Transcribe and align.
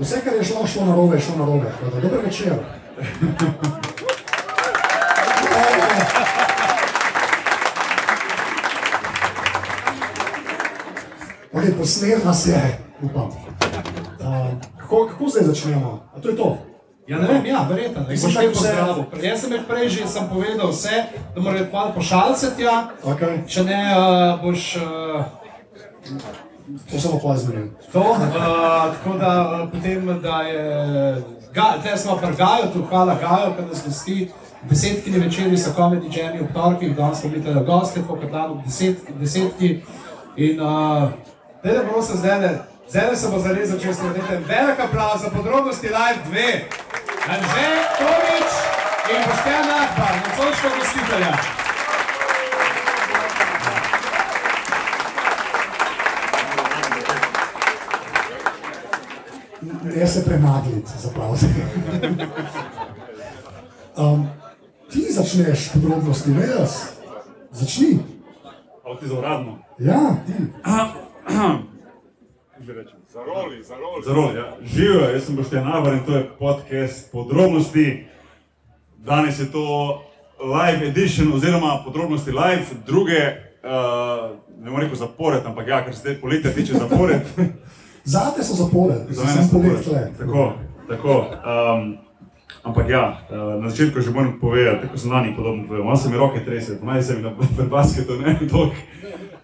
Vse, 0.00 0.20
kar 0.24 0.34
je 0.34 0.44
šlo, 0.44 0.66
šlo 0.66 0.84
na 0.86 0.94
robe, 0.94 1.16
je 1.16 1.20
šlo 1.20 1.36
na 1.36 1.44
robe. 1.44 1.72
Tako 1.80 1.94
da, 1.94 2.00
Dober 2.00 2.24
večer. 2.24 2.52
Okay, 11.52 11.78
posnel 11.78 12.18
nas 12.24 12.46
je, 12.46 12.78
upam. 13.02 13.26
Uh, 13.26 14.46
kako, 14.80 15.06
kako 15.06 15.28
zdaj 15.28 15.44
začnemo? 15.44 16.06
A 16.16 16.20
to 16.20 16.28
je 16.28 16.36
to. 16.36 16.58
Ja, 17.06 17.18
ne 17.18 17.28
vem, 17.28 17.46
ja, 17.46 17.66
verjetno. 17.70 18.00
Ne 18.00 18.08
boš 18.08 18.36
vse- 18.36 18.52
pozdravil. 18.52 19.04
Jaz 19.22 19.40
sem 19.40 19.52
jih 19.52 19.62
prej 19.68 19.88
že 19.88 20.06
sem 20.06 20.28
povedal 20.28 20.70
vse, 20.70 21.04
da 21.34 21.40
morajo 21.40 21.66
malo 21.72 21.92
pošalce 21.94 22.54
tja. 22.56 22.94
Okay. 23.02 23.42
Če 23.46 23.64
ne, 23.64 23.82
uh, 23.98 24.38
boš 24.44 24.76
uh, 24.76 25.24
To 26.90 27.00
samo 27.00 27.18
pozmenim. 27.18 27.74
to. 27.92 28.00
Uh, 28.00 28.16
tako 28.96 29.18
da 29.18 29.60
uh, 29.62 29.70
potem, 29.72 30.20
da 30.22 30.40
je. 30.40 31.22
Te 31.82 31.96
smo 31.96 32.16
pri 32.16 32.36
Gaju, 32.36 32.72
tu 32.72 32.84
hvala 32.88 33.14
Gaju, 33.14 33.54
ki 33.56 33.62
nas 33.68 33.82
gosti. 33.86 34.30
Desetki 34.62 35.10
večeri 35.10 35.58
so 35.58 35.72
komedi 35.76 36.08
džemi 36.08 36.38
v 36.38 36.52
torkih, 36.54 36.96
danes 36.96 37.20
smo 37.20 37.30
bili 37.30 37.44
tudi 37.44 37.64
gosti, 37.66 38.00
po 38.08 38.16
Katlanu, 38.16 38.62
deset, 38.64 38.96
desetki. 39.20 39.82
In 40.36 40.60
uh, 40.60 40.68
da 41.62 41.72
ne 41.72 41.88
prosim 41.92 42.16
zdaj, 42.16 42.58
zdaj 42.88 43.16
se 43.16 43.28
bo 43.32 43.38
zares 43.38 43.70
začel 43.70 43.94
slediti. 43.94 44.44
Velik 44.48 44.80
aplauz 44.80 45.20
za 45.22 45.30
podrobnosti 45.30 45.86
Live 45.86 46.22
2. 46.32 46.60
Anže 47.28 47.68
Tomič 47.98 48.50
in 49.12 49.20
Boštjan 49.26 49.70
Ahbar, 49.80 50.14
nocojšnjo 50.24 50.70
gostitelja. 50.78 51.59
Ne 59.96 60.06
se 60.06 60.24
prenagliti, 60.24 60.90
zapraviti. 60.98 61.46
Um, 63.96 64.28
ti 64.90 65.06
začneš 65.10 65.72
podrobnosti, 65.72 66.30
ne 66.30 66.46
jaz. 66.46 66.70
Začni. 67.50 67.98
Ali 68.84 68.98
ti 68.98 69.06
zauradno? 69.06 69.58
Ja, 69.78 70.16
ti. 70.26 70.32
Zaroli, 73.12 73.62
zaroli. 73.62 74.04
Zaroli, 74.04 74.38
ja. 74.38 74.56
Živijo, 74.62 75.00
jaz 75.00 75.24
sem 75.24 75.36
Boštjan 75.36 75.72
Avar 75.72 75.92
in 75.92 76.04
to 76.06 76.16
je 76.16 76.30
podcast 76.38 77.12
podrobnosti. 77.12 78.06
Danes 78.98 79.40
je 79.40 79.52
to 79.52 80.02
live 80.40 80.88
edition 80.88 81.32
oziroma 81.32 81.82
podrobnosti 81.84 82.30
live, 82.30 82.64
druge, 82.86 83.18
uh, 83.62 84.36
ne 84.58 84.70
morem 84.70 84.88
reči 84.88 84.98
zapored, 84.98 85.46
ampak 85.46 85.68
ja, 85.68 85.84
ker 85.84 85.96
se 85.96 86.02
te 86.02 86.20
poletje 86.20 86.54
tiče 86.54 86.74
zapored. 86.74 87.20
Zate 88.04 88.44
so 88.44 88.54
zapored, 88.54 89.06
Za 89.08 89.24
mene 89.24 89.32
sem 89.34 89.44
so 89.44 89.58
zapored. 89.58 89.84
tle. 89.84 90.10
Tako, 90.18 90.52
tako. 90.88 91.14
Um, 91.44 91.96
ampak 92.62 92.88
ja, 92.88 93.20
uh, 93.30 93.62
na 93.62 93.70
začetku 93.70 94.00
že 94.00 94.10
moram 94.10 94.40
povedati, 94.40 94.86
tako 94.86 94.98
sem 94.98 95.12
lani 95.12 95.36
podobno 95.36 95.66
povedal, 95.66 95.84
malo 95.84 95.96
se 95.96 96.08
mi 96.10 96.16
roke 96.16 96.44
trese, 96.44 96.78
malo 96.82 97.02
se 97.02 97.16
mi 97.16 97.22
na 97.22 97.32
basketu 97.70 98.16
ne 98.18 98.38
toliko. 98.50 98.76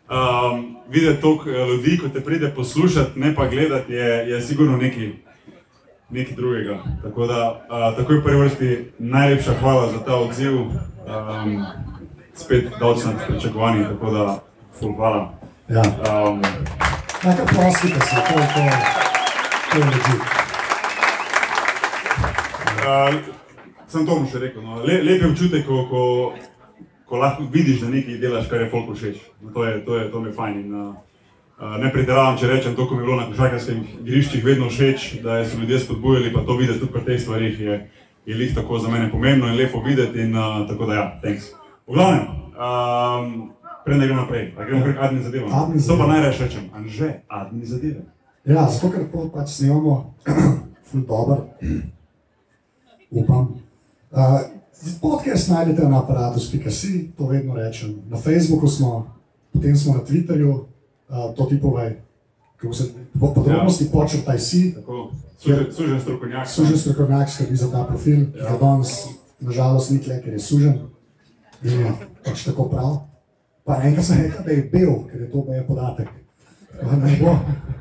Um, 0.07 0.77
videti 0.89 1.21
toliko 1.21 1.51
eh, 1.51 1.67
ljudi, 1.67 1.99
ko 1.99 2.09
te 2.09 2.21
pride 2.21 2.53
poslušati, 2.55 3.21
ne 3.21 3.35
pa 3.35 3.47
gledati, 3.49 3.93
je, 3.93 4.31
je 4.31 4.43
sigurno 4.43 4.77
nekaj, 4.77 5.11
nekaj 6.11 6.37
drugega. 6.37 6.79
Tako 7.03 7.27
da, 7.27 7.67
uh, 7.71 7.97
takoj 7.97 8.19
v 8.19 8.23
prvi 8.23 8.39
vrsti 8.39 8.91
najlepša 8.99 9.53
hvala 9.61 9.93
za 9.93 9.99
ta 10.05 10.17
odziv, 10.17 10.61
um, 10.61 11.65
spet 12.35 12.65
nad 12.81 13.27
pričakovanji, 13.29 13.85
tako 13.85 14.11
da, 14.11 14.39
ful 14.79 14.95
hvala. 14.95 15.35
Ja. 15.69 15.83
Um, 15.83 16.43
Neka 17.25 17.45
prostite 17.45 18.01
se, 18.01 18.17
to 18.29 18.41
je 18.41 18.47
to. 18.55 18.63
To 19.73 19.79
je 19.79 19.85
leži. 19.85 20.17
Uh, 22.87 23.15
sem 23.89 24.07
to 24.07 24.19
mu 24.21 24.29
še 24.29 24.39
rekel. 24.39 24.63
No. 24.63 24.83
Le, 24.85 25.01
lep 25.03 25.23
je 25.23 25.31
občutek, 25.31 25.65
ko, 25.67 25.87
ko, 25.91 26.03
ko 27.09 27.19
lahko 27.19 27.49
vidiš, 27.51 27.81
da 27.83 27.91
nekaj 27.91 28.21
delaš, 28.21 28.51
kar 28.51 28.63
je 28.63 28.71
folku 28.71 28.95
všeč. 28.95 29.19
No, 29.41 29.51
to, 29.55 29.65
je, 29.65 29.81
to, 29.87 29.97
je, 29.97 30.11
to 30.13 30.21
mi 30.21 30.31
je 30.31 30.37
fajn. 30.37 30.61
In, 30.61 30.75
uh, 30.77 31.77
ne 31.81 31.91
pretiravam, 31.93 32.37
če 32.39 32.53
rečem 32.53 32.77
to, 32.77 32.87
ko 32.87 32.95
mi 32.95 33.03
je 33.03 33.09
bilo 33.09 33.19
na 33.19 33.27
košarkarskih 33.31 33.97
igriščih 34.05 34.45
vedno 34.45 34.69
všeč, 34.71 35.09
da 35.25 35.41
so 35.49 35.59
ljudje 35.59 35.83
spodbujali, 35.87 36.35
pa 36.35 36.45
to 36.45 36.59
videti 36.61 36.83
tudi 36.85 36.93
pri 36.93 37.07
teh 37.09 37.21
stvarih 37.23 37.61
je, 37.61 37.81
je 38.29 38.37
lih 38.37 38.55
tako 38.55 38.79
za 38.83 38.93
mene 38.93 39.09
pomembno 39.11 39.49
in 39.49 39.57
lepo 39.57 39.81
videti. 39.81 40.21
In, 40.29 40.37
uh, 40.37 40.67
tako 40.69 40.93
da 40.93 41.01
ja, 41.01 41.07
thanks. 41.25 41.51
V 41.87 41.97
glavnem, 41.97 42.29
um, 42.59 43.56
preden 43.87 44.03
gremo 44.03 44.21
naprej, 44.21 44.55
a 44.59 44.65
gremo 44.65 44.85
kar 44.85 45.05
admin. 45.05 45.23
Admin 45.53 45.79
To 45.79 45.87
pa 45.87 45.97
zadeve. 45.97 46.09
najraje 46.09 46.39
rečem, 46.39 46.65
anže, 46.75 47.09
admin 47.29 47.67
zadeve. 47.67 48.03
Ja, 48.45 48.67
zato 48.71 48.91
ker 48.91 49.07
to 49.13 49.31
pač 49.31 49.49
snemamo, 49.51 50.15
ful 50.91 51.07
dobro, 51.07 51.47
upam. 53.11 53.63
Uh, 54.11 54.41
podcast 55.01 55.49
najdete 55.51 55.87
na 55.89 56.03
aparatus.si, 56.03 57.15
to 57.19 57.27
vedno 57.27 57.55
rečem. 57.55 58.03
Na 58.11 58.19
Facebooku 58.19 58.67
smo, 58.69 59.07
potem 59.53 59.77
smo 59.77 59.95
na 59.95 60.03
Twitterju, 60.03 60.51
uh, 60.51 61.35
to 61.39 61.47
ti 61.47 61.61
povej. 61.63 62.03
Se 62.73 62.91
po 63.21 63.35
podrobnosti 63.35 63.85
ja. 63.85 63.91
počrtaj 63.93 64.39
si, 64.39 64.75
sužen, 65.71 66.01
strokovnjak. 66.01 66.49
sužen 66.49 66.79
strokovnjak 66.79 67.31
skrbi 67.31 67.57
za 67.57 67.71
ta 67.71 67.85
profil, 67.85 68.33
ki 68.33 68.43
ga 68.43 68.57
danes 68.61 69.07
nažalost 69.41 69.91
ni 69.91 70.01
tle, 70.03 70.19
ker 70.25 70.33
je 70.33 70.41
sužen. 70.41 70.79
In 71.63 71.81
je 71.81 71.93
pač 72.25 72.43
tako 72.49 72.67
prav. 72.73 73.06
Pa 73.67 73.81
enkrat 73.83 74.05
sem 74.05 74.23
rekel, 74.23 74.45
da 74.45 74.53
je 74.53 74.63
bil, 74.73 74.93
ker 75.09 75.21
je 75.21 75.31
to 75.31 75.45
je 75.51 75.67
podatek. 75.67 76.09
Ne 76.77 77.17
bo, 77.21 77.33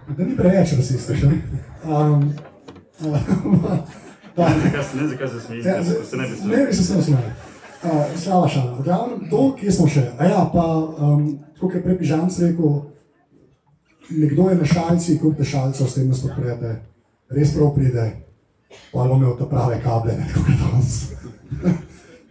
da 0.09 0.23
ni 0.23 0.35
preveč 0.35 0.73
rasističen. 0.73 1.41
Um, 1.83 2.29
da, 3.01 3.19
Ne, 4.37 4.49
zakaj 5.07 5.27
se- 5.27 5.39
smejiš, 5.39 5.65
ja, 5.65 5.83
se 5.83 6.17
ne 6.17 6.27
bi 6.27 6.35
smel. 6.35 6.57
ne 6.57 6.65
bi 6.65 6.73
se 6.73 6.83
smel 6.83 7.01
smejati. 7.01 7.31
Uh, 7.83 7.91
Slava 8.17 8.47
šala. 8.47 8.73
V 8.73 8.83
glavnem, 8.83 9.29
to, 9.29 9.55
kje 9.55 9.71
smo 9.71 9.87
še? 9.87 10.03
A 10.19 10.25
ja, 10.25 10.49
pa, 10.53 10.65
um, 10.99 11.21
tako 11.53 11.71
je 11.71 11.83
prej 11.83 11.97
Pižanc 11.97 12.39
rekel, 12.39 12.73
nekdo 14.11 14.49
je 14.49 14.55
na 14.55 14.65
šalci, 14.65 15.19
kup 15.19 15.37
te 15.37 15.45
šalcev, 15.45 15.87
s 15.87 15.95
tem 15.95 16.09
nas 16.09 16.19
podprete, 16.19 16.73
res 17.29 17.53
prav 17.53 17.71
pride, 17.75 18.07
pa 18.91 18.97
bomo 18.99 19.15
imeli 19.15 19.37
te 19.37 19.45
prave 19.45 19.79
kable, 19.81 20.17
ne 20.17 20.27
tako 20.27 20.43
kot 20.43 20.57
danes. 20.63 20.97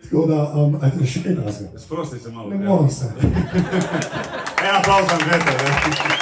tako 0.04 0.26
da, 0.26 0.53
um, 0.54 0.76
a 0.76 0.87
je 0.94 1.06
še 1.06 1.22
kaj 1.22 1.34
razga? 1.37 1.69
Sprosti 1.78 2.19
se 2.19 2.31
malo. 2.31 2.48
Ne 2.50 2.56
ja. 2.56 2.62
moram 2.65 2.91
se. 2.91 3.04
En 4.65 4.75
aplauz 4.75 5.06
za 5.06 5.15
Anžeta. 5.15 5.53
ne. 5.53 6.16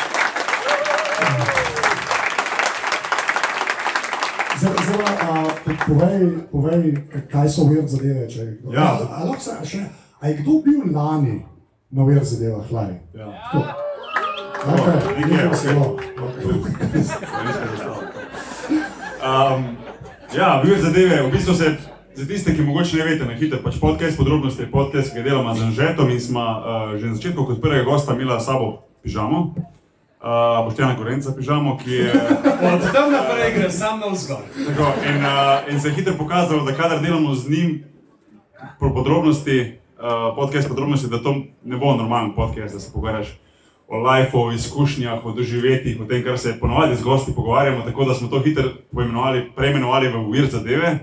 Zdaj, 4.59 4.73
zdaj, 4.85 5.15
a, 5.23 5.35
po- 5.65 5.79
povej, 5.89 6.21
povej, 6.53 6.83
kaj 7.31 7.49
so 7.49 7.65
vir 7.65 7.83
zadeve. 7.85 8.29
Če, 8.29 8.41
Ja. 8.71 8.99
A, 9.01 9.23
a, 9.25 9.39
se- 9.39 9.59
še, 9.65 9.81
a 10.21 10.29
je 10.29 10.35
kdo 10.37 10.63
bil 10.63 10.93
lani 10.93 11.43
na 11.91 12.05
vir 12.05 12.23
zadevah, 12.23 12.71
lani? 12.71 12.99
Ja. 13.15 13.27
Okay, 14.63 14.95
nekje, 15.17 15.27
nekaj 15.27 15.47
ok. 15.47 15.57
se 15.57 15.69
je 15.69 15.75
bilo. 15.75 15.99
Um, 19.21 19.77
ja, 20.33 20.61
bil 20.63 20.79
zadeve, 20.79 21.23
v 21.23 21.33
bistvu 21.33 21.55
se, 21.55 21.77
za 22.15 22.27
tiste, 22.27 22.55
ki 22.57 22.63
mogoče 22.63 22.97
ne 22.97 23.05
veste, 23.05 23.25
na 23.25 23.35
hitro, 23.35 23.59
pač 23.65 23.75
podcast 23.81 24.17
podrobnosti 24.17 24.63
je 24.63 24.71
podcast, 24.71 25.13
ki 25.13 25.21
ga 25.21 25.23
delamo 25.23 25.55
z 25.55 25.63
Anžetom 25.63 26.11
in 26.11 26.21
smo 26.21 26.41
uh, 26.41 26.99
že 27.01 27.07
na 27.07 27.15
začetku 27.15 27.45
kot 27.47 27.61
prvega 27.61 27.85
gosta 27.85 28.15
imela 28.15 28.41
sabo 28.41 28.83
pižamo. 29.03 29.55
Uh, 30.23 30.65
Boštjana 30.65 30.97
Korenca 30.97 31.33
pižamo, 31.35 31.79
ki 31.83 31.91
je 31.91 32.11
Od 32.75 32.83
tam 32.93 33.11
naprej 33.13 33.55
gre 33.57 33.71
sam 33.71 34.01
na 34.01 34.13
vzgor. 34.13 34.45
Tako, 34.55 34.93
in, 35.09 35.19
uh, 35.25 35.73
in 35.73 35.81
se 35.81 35.89
je 35.89 35.95
hitro 35.95 36.15
pokazalo, 36.19 36.65
da 36.65 36.77
kadar 36.77 37.03
delamo 37.03 37.35
z 37.35 37.51
njim 37.51 37.85
po 38.79 38.95
podrobnosti, 38.95 39.79
uh, 39.99 40.37
podcast 40.37 40.69
podrobnosti, 40.69 41.11
da 41.11 41.19
to 41.19 41.43
ne 41.65 41.77
bo 41.77 41.97
normalen 41.97 42.35
podcast, 42.35 42.75
da 42.75 42.81
se 42.81 42.93
pogovarjaš 42.93 43.39
o 43.89 43.99
lifeu, 43.99 44.41
o 44.41 44.53
izkušnjah, 44.53 45.25
o 45.27 45.33
doživetjih, 45.33 46.01
o 46.01 46.05
tem, 46.05 46.23
kar 46.25 46.39
se 46.39 46.55
ponovadi 46.61 46.97
z 46.97 47.03
gosti 47.03 47.35
pogovarjamo. 47.35 47.83
Tako 47.85 48.05
da 48.05 48.15
smo 48.15 48.29
to 48.29 48.41
hitro 48.41 48.65
poimenovali, 48.93 49.51
preimenovali 49.57 50.09
v 50.09 50.31
Vir 50.33 50.47
zadeve, 50.51 50.99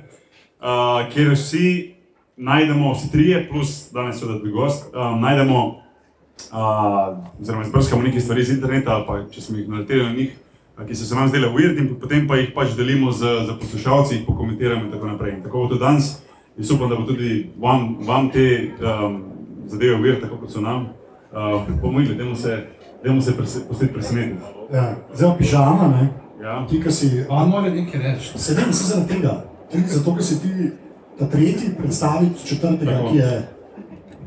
uh, 0.60 1.10
kjer 1.14 1.34
vsi 1.34 1.96
najdemo, 2.38 2.94
vsi 2.94 3.12
trije, 3.12 3.48
plus 3.50 3.92
danes 3.92 4.20
seveda 4.20 4.40
tudi 4.40 4.52
gost, 4.52 4.94
um, 4.96 5.22
najdemo 5.22 5.66
uh, 5.68 7.42
oziroma 7.42 7.64
izbrskamo 7.64 8.02
nekaj 8.02 8.22
stvari 8.22 8.42
iz 8.42 8.50
interneta, 8.50 8.92
ali 8.92 9.06
pa 9.08 9.20
če 9.32 9.42
smo 9.42 9.58
jih 9.58 9.70
naleteli 9.70 10.04
na 10.04 10.14
njih, 10.14 10.36
a, 10.78 10.86
ki 10.86 10.96
so 10.96 11.06
se 11.06 11.16
nam 11.16 11.28
zdele 11.28 11.52
weird, 11.52 11.80
in 11.80 11.96
potem 12.00 12.28
pa 12.28 12.38
jih 12.40 12.54
pač 12.56 12.76
delimo 12.78 13.12
z, 13.12 13.26
z 13.48 13.58
poslušalci, 13.60 14.16
jih 14.16 14.26
pokomentiramo 14.28 14.86
in 14.86 14.92
tako 14.92 15.08
naprej. 15.08 15.36
In 15.36 15.44
tako 15.44 15.66
bo 15.66 15.68
tudi 15.74 15.84
danes, 15.84 16.14
in 16.58 16.66
upam, 16.76 16.90
da 16.90 16.96
bo 16.96 17.04
tudi 17.08 17.50
vam, 17.60 17.98
vam 18.08 18.32
te 18.32 18.46
um, 18.80 19.20
zadeve 19.68 20.00
weird, 20.00 20.22
tako 20.22 20.40
kot 20.44 20.56
so 20.56 20.64
nam. 20.64 20.90
Uh, 21.30 21.68
videli, 21.98 22.18
dajmo 22.18 22.36
se, 22.36 22.64
dajmo 23.04 23.22
se 23.22 23.36
pustiti 23.38 23.94
presenetiti. 23.94 24.56
Ja, 24.74 24.96
zdaj 25.14 25.38
pižama, 25.38 25.88
ne? 25.88 26.10
Ja. 26.42 26.66
Ti, 26.70 26.80
ki 26.82 26.92
si. 26.92 27.10
On 27.30 27.50
mora 27.50 27.70
nekaj 27.70 28.02
reči. 28.02 28.40
Sedim 28.40 28.74
se 28.74 28.88
zaradi 28.94 29.14
tega. 29.14 29.44
Zato, 29.72 30.16
ker 30.16 30.24
si 30.24 30.40
ti 30.40 30.72
ta 31.20 31.26
tretji 31.28 31.70
predstavnik 31.78 32.38
četrtega, 32.40 33.00
ki 33.06 33.18
je 33.18 33.48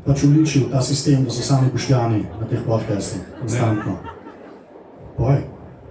pač 0.05 0.23
uničil 0.23 0.69
ta 0.71 0.81
sistem, 0.81 1.23
da 1.23 1.31
so 1.31 1.41
sami 1.43 1.71
boštjani 1.71 2.25
na 2.39 2.47
teh 2.47 2.59
podcastih, 2.61 3.21
konstantno. 3.39 3.97
Povej. 5.17 5.41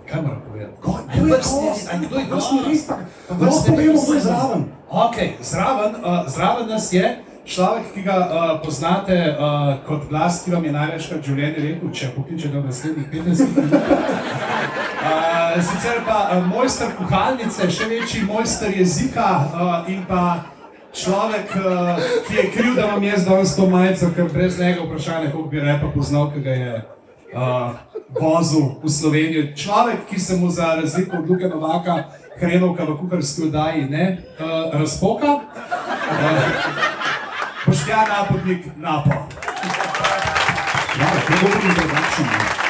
Kaj 0.05 0.23
moram 0.23 0.41
povedati? 0.43 0.73
Kaj- 0.79 1.05
En 1.13 1.19
kdo 1.19 1.27
je 1.27 1.33
vrstni 1.33 1.61
gost? 1.63 1.89
red, 1.89 1.95
a 1.95 2.07
kdo 2.07 2.17
je 2.17 2.27
Vrstni 2.27 2.59
gost? 2.59 2.69
red, 2.69 2.87
pa- 2.89 2.97
Pa 3.29 3.35
lahko 3.35 3.45
vrstni 3.45 3.69
red, 3.69 3.77
povemo, 3.77 3.93
mislim, 3.93 4.07
kdo 4.07 4.15
je 4.15 4.21
zraven. 4.23 4.63
Ok, 4.91 5.17
zraven, 5.43 5.93
uh, 5.95 6.01
zraven 6.29 6.69
nas 6.69 6.93
je 6.93 7.05
človek, 7.45 7.93
ki 7.95 8.03
ga 8.03 8.17
uh, 8.19 8.61
poznate 8.65 9.17
uh, 9.35 9.75
kot 9.87 10.09
glas, 10.09 10.43
ki 10.45 10.55
vam 10.55 10.65
je 10.65 10.73
največkrat 10.73 11.21
v 11.21 11.27
življenju 11.27 11.65
rekel, 11.67 11.93
če 11.93 12.11
pokličete 12.17 12.55
v 12.61 12.65
naslednjih 12.69 13.09
15 13.11 13.57
minut. 13.57 13.75
Uh, 15.03 15.59
sicer 15.59 16.03
pa 16.07 16.19
uh, 16.31 16.47
mojster 16.47 16.95
kuhalnice, 16.99 17.67
še 17.67 17.91
večji 17.91 18.25
mojster 18.29 18.71
jezika 18.79 19.29
uh, 19.43 19.91
in 19.91 20.05
pa 20.07 20.47
človek, 20.95 21.55
uh, 21.59 21.99
ki 22.29 22.39
je 22.39 22.49
kriv, 22.55 22.75
da 22.79 22.93
vam 22.95 23.03
jaz 23.03 23.27
danes 23.27 23.57
to 23.59 23.67
majico, 23.67 24.13
ker 24.15 24.31
brez 24.33 24.59
njega 24.61 24.87
vprašanje, 24.87 25.33
koliko 25.35 25.51
bi 25.51 25.67
repa 25.67 25.91
poznal, 25.95 26.31
ki 26.31 26.45
ga 26.47 26.57
je 26.57 26.73
uh, 27.35 27.75
vozil 28.21 28.77
v 28.83 28.91
Slovenijo. 28.91 29.47
Človek, 29.57 30.07
ki 30.11 30.21
se 30.21 30.37
mu 30.37 30.51
za 30.51 30.75
razliko 30.79 31.19
od 31.19 31.31
Luka 31.31 31.49
Novaka, 31.49 32.03
hrenovka 32.39 32.85
v 32.85 32.99
kuharski 33.03 33.51
oddaji 33.51 33.89
ne 33.91 34.19
uh, 34.39 34.79
razpoka. 34.79 35.41
Uh, 35.43 36.92
Poštja 37.67 38.07
napotnik 38.09 38.67
napo. 38.77 39.11
Ja, 41.01 41.07
to 41.27 41.33
dobro 41.43 41.61
introduction. 41.69 42.27
ne. 42.27 42.63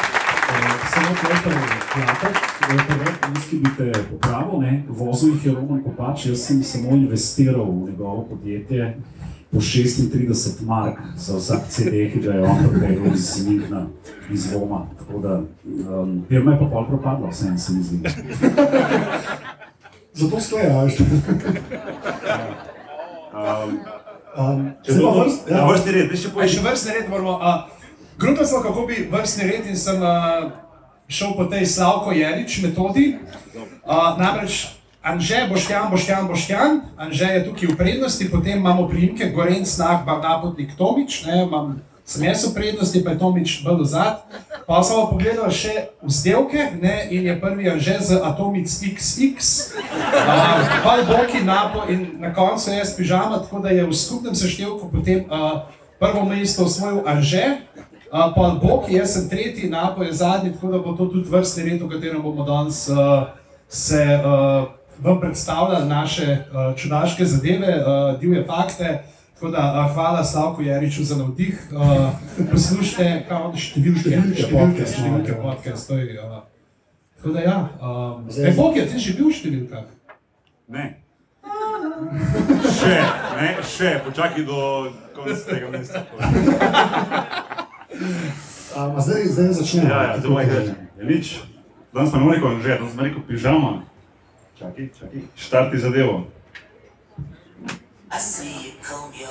Eh, 0.53 0.87
Samo 0.95 1.07
to 1.43 1.51
je 1.51 1.57
kratek, 1.93 2.37
da 2.61 2.73
je 2.75 2.89
prvi 2.89 3.13
viski 3.35 3.57
bi 3.57 3.71
te 3.77 3.93
popravil, 4.11 4.61
ne, 4.61 4.85
vozil 4.89 5.29
jih 5.29 5.47
je 5.47 5.53
Roman 5.53 5.83
Kopač, 5.83 6.27
jaz 6.27 6.47
sem 6.47 6.63
samo 6.63 6.91
investiral 6.91 7.65
v 7.65 7.91
njegovo 7.91 8.27
podjetje 8.31 8.97
po 9.53 9.59
36 9.59 10.67
mark 10.67 10.99
za 11.17 11.37
vsak 11.37 11.61
CD, 11.69 12.13
ki 12.13 12.21
ga 12.21 12.33
je 12.33 12.43
on 12.43 12.57
prepeljal 12.69 13.07
iz 13.15 13.47
Münchna, 13.47 13.87
iz 14.31 14.53
Roma. 14.53 14.87
Tako 14.99 15.19
da, 15.19 15.43
um, 16.01 16.25
firma 16.29 16.53
je 16.53 16.59
pa 16.59 16.67
pol 16.67 16.87
propadla, 16.87 17.29
vseeno 17.29 17.59
se 17.59 17.73
mi 17.73 17.83
zdi. 17.83 18.09
Zato 20.13 20.41
sklejaš. 20.41 20.93
Um, 23.33 23.79
Um, 24.33 24.73
če 24.81 24.93
zdaj 24.93 25.05
pa 25.05 25.11
bo 25.11 25.21
vrst- 25.21 25.45
ja. 25.45 25.57
ja. 25.57 25.65
vrsti 25.67 25.91
red, 25.91 26.07
Pa 26.09 26.31
poveš. 26.31 26.51
še 26.51 26.61
vrstni 26.61 26.91
red 26.93 27.07
moramo. 27.09 27.33
Uh, 27.33 27.69
Grupa 28.19 28.45
smo, 28.45 28.61
kako 28.61 28.87
bi 28.87 29.09
vrstni 29.11 29.45
red 29.45 29.67
in 29.67 29.77
sem 29.77 29.99
uh, 29.99 30.49
šel 31.07 31.35
po 31.37 31.45
tej 31.45 31.67
Slavko 31.67 32.13
Jerič 32.13 32.63
metodi. 32.63 33.19
Uh, 33.83 34.17
namreč 34.17 34.69
Anže, 35.03 35.49
Boštjan, 35.51 35.91
Boštjan, 35.91 36.29
Boštjan, 36.29 36.71
Anže 36.97 37.27
je 37.27 37.45
tukaj 37.45 37.69
v 37.69 37.77
prednosti, 37.77 38.25
potem 38.25 38.57
imamo 38.57 38.87
primke 38.87 39.27
Gorenc, 39.27 39.67
Nah, 39.77 40.01
Napotnik, 40.07 40.77
Tomič, 40.79 41.27
ne, 41.27 41.43
imam, 41.43 41.83
sem 42.13 42.29
jaz 42.29 42.45
v 42.45 42.55
prednosti, 42.55 43.05
pa 43.05 43.15
je 43.15 43.19
Tomič 43.19 43.65
bolj 43.65 43.89
vzad. 43.89 44.29
Pa 44.67 44.79
pa 44.79 45.07
pogledal 45.11 45.51
še 45.51 45.91
vzdevke 46.05 46.79
ne, 46.79 47.09
in 47.11 47.27
je 47.27 47.35
prvi 47.41 47.67
Anže 47.73 47.97
z 47.99 48.11
Atomic 48.21 48.69
XX, 48.69 49.37
uh, 49.75 50.83
pa 50.85 51.03
Boki, 51.09 51.43
Napo 51.43 51.89
in 51.89 52.21
na 52.23 52.31
koncu 52.31 52.71
jaz 52.71 52.95
pižama, 52.97 53.43
tako 53.43 53.65
da 53.65 53.73
je 53.75 53.83
v 53.85 53.93
skupnem 53.97 54.37
seštevku 54.37 54.93
potem 54.93 55.27
uh, 55.27 55.67
prvo 55.99 56.25
mesto 56.29 56.69
osvojil 56.69 57.03
Anže. 57.09 57.65
Uh, 58.13 58.29
pa 58.37 58.55
Bog, 58.61 58.93
jaz 58.93 59.17
sem 59.17 59.27
tretji, 59.29 59.73
Napo 59.73 60.05
je 60.05 60.13
zadnji, 60.13 60.53
tako 60.53 60.69
da 60.69 60.79
bo 60.79 60.93
to 60.93 61.09
tudi 61.09 61.27
vrstni 61.33 61.65
red, 61.65 61.81
v 61.83 61.89
katerem 61.89 62.23
bomo 62.23 62.45
danes 62.45 62.87
uh, 62.93 63.33
se 63.69 64.05
uh, 64.21 65.19
predstavljali 65.21 65.89
naše 65.89 66.45
uh, 66.53 66.77
čudaške 66.77 67.25
zadeve, 67.25 67.81
uh, 67.81 68.21
divje 68.21 68.45
fakte. 68.47 69.03
Tako 69.43 69.53
da 69.53 69.87
uh, 69.87 69.95
hvala 69.95 70.25
Slavku 70.25 70.63
Jariču 70.63 71.05
za 71.05 71.17
navdih. 71.17 71.63
Uh, 71.73 72.11
poslušajte, 72.51 73.25
kaj 73.29 73.39
on 73.43 73.57
številke, 73.59 74.03
Številke, 74.03 74.37
številke, 74.39 74.53
podcast, 74.55 74.99
številke, 74.99 75.33
no, 75.35 75.39
podcast. 75.43 75.89
To 75.89 75.97
je, 75.99 76.15
uh, 76.23 76.37
tako 77.19 77.33
da 77.35 77.41
ja, 77.43 77.57
um, 77.83 78.21
Zdaj- 78.31 78.47
e, 78.47 78.53
Bog 78.55 78.77
je, 78.79 78.85
ti 78.93 79.01
si 79.03 79.15
bil 79.19 79.33
v 79.33 79.35
številkah. 79.35 79.89
Ne. 80.71 80.85
Še, 82.71 82.99
ne, 83.41 83.49
še, 83.67 83.91
počakaj 84.05 84.47
do 84.47 84.59
konca 85.17 85.41
tega 85.49 85.73
mesta. 85.75 86.05
Um, 88.79 88.95
a 88.95 89.03
zdaj, 89.03 89.27
zdaj 89.27 89.51
začnemo. 89.59 89.91
Ja, 89.91 90.05
ja, 90.13 90.45
reči. 90.53 90.77
Ja, 91.01 91.03
nič. 91.03 91.33
Danes 91.91 92.15
smo 92.15 92.23
ne 92.23 92.31
rekel, 92.37 92.63
že, 92.63 92.79
danes 92.79 92.95
smo 92.95 93.11
rekel 93.11 93.27
pižama. 93.27 93.73
Čakaj, 94.55 94.87
čakaj. 95.01 95.27
Štarti 95.35 95.83
zadevo. 95.83 96.31
I 98.15 98.19
see 98.19 98.67
you 98.67 98.73
comb 98.83 99.15
your 99.15 99.29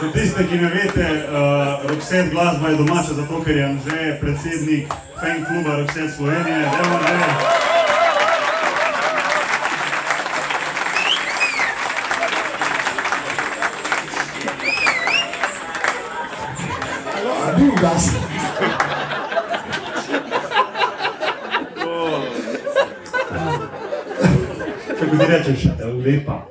Za 0.00 0.12
tiste, 0.12 0.46
ki 0.48 0.56
ne 0.56 0.68
vete, 0.68 1.06
uh, 1.26 1.90
Roxette 1.90 2.30
glasba 2.30 2.68
je 2.68 2.76
domača, 2.76 3.14
zato 3.14 3.42
ker 3.44 3.56
je 3.56 3.64
Anže 3.64 4.18
predsednik 4.20 4.94
fan 5.20 5.44
kluba 5.44 5.76
Roxette 5.76 6.14
Slovenije. 6.16 6.64
Anže. 6.66 7.18
Bil 17.56 17.74
gas. 17.80 18.27
Kako 25.10 25.24
ti 25.24 25.32
rečeš, 25.32 25.64
lepa. 26.04 26.46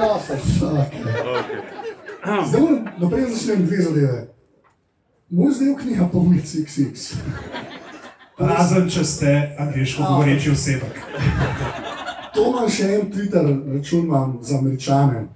Oh, 0.00 0.20
for 0.20 0.36
fuck. 0.36 0.92
Okay. 2.22 2.46
Zdaj 2.46 2.62
naprej 2.98 3.24
začnem 3.30 3.66
dve 3.66 3.82
zadeve. 3.82 4.28
Moj 5.30 5.52
zdaj 5.52 5.74
knjiga 5.80 6.04
Atomic 6.04 6.44
XX. 6.44 7.14
Razen, 8.38 8.90
če 8.90 9.04
ste 9.04 9.56
angliško 9.58 10.02
govoreči 10.02 10.50
osebek. 10.50 10.98
To 12.34 12.46
imam 12.50 12.68
še 12.70 12.88
en 12.94 13.10
Twitter 13.12 13.46
račun 13.74 14.04
imam 14.08 14.38
za 14.42 14.58
američane, 14.58 15.26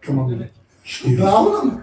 ki 0.00 0.12
imam 0.12 0.30
v 0.30 1.16
glavnem. 1.16 1.70
Um, 1.70 1.80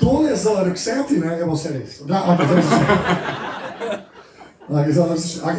tole 0.00 0.36
za 0.36 0.62
Rexeti, 0.64 1.20
ne, 1.20 1.38
evo 1.40 1.56
se 1.56 1.72
res. 1.72 2.00
Da, 2.06 2.24
okay, 2.32 2.46
zdaj 2.46 2.62
začnem. 2.62 3.51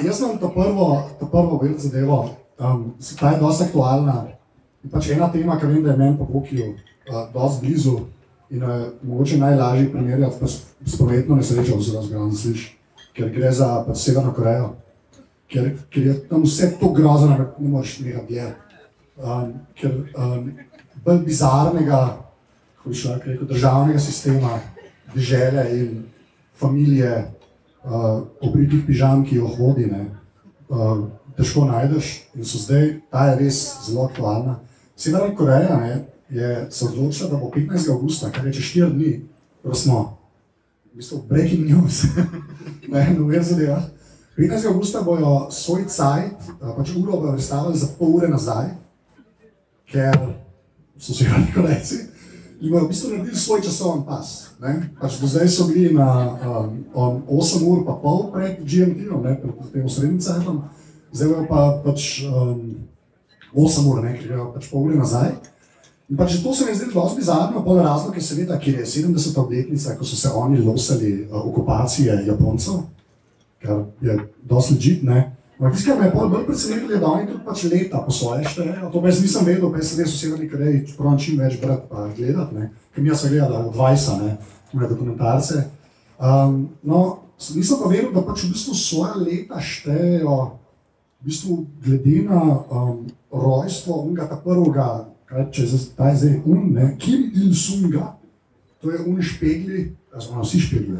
Jaz 0.06 0.20
imam 0.22 0.38
to 0.40 0.50
prvo, 0.50 1.10
to 1.20 1.28
prvo 1.28 1.60
vel 1.64 1.78
zadevo, 1.78 2.30
um, 2.60 2.94
se- 3.00 3.16
ta 3.18 3.32
je 3.32 3.40
dosti 3.40 3.64
aktualna. 3.64 4.28
In 4.84 4.90
pač 4.90 5.10
ena 5.10 5.32
tema, 5.32 5.60
ki 5.60 5.66
vem, 5.66 5.84
da 5.84 5.92
je 5.92 5.98
meni 5.98 6.18
po 6.18 6.26
Bokiju 6.26 6.74
uh, 6.74 7.34
dosti 7.34 7.66
blizu 7.68 8.00
in 8.50 8.64
uh, 8.64 8.70
mogoče 9.02 9.38
najlažje 9.38 9.92
primerjati 9.92 10.40
pa 10.40 10.48
s, 10.48 10.62
s 10.86 10.98
prometno 10.98 11.36
nesrečo, 11.36 11.78
oziroma 11.78 12.06
zgradno 12.06 12.32
sliš, 12.32 12.78
ker 13.14 13.30
gre 13.30 13.52
za 13.52 13.84
pač 13.88 13.98
Severno 13.98 14.34
Korejo 14.34 14.74
ker, 15.54 15.70
ker 15.94 16.08
je 16.08 16.16
tam 16.30 16.44
vse 16.44 16.74
to 16.80 16.92
grozno, 16.94 17.38
da 17.38 17.46
ne 17.60 17.70
moreš 17.70 18.00
nekaj 18.04 18.26
delati. 18.30 18.60
Um, 19.18 19.54
ker 19.78 19.92
um, 20.18 20.50
bolj 21.06 21.22
bizarnega, 21.28 22.02
kako 22.78 22.90
bi 22.90 22.98
človek 22.98 23.28
rekel, 23.30 23.48
državnega 23.48 24.00
sistema, 24.02 24.58
države 25.14 25.68
in 25.78 26.04
familije, 26.58 27.14
uh, 27.84 28.24
obritih 28.42 28.86
pižam, 28.88 29.26
ki 29.26 29.36
jo 29.36 29.48
hodi, 29.48 29.86
ne, 29.92 30.06
uh, 30.70 31.06
težko 31.38 31.66
najdeš. 31.66 32.14
In 32.36 32.46
so 32.46 32.62
zdaj, 32.62 33.00
ta 33.12 33.28
je 33.32 33.40
res 33.44 33.62
zelo 33.88 34.08
aktualna. 34.08 34.60
Severna 34.96 35.36
Koreja 35.36 35.78
ne, 35.80 36.06
je 36.30 36.68
se 36.72 36.86
odločila, 36.86 37.30
da 37.30 37.38
bo 37.38 37.52
15. 37.56 37.92
augusta, 37.92 38.32
kar 38.32 38.46
je 38.48 38.54
čez 38.54 38.72
4 38.76 38.94
dni, 38.94 39.14
ko 39.64 39.76
smo 39.76 40.18
v 40.94 41.02
bistvu 41.02 41.24
breaking 41.30 41.70
news, 41.70 42.04
ne, 42.92 43.08
novinar 43.18 43.44
zadeva. 43.44 43.82
15. 44.38 44.68
augusta 44.68 45.02
bojo 45.02 45.52
svoj 45.52 45.86
cajt, 45.88 46.50
a, 46.62 46.74
pač 46.78 46.96
uro 46.98 47.20
bojo 47.20 47.36
predstavili 47.36 47.78
za 47.78 47.88
pol 47.98 48.16
ure 48.18 48.28
nazaj, 48.28 48.72
ker 49.92 50.18
so 50.98 51.14
se 51.14 51.30
radi 51.30 51.54
kolekci 51.54 52.13
in 52.62 52.72
bojo 52.72 52.86
v 52.86 52.90
bistvu 52.90 53.10
naredili 53.10 53.38
svoj 53.38 53.62
časovni 53.62 54.06
pas. 54.06 54.50
Pač 55.02 55.20
do 55.22 55.28
zdaj 55.28 55.48
so 55.48 55.68
bili 55.68 55.94
na 55.94 56.10
um, 56.34 56.86
on 56.94 57.22
8 57.28 57.64
ur 57.68 57.86
pa 57.86 57.98
pol 58.00 58.32
pred 58.32 58.62
GMT-om, 58.64 59.24
ne, 59.24 59.36
pred 59.42 59.72
tem 59.74 59.90
srednjim 59.90 60.22
cajtom, 60.22 60.64
zdaj 61.12 61.28
bojo 61.30 61.46
pa 61.50 61.62
pač 61.84 62.24
um, 62.28 62.78
8 63.54 63.90
ur, 63.90 64.02
ne, 64.04 64.16
ker 64.18 64.28
grejo 64.28 64.48
pač 64.56 64.70
pol 64.72 64.88
ure 64.88 64.98
nazaj. 64.98 65.36
In 66.10 66.18
pač 66.20 66.40
to 66.44 66.54
se 66.54 66.66
mi 66.66 66.76
zdi 66.76 66.92
zelo 66.92 67.10
bizarno, 67.16 67.64
pol 67.64 67.80
razlog 67.82 68.16
je 68.16 68.24
seveda, 68.24 68.60
ker 68.60 68.80
je 68.80 68.86
70. 68.86 69.38
obletnica, 69.40 69.98
ko 69.98 70.06
so 70.06 70.16
se 70.16 70.30
oni 70.30 70.62
losali 70.62 71.24
uh, 71.24 71.46
okupacije 71.46 72.24
Japoncev, 72.28 72.84
kar 73.64 73.86
je 74.02 74.20
dosti 74.44 74.74
legit, 74.74 75.04
ne. 75.04 75.43
Ampak 75.64 75.78
tisto, 75.80 75.92
kar 75.92 76.00
me 76.02 76.06
je 76.06 76.30
bolj 76.30 76.46
presenetilo, 76.46 76.92
je, 76.92 77.00
da 77.00 77.08
oni 77.08 77.28
tudi 77.28 77.44
pač 77.46 77.64
leta 77.72 78.02
po 78.04 78.12
svoje 78.12 78.44
štejejo. 78.44 78.90
To 78.92 79.00
jaz 79.08 79.22
nisem 79.24 79.46
vedel, 79.48 79.70
pa 79.72 79.80
sem 79.80 80.00
res 80.04 80.12
v 80.12 80.18
Severni 80.20 80.48
Koreji, 80.52 80.82
čeprav 80.90 81.14
čim 81.16 81.40
več 81.40 81.56
brati 81.62 81.88
pa 81.88 82.08
gledati, 82.18 82.56
ne. 82.56 82.66
Ker 82.92 83.04
mi 83.04 83.10
jaz 83.10 83.22
sem 83.24 83.32
gledal 83.32 83.70
od 83.70 83.78
Vajsa, 83.80 84.18
ne, 84.20 84.34
moje 84.74 84.90
dokumentarce. 84.92 85.62
Um, 86.20 86.68
no, 86.84 87.00
nisem 87.56 87.80
pa 87.80 87.88
vedel, 87.88 88.12
da 88.12 88.26
pač 88.28 88.44
v 88.44 88.52
bistvu 88.52 88.76
svoje 88.76 89.24
leta 89.24 89.62
štejejo, 89.64 90.36
v 91.24 91.32
bistvu 91.32 91.62
glede 91.80 92.18
na 92.28 92.42
um, 92.68 93.08
rojstvo 93.32 94.04
unga 94.04 94.28
ta 94.28 94.36
prvega, 94.36 95.08
kaj 95.32 95.48
če 95.48 95.64
zdaj- 95.72 96.12
je 96.12 96.18
zdaj 96.20 96.36
un, 96.44 96.74
ne, 96.76 96.92
Kim 97.00 97.32
Il-sunga. 97.32 98.20
to 98.84 98.92
je 98.92 99.00
unišpegli, 99.00 99.96
oziroma 100.12 100.44
vsi 100.44 100.60
špegli. 100.60 100.98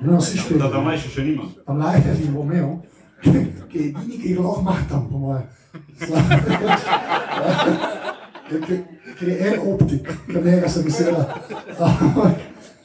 No, 0.00 0.18
vsi 0.22 0.38
špegli. 0.38 0.62
Da, 0.62 0.68
da 0.70 0.80
mlajši 0.80 1.08
še 1.10 1.22
nima. 1.26 1.42
Tam 1.66 1.78
najprej 1.82 2.20
jih 2.22 2.30
bom 2.30 2.46
imel, 2.46 2.76
ki 3.70 3.78
je 3.78 3.84
edini, 3.90 4.18
ki 4.20 4.28
jih 4.28 4.40
lahko 4.40 4.62
matam, 4.62 5.08
po 5.10 5.18
mojem. 5.18 5.42
Ker, 9.14 9.28
je 9.28 9.36
en 9.48 9.60
optik, 9.72 10.04
ki 10.26 10.38
njega 10.44 10.68
sem 10.68 10.84
vesela. 10.84 11.22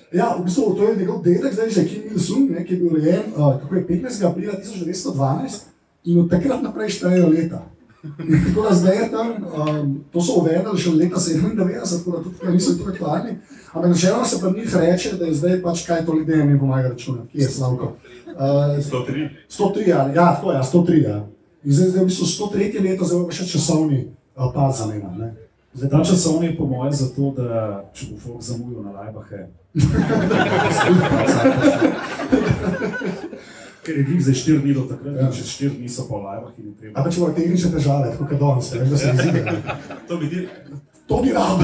Ja, 0.09 0.33
v 0.39 0.47
bistvu 0.47 0.73
to 0.73 0.89
je 0.89 0.95
njegov 0.97 1.21
dedek, 1.21 1.53
zdaj 1.53 1.69
že 1.69 1.85
Kim 1.85 2.01
Il-sung, 2.09 2.49
ki 2.49 2.73
je 2.73 2.79
bil 2.81 2.97
rojen 2.97 3.29
uh, 3.37 3.61
je 3.61 3.85
15. 3.85 4.25
aprila 4.25 4.57
1912 4.57 5.69
in 6.09 6.19
od 6.19 6.31
takrat 6.31 6.63
naprej 6.65 6.89
štejejo 6.97 7.29
leta. 7.29 7.61
Tako 8.01 8.61
da 8.69 8.75
zdaj 8.75 8.97
je 8.97 9.11
tam, 9.11 9.27
um, 9.29 10.03
to 10.13 10.21
so 10.21 10.31
uvedli 10.39 10.79
še 10.79 10.89
leta 10.95 11.19
97, 11.19 11.97
tako 11.97 12.11
da 12.11 12.17
tudi 12.23 12.35
tukaj 12.37 12.53
niso 12.53 12.71
tako 12.77 12.89
aktualni. 12.91 13.31
Ampak 13.73 13.89
načeloma 13.89 14.25
se 14.25 14.41
pa 14.41 14.49
njih 14.49 14.75
reče, 14.75 15.11
da 15.19 15.25
je 15.25 15.33
zdaj 15.33 15.61
pač 15.61 15.85
kaj 15.87 16.05
to 16.05 16.13
ljudem 16.15 16.51
ne 16.51 16.59
pomaga 16.59 16.89
računati, 16.89 17.27
kje 17.31 17.41
je 17.43 17.49
Slavko. 17.49 17.85
Uh, 18.27 18.33
103. 18.79 19.29
103, 19.49 19.89
ja, 19.89 20.11
ja, 20.15 20.35
tako 20.35 20.51
je, 20.51 20.55
ja, 20.55 20.63
103. 20.63 21.03
Ja. 21.03 21.25
In 21.63 21.73
zdaj, 21.73 21.89
zdaj 21.89 22.03
v 22.03 22.07
bistvu 22.07 22.25
103 22.25 22.83
leto, 22.87 23.05
zdaj 23.05 23.25
pa 23.27 23.31
še 23.35 23.45
časovni 23.51 23.99
uh, 24.07 24.13
pas 24.53 24.77
zanima. 24.79 25.11
ne. 25.17 25.33
Zdaj, 25.73 25.89
ta 25.89 26.03
časovni 26.03 26.47
je 26.47 26.57
po 26.57 26.65
mojem 26.65 26.93
zato, 26.93 27.33
da 27.37 27.83
če 27.93 28.05
bo 28.11 28.17
folk 28.23 28.41
zamujal 28.41 28.83
na 28.83 28.91
lajbahe. 28.95 29.47
Ker 33.79 33.93
je 33.93 34.03
bil 34.03 34.19
zdaj 34.19 34.35
4 34.35 34.59
dni 34.59 34.73
do 34.73 34.81
takrat, 34.83 35.15
Ja. 35.15 35.31
čez 35.31 35.47
4 35.49 35.69
dni 35.71 35.89
so 35.89 36.03
pa 36.03 36.15
v 36.15 36.23
lajbah 36.23 36.51
in 36.57 36.73
treba. 36.73 36.93
Ampak 36.95 37.09
če 37.09 37.17
imajo 37.17 37.33
tehnične 37.33 37.69
težave, 37.71 38.11
tako 38.11 38.25
kot 38.25 38.39
danes, 38.39 38.71
veš, 38.71 38.87
da 38.87 38.97
se 38.97 39.07
izide. 39.15 39.41
To 40.07 40.17
bi 40.17 40.29
ti. 40.29 40.39
To 41.07 41.17
bi 41.17 41.31
rad. 41.31 41.59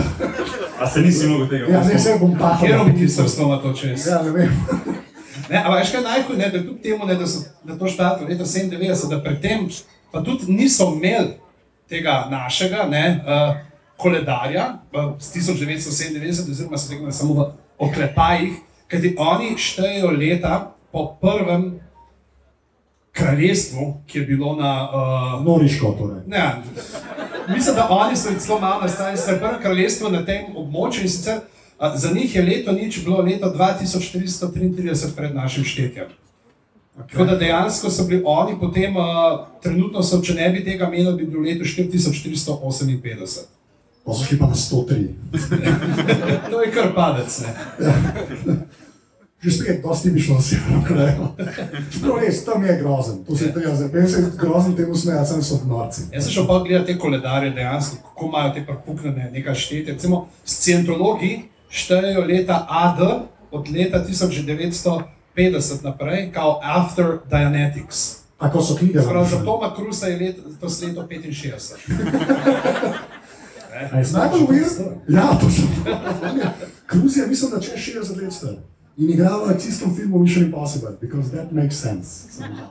A 0.76 0.88
se 0.88 1.02
nisi 1.02 1.28
mogel 1.28 1.48
tega 1.48 1.66
Ja, 1.68 1.84
zdaj 1.84 2.00
se 2.00 2.18
bom 2.18 2.34
tako. 2.36 2.62
Kjer 2.62 2.80
ministrstvo 2.86 3.46
ima 3.46 3.58
to 3.60 3.74
čez? 3.74 4.08
Ja, 4.08 4.22
ne 4.22 4.32
vem. 4.32 4.50
Ne, 5.46 5.58
ampak 5.58 5.78
veš 5.78 5.92
kaj 5.92 6.02
najhuje, 6.02 6.38
ne, 6.40 6.48
da 6.50 6.58
kljub 6.60 6.78
temu, 6.82 7.06
ne, 7.06 7.16
da 7.16 7.28
so 7.28 7.40
da 7.64 7.76
to 7.76 7.86
štartali 7.86 8.32
leta 8.32 8.44
97, 8.44 8.82
da 9.08 9.20
predtem 9.22 9.68
pa 10.12 10.24
tudi 10.24 10.50
niso 10.50 10.88
imeli 10.96 11.36
tega 11.88 12.26
našega 12.32 12.86
ne, 12.86 13.04
uh, 13.20 13.54
koledarja 13.96 14.64
v- 14.92 15.14
z 15.20 15.28
1997, 15.36 16.50
oziroma 16.50 16.78
se 16.78 16.90
tega 16.90 17.12
samo 17.12 17.34
v 17.36 17.46
oklepajih, 17.80 18.54
kajti 18.88 19.16
oni 19.20 19.54
štejejo 19.56 20.10
leta 20.12 20.56
po 20.92 21.14
prvem 21.16 21.78
kraljestvu, 23.16 23.94
ki 24.08 24.20
je 24.20 24.26
bilo 24.26 24.56
na 24.56 24.72
uh, 24.84 25.46
Noriško 25.46 25.96
torej. 26.00 26.22
Ne, 26.28 26.62
mislim, 27.48 27.76
da 27.76 27.88
oni 27.90 28.18
so 28.18 28.30
celo 28.40 28.60
malo 28.60 28.82
nastali, 28.82 29.18
so 29.18 29.38
prvo 29.40 29.60
kraljestvo 29.62 30.10
na 30.10 30.26
tem 30.26 30.52
območju 30.56 31.08
in 31.08 31.10
sicer 31.10 31.40
a, 31.78 31.98
za 31.98 32.12
njih 32.14 32.36
je 32.36 32.42
leto 32.42 32.72
nič 32.72 33.04
bilo 33.04 33.22
leto 33.22 33.54
2433 33.58 35.16
pred 35.16 35.36
našim 35.36 35.64
štetjem. 35.64 36.08
Tako 37.12 37.26
da 37.26 37.36
dejansko 37.36 37.90
so 37.90 38.04
bili 38.04 38.22
oni 38.26 38.60
potem, 38.60 38.98
a, 38.98 39.46
trenutno 39.64 40.04
so, 40.04 40.22
če 40.22 40.34
ne 40.34 40.50
bi 40.50 40.64
tega 40.64 40.88
imeli, 40.88 41.16
bi 41.18 41.26
bilo 41.26 41.44
leto 41.44 41.64
4458. 41.64 43.40
Pa 44.06 44.14
so 44.14 44.26
šli 44.26 44.38
pa 44.40 44.48
na 44.48 44.56
103. 44.56 45.08
To 46.52 46.62
je 46.62 46.72
kar 46.72 46.94
padec. 46.96 47.40
Ne? 47.42 47.54
Že 49.46 49.52
spet, 49.52 49.82
dosti 49.84 50.10
bi 50.10 50.20
šlo 50.20 50.42
si 50.42 50.58
na 50.58 50.82
Korejo. 50.88 51.28
Prav 52.02 52.18
res, 52.22 52.40
tam 52.46 52.64
je 52.66 52.78
grozen. 52.82 53.20
To 53.28 53.36
se 53.36 53.54
treba 53.54 53.76
zdaj. 53.76 54.08
Se 54.10 54.20
je 54.20 54.32
grozen 54.42 54.76
temu 54.76 54.96
smejati, 54.96 55.30
sem 55.30 55.44
so 55.44 55.60
norci. 55.68 56.02
Jaz 56.14 56.24
sem 56.26 56.34
šel 56.34 56.48
pa 56.48 56.60
gledati 56.66 56.94
te 56.94 57.00
koledarje, 57.00 57.52
dejansko, 57.54 57.98
kako 58.02 58.26
imajo 58.26 58.54
te 58.54 58.66
prepuknjene 58.66 59.30
nekaj 59.32 59.56
štetje. 59.56 59.94
Recimo, 59.94 60.28
scientologi 60.46 61.46
štejejo 61.70 62.26
leta 62.26 62.66
AD 62.70 63.00
od 63.52 63.70
leta 63.70 64.02
1950 64.02 65.84
naprej, 65.84 66.32
kao 66.34 66.60
After 66.64 67.20
Dianetics. 67.30 68.26
Tako 68.40 68.62
so 68.62 68.76
knjige. 68.76 69.06
Prav 69.10 69.30
za. 69.30 69.44
Toma 69.46 69.76
Cruza 69.76 70.08
je 70.08 70.18
let, 70.20 70.36
to 70.60 70.70
s 70.70 70.82
leto 70.82 71.08
65. 71.10 71.78
A 73.76 73.78
je 73.78 73.90
Najbolj 73.92 74.06
slabo, 74.06 74.38
weird, 74.38 74.96
ja, 75.08 75.38
to 75.42 75.50
so. 75.50 75.62
Kruz 76.86 77.18
je, 77.18 77.28
mislim, 77.28 77.52
da 77.52 77.60
če 77.60 77.72
60 77.78 78.24
let 78.24 78.34
star. 78.34 78.56
In 78.98 79.10
igra 79.10 79.38
v 79.38 79.52
akcijskem 79.52 79.96
filmu 79.96 80.20
Mission 80.20 80.46
Impossible, 80.46 80.98
because 81.02 81.32
that 81.32 81.52
makes 81.52 81.76
sense. 81.76 82.28
somehow. 82.32 82.68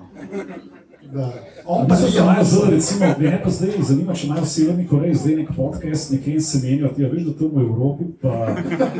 Da, 1.12 1.32
on 1.64 1.88
pa 1.88 1.96
se 1.96 2.18
imajo 2.18 2.38
je 2.38 2.44
zelo, 2.44 2.70
recimo, 2.70 3.06
mene 3.18 3.40
pa 3.44 3.50
zdaj 3.50 3.70
zanima, 3.80 4.14
če 4.14 4.26
imajo 4.26 4.42
v 4.42 4.48
Severni 4.48 4.86
Koreji 4.88 5.14
zdaj 5.14 5.36
nek 5.36 5.50
podcast, 5.56 6.10
nekje 6.10 6.34
in 6.34 6.42
se 6.42 6.58
menijo, 6.62 6.88
ti 6.96 7.02
ja, 7.02 7.08
veš, 7.12 7.22
da 7.22 7.34
tam 7.38 7.50
v 7.54 7.60
Evropi 7.60 8.04
pa 8.22 8.56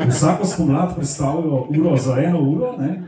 vsako 0.09 0.45
spomlad 0.45 0.95
predstavljajo 0.95 1.67
uro 1.79 1.97
za 1.97 2.17
eno 2.21 2.39
uro, 2.39 2.75
ne? 2.79 3.07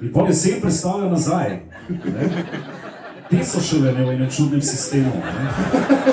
in 0.00 0.12
pol 0.12 0.30
jesen 0.30 0.60
predstavljajo 0.60 1.10
nazaj. 1.10 1.60
Ne? 1.88 2.30
Te 3.30 3.44
so 3.44 3.60
šele 3.60 3.92
ne 3.92 4.04
v 4.06 4.14
enem 4.14 4.30
čudnem 4.30 4.62
sistemu. 4.62 5.10
Ne? 5.10 5.50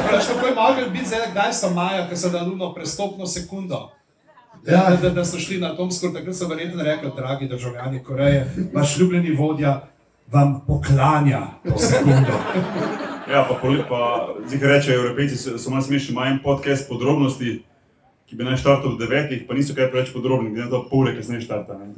Prav, 0.08 0.26
kako 0.34 0.48
je 0.48 0.56
mogel 0.56 0.90
biti 0.90 1.08
zdaj, 1.14 1.30
kdaj 1.32 1.54
so 1.54 1.70
Maja, 1.70 2.10
ki 2.10 2.18
so 2.18 2.34
dali 2.34 2.50
luno 2.50 2.74
prestopno 2.74 3.28
sekundo. 3.28 3.86
Ja. 4.66 4.90
Da, 4.92 4.98
da, 4.98 5.10
da 5.12 5.26
so 5.26 5.40
šli 5.40 5.60
na 5.60 5.76
Tomsko, 5.76 6.10
takrat 6.10 6.36
so 6.36 6.48
verjetno 6.48 6.84
rekli, 6.84 7.12
dragi 7.18 7.48
državljani 7.48 8.04
Koreje, 8.04 8.46
vaš 8.74 8.98
ljubljeni 8.98 9.32
vodja 9.32 9.82
vam 10.32 10.62
poklanja 10.68 11.42
to 11.64 11.78
sekundo. 11.78 12.40
Ja, 13.26 13.42
pa, 13.42 13.56
pa 13.90 14.00
zdaj 14.48 14.70
rečejo, 14.70 15.00
Evropejci 15.00 15.38
so, 15.38 15.58
so 15.58 15.70
malo 15.70 15.82
smešni, 15.82 16.12
imajo 16.12 16.32
en 16.32 16.40
podcast 16.44 16.90
podrobnosti, 16.90 17.64
ki 18.26 18.36
bi 18.36 18.44
naj 18.44 18.58
štartal 18.58 18.92
ob 18.92 19.00
devetih, 19.00 19.46
pa 19.48 19.54
niso 19.54 19.74
kaj 19.74 19.88
preveč 19.92 20.12
podrobni, 20.14 20.50
glede 20.50 20.66
na 20.66 20.70
to 20.70 20.84
pol 20.90 21.00
ure, 21.00 21.16
kasneje 21.18 21.42
štarta. 21.42 21.74
Ne. 21.74 21.90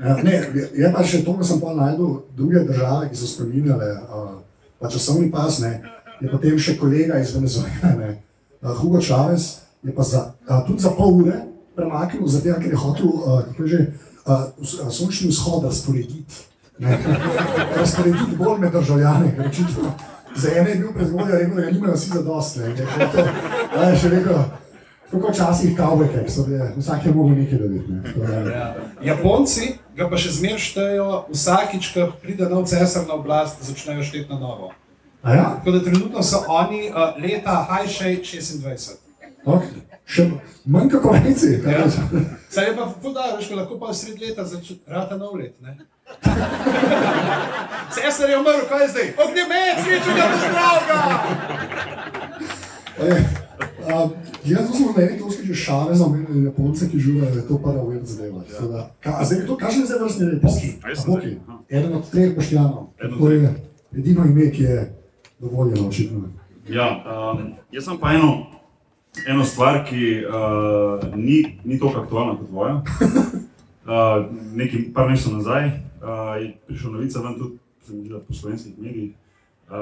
Ja, 0.00 0.16
ne, 0.16 0.32
je- 0.32 0.70
je 0.74 0.90
pa 0.92 1.04
še 1.04 1.20
to, 1.24 1.36
da 1.38 1.44
sem 1.44 1.60
pa 1.60 1.70
najdel 1.74 2.16
druge 2.36 2.64
države, 2.64 3.08
ki 3.08 3.16
so 3.16 3.26
spremenjale 3.26 3.92
uh, 3.92 4.42
pa 4.80 4.90
časovni 4.90 5.30
pas. 5.30 5.58
Ne, 5.58 5.70
je 6.20 6.28
potem 6.28 6.58
še 6.58 6.74
kolega 6.76 7.18
iz 7.18 7.30
Venezuele, 7.30 7.94
ne, 7.98 8.10
uh, 8.60 8.74
Hugo 8.74 8.98
Chavez, 9.00 9.46
je 9.82 9.94
pa 9.94 10.02
za, 10.02 10.32
uh, 10.50 10.66
tudi 10.66 10.82
za 10.82 10.90
pol 10.90 11.14
ure 11.14 11.38
premaknil, 11.76 12.26
zato 12.26 12.56
ker 12.60 12.70
je 12.70 12.78
hotel 12.78 13.06
uh, 13.06 13.66
že, 13.66 13.84
uh, 14.26 14.90
sončni 14.90 15.28
vzhod 15.28 15.64
razporediti. 15.64 16.48
Razporediti 17.80 18.36
bolj 18.36 18.58
med 18.58 18.72
državljane, 18.72 19.34
ker 19.36 19.46
očitno 19.46 19.92
za 20.34 20.50
ene 20.56 20.70
je 20.70 20.76
bil 20.76 20.92
predvodja 20.92 21.38
rekel, 21.38 21.54
da 21.54 21.62
ga 21.62 21.70
nimajo 21.70 21.94
vsi 21.94 22.10
zadostne. 22.10 22.74
Ja, 23.76 23.96
še 23.96 24.08
rekel, 24.08 24.38
tako 25.10 25.32
včasih 25.32 25.76
kavbojke, 25.76 26.24
vsak 26.76 27.06
je 27.06 27.12
mogel 27.14 27.36
nekaj 27.36 27.58
dobiti. 27.58 27.92
Ne. 27.92 28.52
Ja. 28.52 28.74
Japonci 29.02 29.74
ga 29.96 30.08
pa 30.08 30.20
še 30.20 30.32
zmeraj 30.38 30.64
štejejo, 30.64 31.08
vsakič, 31.32 31.90
ko 31.94 32.08
pride 32.22 32.48
nov 32.48 32.64
cesar 32.70 33.06
na 33.08 33.18
oblast, 33.18 33.60
začnejo 33.64 34.04
šteti 34.06 34.32
na 34.32 34.40
novo. 34.40 34.72
A 35.22 35.34
ja? 35.34 35.46
Tako 35.58 35.76
da 35.76 35.84
trenutno 35.84 36.22
so 36.22 36.42
oni 36.48 36.88
uh, 36.90 37.14
leta 37.22 37.60
Hajšej 37.68 38.22
26. 38.24 39.01
Okay. 39.46 39.82
Še 40.06 40.30
manj 40.66 40.90
kot 40.92 41.02
konci. 41.02 41.58
Ja. 41.66 41.86
Saj 42.50 42.66
je 42.68 42.76
pa 42.76 42.84
ko 43.00 43.08
lahko 43.56 43.78
pa 43.80 43.92
sred 43.94 44.20
leta 44.20 44.44
začne 44.44 44.76
nov 45.18 45.34
let. 45.38 45.54
ne? 45.62 45.76
Cesar 47.94 48.30
je 48.30 48.38
umrl, 48.38 48.66
kaj 48.68 48.82
je 48.82 48.88
zdaj? 48.88 49.08
Ognjemet, 49.24 49.76
srečnega 49.82 50.26
zdravega! 50.42 51.00
Jaz 54.44 54.68
sem 54.74 54.86
na 54.96 55.02
eni 55.02 55.18
točki 55.18 55.46
že 55.46 55.54
šale 55.54 55.94
za 55.94 56.06
mene, 56.08 56.44
Japonce, 56.44 56.88
ki 56.90 56.98
živijo, 56.98 57.30
da 57.30 57.36
je 57.40 57.48
to 57.48 57.58
prva 57.58 57.82
uved 57.82 58.06
zadeva. 58.06 58.40
Da- 58.70 58.90
ka- 59.00 59.16
a 59.20 59.24
Zdaj, 59.24 59.46
to 59.46 59.56
kaže 59.56 59.86
zdaj 59.86 59.98
vrstni 59.98 60.26
red. 60.26 60.38
A 60.38 60.46
Poki. 60.46 60.68
zdaj, 60.94 61.36
aha. 61.48 61.58
Eden 61.68 61.94
od 61.94 62.10
treh 62.10 62.34
boštjanov. 62.36 62.86
To 63.18 63.30
je 63.30 63.54
edino 63.96 64.24
ime, 64.24 64.50
ki 64.50 64.62
je 64.62 64.92
dovoljeno 65.38 65.88
očitno. 65.88 66.20
Ja, 66.68 67.04
um, 67.34 67.54
jaz 67.72 67.84
sem 67.84 67.98
pa 67.98 68.12
eno, 68.14 68.46
eno 69.26 69.44
stvar, 69.44 69.84
ki 69.88 70.24
uh, 70.24 71.00
ni, 71.16 71.58
ni 71.64 71.78
tako 71.80 72.02
aktualna 72.02 72.36
kot 72.38 72.48
tvoja. 72.48 72.74
Uh, 72.74 74.26
nekaj 74.60 74.86
par 74.94 75.10
mesecev 75.10 75.36
nazaj 75.36 75.66
uh, 75.66 76.42
je 76.42 76.54
prišla 76.66 76.92
novica 76.92 77.20
ven 77.20 77.38
tudi 77.38 77.58
se 77.86 77.92
mi 77.92 78.00
zdi, 78.00 78.08
da 78.08 78.20
po 78.20 78.34
slovenskih 78.34 78.78
medijih, 78.78 79.10
uh, 79.68 79.74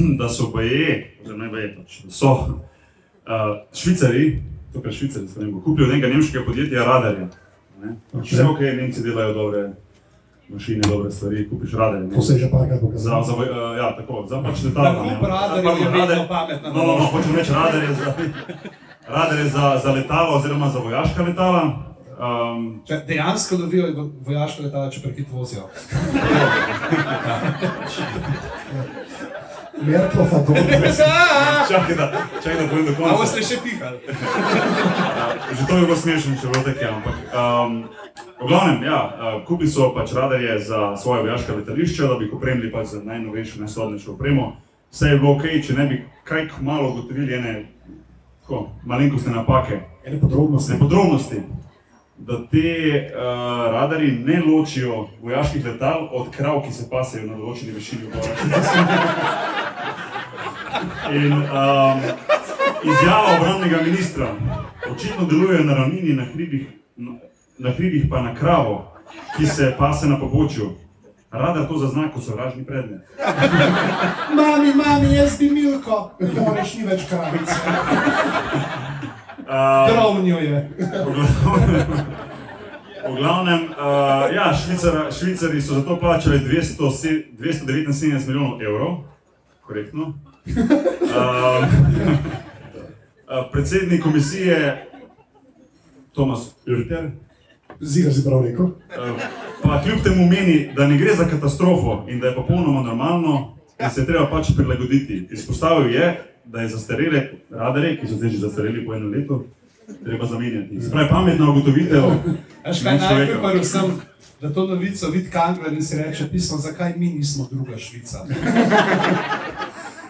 da 0.18 0.28
so 0.28 0.50
baje, 0.54 1.16
oziroma 1.22 1.44
ne 1.44 1.50
baje, 1.50 1.76
pač, 1.76 2.00
da 2.04 2.10
so 2.10 2.32
uh, 2.32 2.58
švicari, 3.74 4.42
to 4.72 4.82
kar 4.82 4.92
švicari, 4.92 5.26
ne 5.36 5.46
bo, 5.46 5.60
kupili 5.60 5.86
od 5.86 5.92
enega 5.92 6.08
nemškega 6.08 6.44
podjetja 6.44 6.84
radarja. 6.84 7.28
ne. 7.82 7.96
Vse 8.12 8.44
ok, 8.44 8.60
Nemci 8.60 9.02
delajo 9.02 9.34
dobre 9.34 9.72
mašine, 10.48 10.80
dobre 10.88 11.10
stvari, 11.10 11.48
kupiš 11.48 11.72
ne. 11.72 12.10
To 12.10 12.22
se 12.22 12.32
je 12.32 12.38
že 12.38 12.50
parkrat 12.50 12.74
Za, 12.74 12.80
pokazalo. 12.80 13.24
za, 13.24 13.32
voj- 13.32 13.50
uh, 13.50 13.76
ja, 13.78 13.96
tako, 13.96 14.26
za 14.28 14.42
pač 14.42 14.62
letalno. 14.62 14.90
Radarjev 15.00 15.20
Pardon, 15.20 15.76
je 15.76 15.90
vedno 15.90 16.06
radar- 16.06 16.28
pametna 16.28 16.68
No, 16.70 16.82
no, 16.82 16.94
no, 16.94 17.06
hočem 17.06 17.34
reči, 17.34 17.52
radar 17.52 17.82
je 17.82 17.94
za, 17.94 18.14
radar 19.08 19.38
je 19.38 19.44
za, 19.46 19.80
za 19.84 19.92
letalo 19.92 20.36
oziroma 20.36 20.68
za 20.68 20.78
vojaška 20.78 21.22
letala. 21.22 21.62
Um, 22.14 22.82
Če 22.86 23.00
dejansko 23.06 23.56
lovijo 23.56 23.86
vo- 23.94 24.10
vojaške 24.20 24.62
letala, 24.62 24.90
če 24.90 25.00
prekit 25.02 25.26
vozijo. 25.32 25.68
Merklo, 29.82 30.24
Fagor, 30.24 30.56
čakaj, 31.70 31.94
da, 31.96 32.06
čakaj, 32.42 32.62
da 32.62 32.68
povem 32.70 32.84
do 32.86 32.92
konca. 32.94 33.16
boste 33.18 33.42
še 33.42 33.56
pihali? 33.62 33.98
Že 35.56 35.66
to 35.66 35.76
je 35.76 35.82
bilo 35.82 35.96
smešno, 35.96 36.36
če 36.36 36.46
bilo 36.46 36.62
tako, 36.62 36.84
ampak 36.88 37.16
um, 37.32 37.72
V 38.34 38.46
glavnem, 38.46 38.82
ja, 38.82 39.00
uh, 39.08 39.46
kupili 39.46 39.70
so 39.70 39.90
pač 39.94 40.12
radarje 40.12 40.58
za 40.58 40.96
svoje 40.96 41.22
vojaške 41.22 41.52
letališča, 41.52 42.06
da 42.06 42.14
bi 42.14 42.24
jih 42.24 42.34
opremili 42.34 42.70
pač 42.72 42.86
z 42.86 43.02
najnovejšo, 43.04 43.60
najsodnejšo 43.60 44.12
opremo. 44.12 44.56
Vse 44.90 45.08
je 45.08 45.18
bilo 45.18 45.34
ok, 45.34 45.44
če 45.58 45.74
ne 45.74 45.86
bi 45.86 45.96
kaj 46.24 46.48
malo 46.60 46.90
ugotovili 46.90 47.34
ene 47.34 47.54
tako, 48.42 48.68
malenkostne 48.84 49.32
napake, 49.32 49.80
Ene 50.04 50.20
podrobnosti. 50.20 50.72
ne 50.72 50.78
podrobnosti. 50.78 51.42
Da 52.26 52.36
te 52.50 53.10
uh, 53.14 53.20
radarji 53.72 54.10
ne 54.10 54.40
ločijo 54.46 55.08
vojaških 55.22 55.64
letal 55.64 56.08
od 56.12 56.30
krav, 56.30 56.62
ki 56.64 56.72
se 56.72 56.86
pasejo 56.90 57.26
na 57.26 57.36
določeni 57.36 57.74
višini 57.76 58.08
gorah. 58.12 58.38
In 61.12 61.32
um, 61.32 62.00
izjava 62.84 63.34
obrambnega 63.36 63.82
ministra, 63.84 64.30
očitno 64.90 65.26
delujejo 65.28 65.64
na 65.64 65.74
ravnini, 65.74 66.16
na 66.16 66.24
hribih, 66.32 66.64
na, 66.96 67.18
na 67.58 67.70
hribih 67.76 68.08
pa 68.10 68.22
na 68.24 68.32
kravo, 68.34 68.78
ki 69.36 69.46
se 69.46 69.74
pase 69.78 70.08
na 70.08 70.16
pobočju. 70.20 70.70
Radar 71.30 71.68
to 71.68 71.78
zazna 71.78 72.08
kot 72.14 72.24
sovražni 72.24 72.64
predmet. 72.64 73.04
Mami, 74.38 74.72
mami, 74.74 75.14
jaz 75.14 75.36
bi 75.38 75.50
Milko, 75.50 76.10
moraš 76.40 76.74
ni 76.78 76.88
več 76.88 77.04
kravice. 77.10 77.60
Uh, 79.44 79.92
Grovnjo 79.92 80.38
je. 80.38 80.70
V 83.08 83.16
glavnem, 83.16 83.62
uh, 83.70 83.76
ja, 84.34 84.54
Švicara, 84.54 85.12
Švicari 85.12 85.60
so 85.62 85.74
za 85.74 85.82
to 85.82 85.98
plačali 86.00 86.38
200, 86.38 86.92
se- 86.92 87.24
279 87.32 88.26
milijonov 88.26 88.62
evrov, 88.62 88.96
korektno. 89.60 90.14
Uh, 90.46 91.64
predsednik 93.52 94.02
komisije 94.02 94.86
Tomas 96.12 96.54
Urter 96.66 97.10
Ziga 97.80 98.10
si 98.10 98.24
prav 98.24 98.44
rekel. 98.44 98.64
uh, 98.64 98.72
pa 99.62 99.82
kljub 99.82 99.98
temu 100.02 100.26
meni, 100.26 100.70
da 100.76 100.86
ne 100.86 100.98
gre 100.98 101.14
za 101.14 101.24
katastrofo 101.24 102.04
in 102.08 102.20
da 102.20 102.26
je 102.26 102.34
popolnoma 102.34 102.82
normalno, 102.82 103.56
da 103.78 103.90
se 103.90 104.00
je 104.00 104.06
treba 104.06 104.26
pač 104.26 104.46
prilagoditi. 104.56 105.28
Izpostavil 105.30 105.94
je, 105.94 106.33
da 106.44 106.60
je 106.60 106.68
zastarele 106.68 107.28
radare, 107.50 107.96
ki 108.00 108.08
so 108.08 108.16
zdaj 108.16 108.30
že 108.30 108.38
zastareli 108.38 108.86
po 108.86 108.94
enem 108.94 109.12
letu, 109.12 109.44
treba 110.04 110.26
zamenjati. 110.26 110.82
Spravi 110.82 111.08
pametna 111.08 111.50
ugotovitev. 111.50 112.02
Veš 112.66 112.82
kaj 112.82 112.98
najprej 112.98 113.40
pa 113.42 113.52
vsem, 113.60 113.96
da 114.40 114.52
to 114.52 114.66
novico 114.66 115.10
vidi 115.10 115.30
Kangler 115.30 115.72
in 115.72 115.82
si 115.82 115.96
reče 115.96 116.28
pismo, 116.32 116.58
zakaj 116.58 116.94
mi 116.96 117.12
nismo 117.12 117.48
druga 117.50 117.78
Švica. 117.78 118.26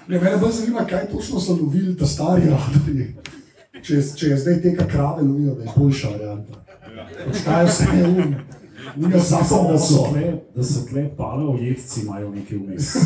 Ne, 0.08 0.18
mene 0.20 0.36
bolj 0.36 0.50
zanima, 0.52 0.84
kaj 0.84 1.06
točno 1.12 1.40
so 1.40 1.52
lovili 1.52 1.96
ta 1.96 2.06
stari 2.06 2.42
radarji. 2.42 3.14
Če, 3.82 4.02
če 4.16 4.26
je 4.26 4.36
zdaj 4.36 4.60
teka 4.62 4.84
krave 4.88 5.22
lovijo, 5.22 5.54
da 5.54 5.62
je 5.62 5.70
boljša 5.76 6.08
varianta. 6.08 6.60
Kaj 7.44 7.64
vse 7.64 7.84
je 7.96 8.08
um. 8.08 8.34
Jaz 9.12 9.28
samo, 9.28 9.72
da 9.72 9.78
so 9.78 10.04
tle, 10.12 10.32
da 10.56 10.64
so 10.64 10.84
tle 10.90 11.08
paleojedci 11.16 12.00
imajo 12.00 12.30
nekaj 12.30 12.58
vmes. 12.58 12.96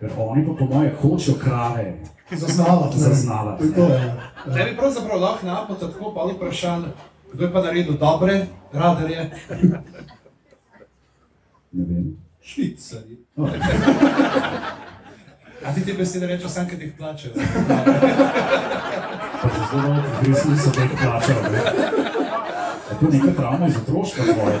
Ker 0.00 0.10
oni 0.16 0.46
pa 0.46 0.52
po 0.58 0.64
moje 0.64 0.94
hočejo 1.02 1.34
krave. 1.38 1.94
Zaznavati. 2.32 2.96
ne. 2.96 3.02
Zaznavati, 3.02 3.72
To 3.74 3.82
je 3.82 3.88
to, 3.88 3.94
ja. 3.94 4.14
Ne 4.56 4.64
bi 4.64 4.76
pravzaprav 4.76 5.20
lahko 5.20 5.46
napad 5.46 5.80
tako 5.80 6.14
pa 6.14 6.24
vprašal, 6.24 6.82
kdo 7.32 7.44
je 7.44 7.52
pa 7.52 7.60
naredil 7.62 7.96
dobre 7.98 8.46
radarje? 8.72 9.30
Ne 11.72 11.84
vem. 11.84 12.16
Švicari. 12.42 13.18
Oh, 13.36 13.48
A 15.66 15.74
ti 15.74 15.84
te 15.84 15.92
besede 15.92 16.26
rečeš, 16.26 16.50
sam, 16.50 16.68
ki 16.68 16.76
jih 16.80 16.94
plačajo. 16.98 17.34
pa 19.42 19.48
že 19.48 19.60
zelo 19.70 19.82
dobro, 19.84 20.02
res 20.24 20.44
niso 20.44 20.70
teh 20.70 20.90
plačali. 21.02 21.52
ne. 21.52 21.60
Je 22.90 22.96
to 23.00 23.06
neka 23.06 23.32
travma 23.36 23.66
iz 23.66 23.76
otroštva 23.76 24.24
tvoje? 24.24 24.56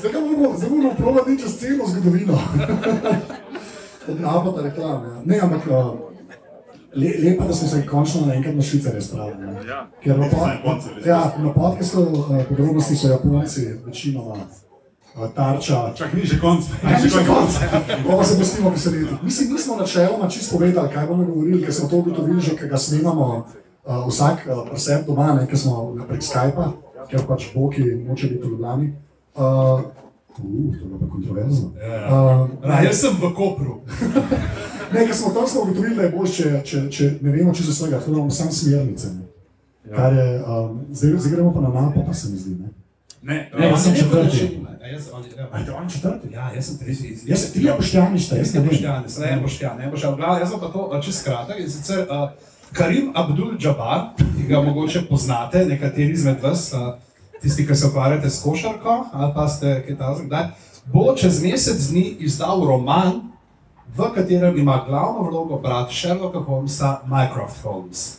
Zdaj 0.00 0.12
ga 0.12 0.20
moramo, 0.20 0.56
zdaj 0.56 0.70
moramo 0.70 0.94
provati 0.94 1.38
čez 1.40 1.58
celo 1.58 1.86
zgodovino. 1.86 2.38
Od 4.08 4.20
napada 4.20 4.62
reklame. 4.62 5.08
Ja. 5.08 5.22
Ne, 5.24 5.40
ampak 5.42 5.60
uh, 5.66 6.00
le, 6.94 7.10
lepo, 7.24 7.44
da 7.44 7.54
smo 7.54 7.68
se 7.68 7.86
končno 7.86 8.26
naenkrat 8.26 8.54
na 8.54 8.62
Švicare 8.62 9.00
spravili. 9.00 9.68
Ja. 9.68 9.88
Ker 10.02 10.18
na, 10.18 10.28
pod, 10.64 11.06
ja, 11.06 11.34
na 11.38 11.52
podkastu 11.52 12.00
uh, 12.00 12.44
podrobnosti 12.48 12.96
so 12.96 13.08
Japonci 13.08 13.66
večinoma 13.86 14.34
uh, 14.34 15.34
tarča. 15.34 15.92
Čak 15.94 16.12
ni 16.12 16.24
že 16.24 16.40
konc. 16.40 16.64
Ja, 16.82 16.98
ni 17.04 17.10
še 17.10 17.26
konc. 17.26 17.60
Bomo 18.06 18.24
se 18.24 18.38
pustimo 18.38 18.70
veseliti. 18.70 19.14
Mislim, 19.22 19.52
nismo 19.52 19.76
načeloma 19.76 20.28
čisto 20.28 20.56
povedali, 20.56 20.88
kaj 20.94 21.06
bomo 21.06 21.24
govorili, 21.24 21.64
ker 21.64 21.74
smo 21.74 21.88
to 21.88 21.96
ugotovili 21.96 22.40
že, 22.40 22.56
ker 22.56 22.68
ga 22.68 22.78
snemamo 22.78 23.28
uh, 23.36 24.08
vsak 24.08 24.48
uh, 24.48 24.64
pri 24.70 24.80
sebi 24.80 25.04
doma, 25.06 25.34
ne, 25.34 25.46
ker 25.46 25.58
smo 25.58 25.92
prek 26.08 26.24
Skypa, 26.24 26.72
ker 27.10 27.28
pač 27.28 27.52
Boki 27.54 27.84
noče 27.84 28.32
biti 28.32 28.46
v 28.48 28.50
Ljubljani. 28.50 28.92
Uh, 29.34 29.42
uh, 29.42 29.82
to 30.32 30.86
je 30.86 30.98
pa 31.00 31.06
kontroverzno. 31.12 31.66
Uh, 31.68 32.70
Ja, 32.70 32.82
jaz 32.82 33.00
sem 33.00 33.16
v 33.20 33.34
Kopru. 33.34 33.80
ne, 34.92 35.06
ker 35.06 35.14
smo 35.16 35.30
tam 35.30 35.46
smo 35.46 35.62
ugotovili, 35.62 35.94
da 35.96 36.02
je 36.02 36.10
bolj, 36.10 36.28
če, 36.28 36.60
če, 36.64 36.90
če 36.90 37.10
ne 37.20 37.30
vemo 37.30 37.54
čisto 37.54 37.72
vsega, 37.72 37.98
tako 37.98 38.10
da 38.10 38.16
imamo 38.16 38.30
samo 38.30 38.50
smernice. 38.52 39.08
Kar 39.96 40.12
je, 40.12 40.42
um, 40.42 40.80
zdaj, 40.92 41.16
zdaj 41.18 41.32
gremo 41.32 41.54
pa 41.54 41.60
na 41.60 41.68
napad, 41.68 42.06
pa 42.06 42.14
se 42.14 42.28
mi 42.30 42.36
zdi. 42.38 42.50
Ne. 42.60 42.68
Ne, 43.22 43.50
Ne, 43.58 43.66
jaz 43.68 43.82
sem 43.82 43.92
Ne, 43.92 43.98
četrti. 43.98 44.60
A 44.82 44.86
jaz, 44.86 45.08
ali, 45.14 45.28
ja. 45.38 45.48
A 45.52 45.58
je 45.58 45.66
to 45.66 45.74
on 45.74 45.88
četrti? 45.88 46.28
Ja, 46.32 46.52
jaz 46.54 46.66
sem 46.66 46.78
tretji. 46.78 47.18
Jaz 47.26 47.40
sem 47.40 47.52
tri 47.52 47.72
poštjani 47.76 48.18
šta, 48.18 48.36
jaz 48.36 48.46
Jaz 48.46 48.54
ne 48.54 48.60
sem 48.60 48.62
vem. 48.62 48.68
pošten, 48.68 49.08
zdaj 49.08 49.32
je 49.32 49.42
pošten, 49.42 49.76
ne 49.78 49.90
boš 49.90 50.00
glavno. 50.00 50.38
Jaz 50.38 50.50
sem 50.50 50.60
pa 50.60 50.68
to 50.68 50.86
uh, 50.86 51.02
čez 51.04 51.22
kratek 51.24 51.60
in 51.60 51.70
sicer 51.70 52.00
uh, 52.00 52.30
Karim 52.72 53.12
Abdul 53.14 53.56
Jabbar, 53.60 54.00
ki 54.16 54.46
ga 54.48 54.62
mogoče 54.62 55.02
poznate, 55.08 55.66
nekateri 55.66 56.12
izmed 56.12 56.42
vas, 56.42 56.72
uh, 56.72 56.94
tisti, 57.42 57.66
ki 57.66 57.74
se 57.74 57.86
ukvarjate 57.86 58.30
s 58.30 58.42
košarko 58.42 59.04
ali 59.12 59.32
pa 59.34 59.48
ste 59.48 59.80
kaj 59.86 59.96
takega, 59.96 60.50
bo 60.92 61.14
čez 61.16 61.42
mesec 61.42 61.90
dni 61.90 62.16
izdal 62.20 62.64
roman, 62.66 63.20
v 63.96 64.10
katerem 64.14 64.58
ima 64.58 64.84
glavno 64.88 65.22
vlogo 65.30 65.58
brat 65.58 65.90
Sherlocka 65.92 66.38
Holmesa, 66.38 67.00
Mycroft 67.06 67.62
Holmes. 67.62 68.18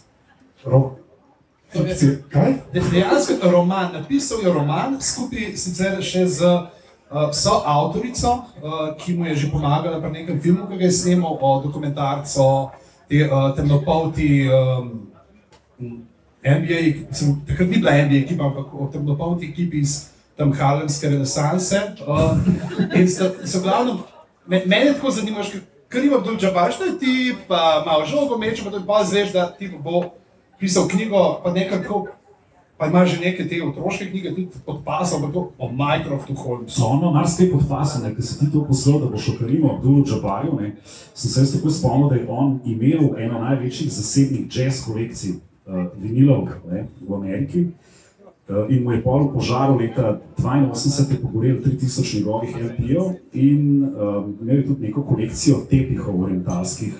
Ro-. 0.65 0.97
Kaj? 2.29 2.53
De- 2.73 2.81
Dejansko 2.91 3.33
je 3.33 3.51
roman, 3.51 3.93
napisal 3.93 4.41
je 4.43 4.53
roman, 4.53 4.97
skupaj 5.01 5.55
sicer 5.55 6.01
še 6.03 6.25
z 6.27 6.43
uh, 6.43 7.31
soavtorico, 7.31 8.31
uh, 8.33 8.91
ki 8.99 9.15
mu 9.15 9.25
je 9.25 9.35
že 9.35 9.51
pomagala 9.51 10.01
pri 10.01 10.11
nekem 10.11 10.41
filmu, 10.41 10.67
ki 10.67 10.77
ga 10.77 10.85
je 10.85 10.91
snemal 10.91 11.39
o 11.39 11.61
dokumentarcu, 11.63 12.47
te 13.07 13.23
uh, 13.23 13.55
temnopolti 13.55 14.47
um, 14.51 15.07
NBA, 16.43 17.05
mislim, 17.09 17.41
takrat 17.47 17.69
ni 17.69 17.77
bila 17.77 17.91
NBA 17.91 18.17
ekipa, 18.17 18.45
ampak 18.45 18.73
o 18.73 18.89
temnopolti 18.93 19.45
ekipi 19.45 19.79
iz 19.79 20.11
tam 20.37 20.53
Harlemske 20.53 21.09
renesanse. 21.09 21.81
Uh, 22.07 22.37
in 22.99 23.09
so, 23.09 23.29
so 23.45 23.61
glavno, 23.61 23.99
me, 24.47 24.63
mene 24.65 24.93
tako 24.93 25.11
zanimivo, 25.11 25.43
ker 25.89 26.05
ima 26.05 26.17
Abdul 26.17 26.37
Jabbar, 26.41 26.71
što 26.71 26.83
je 26.83 26.99
ti, 26.99 27.35
pa 27.47 27.83
malo 27.85 28.05
žogo 28.05 28.37
meče, 28.37 28.63
pa 28.63 28.71
to 28.71 28.81
pa 28.87 29.03
zveš, 29.03 29.33
da 29.33 29.51
ti 29.51 29.69
bo 29.83 30.03
pisal 30.59 30.87
knjigo, 30.87 31.41
pa 31.43 31.51
nekako, 31.51 32.07
pa 32.77 32.87
ima 32.87 33.05
že 33.05 33.19
neke 33.19 33.47
te 33.47 33.61
otroške 33.63 34.09
knjige, 34.09 34.29
tudi 34.29 34.47
pod 34.65 34.81
pasom, 34.85 35.21
pa 35.21 35.31
to 35.33 35.51
o 35.57 35.71
Minecraftu 35.71 36.33
Holmesu. 36.33 36.79
So 36.79 36.85
ono 36.85 37.11
marsikaj 37.11 37.51
podpasane, 37.51 38.15
ker 38.15 38.25
si 38.25 38.39
ti 38.39 38.51
to 38.53 38.65
poslal, 38.65 38.99
da 38.99 39.13
boš 39.13 39.29
o 39.29 39.37
Karimu 39.39 39.75
Abdulu 39.75 40.05
Džabarju, 40.05 40.57
ne, 40.61 40.75
sem 41.13 41.31
se 41.31 41.39
jaz 41.39 41.53
tako 41.53 41.69
spomnil, 41.69 42.09
da 42.09 42.15
je 42.15 42.25
on 42.29 42.59
imel 42.65 43.13
eno 43.17 43.39
največjih 43.39 43.93
zasebnih 43.93 44.49
jazz 44.49 44.85
kolekcij 44.85 45.37
vinilov 45.97 46.49
ne, 46.71 46.87
v 47.01 47.15
Ameriki. 47.15 47.67
Uh, 48.49 48.65
in 48.69 48.83
mu 48.83 48.91
je 48.91 49.03
pol 49.03 49.29
v 49.29 49.33
požaru 49.37 49.77
leta 49.79 50.19
82 50.35 51.21
pogorelo 51.21 51.61
3000 51.61 52.15
njegovih 52.17 52.55
LP-jev 52.57 53.03
in 53.33 53.83
um, 53.85 54.35
imel 54.41 54.57
je 54.57 54.65
tudi 54.67 54.87
neko 54.87 55.03
kolekcijo 55.03 55.61
tepihov 55.69 56.23
orientalskih. 56.23 56.93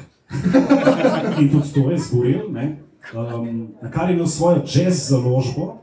in 1.41 1.50
tudi 1.50 1.74
to 1.74 1.91
je 1.91 1.97
zgorel, 1.97 2.52
ne, 2.52 2.78
um, 3.13 3.67
na 3.82 3.91
kar 3.91 4.10
je 4.10 4.15
imel 4.15 4.28
svojo 4.28 4.63
jazz 4.65 5.10
založbo, 5.10 5.78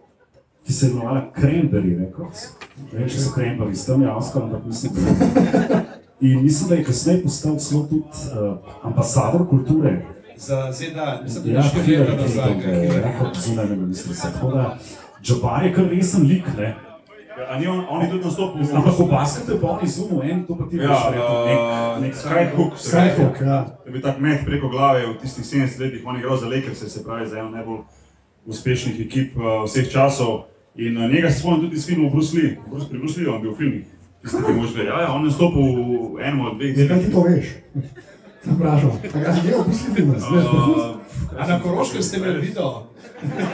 ki 0.65 0.73
se 0.73 0.87
je 0.87 0.91
imenovala 0.91 1.33
Cranberry 1.37 1.99
Records. 1.99 2.49
Ne 2.93 2.99
vem, 2.99 3.09
če 3.09 3.19
so 3.19 3.35
Cranberry 3.35 3.75
s 3.75 3.85
tem 3.85 4.03
javskal, 4.03 4.43
ampak 4.43 4.67
mislim, 4.67 4.93
da 4.95 5.01
ne. 5.01 5.85
In 6.21 6.43
mislim, 6.43 6.69
da 6.69 6.75
je 6.75 6.85
kasneje 6.85 7.23
postal 7.23 7.59
celo 7.59 7.83
tudi 7.83 8.03
uh, 8.03 8.57
ambasador 8.83 9.49
kulture. 9.49 10.03
Za 10.39 10.73
ZDA, 10.73 11.21
mislim, 11.23 11.45
da 11.45 11.51
Ja, 11.51 11.57
je 11.59 11.69
štiri 11.69 11.85
Hillary 11.87 12.11
leta 12.11 12.23
nazaj. 12.23 12.45
Clinton, 12.45 12.63
kaj 12.63 12.85
je. 12.85 12.87
ja, 12.87 13.19
kot 13.19 13.37
zunanja 13.37 13.77
ministrica. 13.77 14.31
Tako 14.33 14.51
da 14.51 14.79
Džabar 15.23 15.65
je 15.67 15.73
kar 15.75 15.85
resen 15.91 16.27
lik, 16.27 16.45
ne. 16.59 16.77
A 17.49 17.59
ni 17.59 17.67
on, 17.67 17.85
on 17.89 18.03
je 18.03 18.11
tudi 18.11 18.25
nastopil 18.25 18.63
v 18.67 18.77
Ampak 18.77 18.97
ko 18.97 19.05
baskate 19.07 19.61
pa 19.61 19.67
oni 19.79 19.89
zumo 19.89 20.23
en, 20.23 20.47
to 20.47 20.57
pa 20.59 20.65
ti 20.71 20.77
Ja, 20.77 20.91
veš, 20.91 21.03
nek, 21.47 21.59
uh, 21.59 22.03
nek 22.03 22.15
Skyhook. 22.15 22.73
Skyhook, 22.79 23.37
ja. 23.41 23.59
Je 23.87 23.93
bil 23.93 24.03
tak 24.03 24.19
met 24.19 24.43
preko 24.45 24.69
glave 24.69 25.07
v 25.07 25.15
tistih 25.23 25.45
70 25.45 25.81
letih, 25.81 26.03
on 26.07 26.15
je 26.15 26.21
igral 26.21 26.37
za 26.37 26.49
Lakers, 26.49 26.83
se 26.93 27.05
pravi 27.05 27.29
za 27.29 27.39
eno 27.39 27.51
najbolj 27.51 27.79
uspešnih 28.47 29.01
ekip 29.07 29.37
uh, 29.37 29.63
vseh 29.67 29.91
časov. 29.91 30.43
In 30.75 30.99
uh, 30.99 31.11
njega 31.11 31.31
se 31.31 31.39
spomnim 31.39 31.61
tudi 31.61 31.77
iz 31.77 31.87
filmov 31.87 32.11
Bruce 32.11 32.37
Lee. 32.37 32.57
Bruce, 32.71 32.89
pri 32.91 32.99
Bruce 32.99 33.21
Lee 33.21 33.31
on 33.31 33.43
bil 33.43 33.53
v 33.53 33.57
filmih. 33.57 33.87
Tisti, 34.23 34.43
ki 34.47 34.53
možeš 34.53 34.75
vedeti. 34.75 34.91
Ja, 34.91 35.01
ja, 35.01 35.13
on 35.15 35.23
je 35.23 35.31
nastopil 35.31 35.63
v 35.63 36.21
enem 36.21 36.41
od 36.41 36.59
dveh 36.59 36.75
Zakaj 36.79 36.99
ti 37.05 37.13
to 37.13 37.23
veš? 37.23 37.47
Vprašal. 38.49 38.93
A 39.15 39.19
ga 39.19 39.33
si 39.35 39.41
gledal, 39.41 39.65
pusti 39.65 39.89
film, 39.95 40.11
veš, 40.15 40.23
Uh, 40.23 40.97
A 41.39 41.47
na 41.47 41.61
Koroškem 41.61 42.03
ste 42.03 42.17
imeli 42.17 42.41
video? 42.41 42.83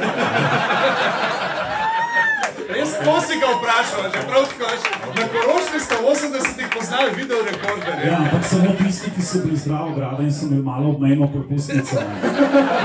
Res 2.74 2.90
to 2.96 3.14
si 3.20 3.34
ga 3.38 3.48
vprašal, 3.54 4.08
že 4.08 4.20
prav 4.26 4.44
tako. 4.48 4.66
Na 5.14 5.24
Koroški 5.28 5.78
sta 5.78 5.96
v 6.00 6.04
80-ih 6.10 6.68
poznali 6.72 7.10
video 7.14 7.38
rekorderje. 7.44 8.06
Ja, 8.08 8.18
ampak 8.18 8.42
samo 8.44 8.72
tisti, 8.78 9.10
ki 9.14 9.22
so 9.22 9.38
bili 9.44 9.56
zdravo 9.56 9.92
grada 9.94 10.22
in 10.22 10.32
so 10.32 10.46
imeli 10.48 10.62
malo 10.62 10.90
obmejno 10.90 11.28
propustnico. 11.28 12.00
ne. 12.00 12.16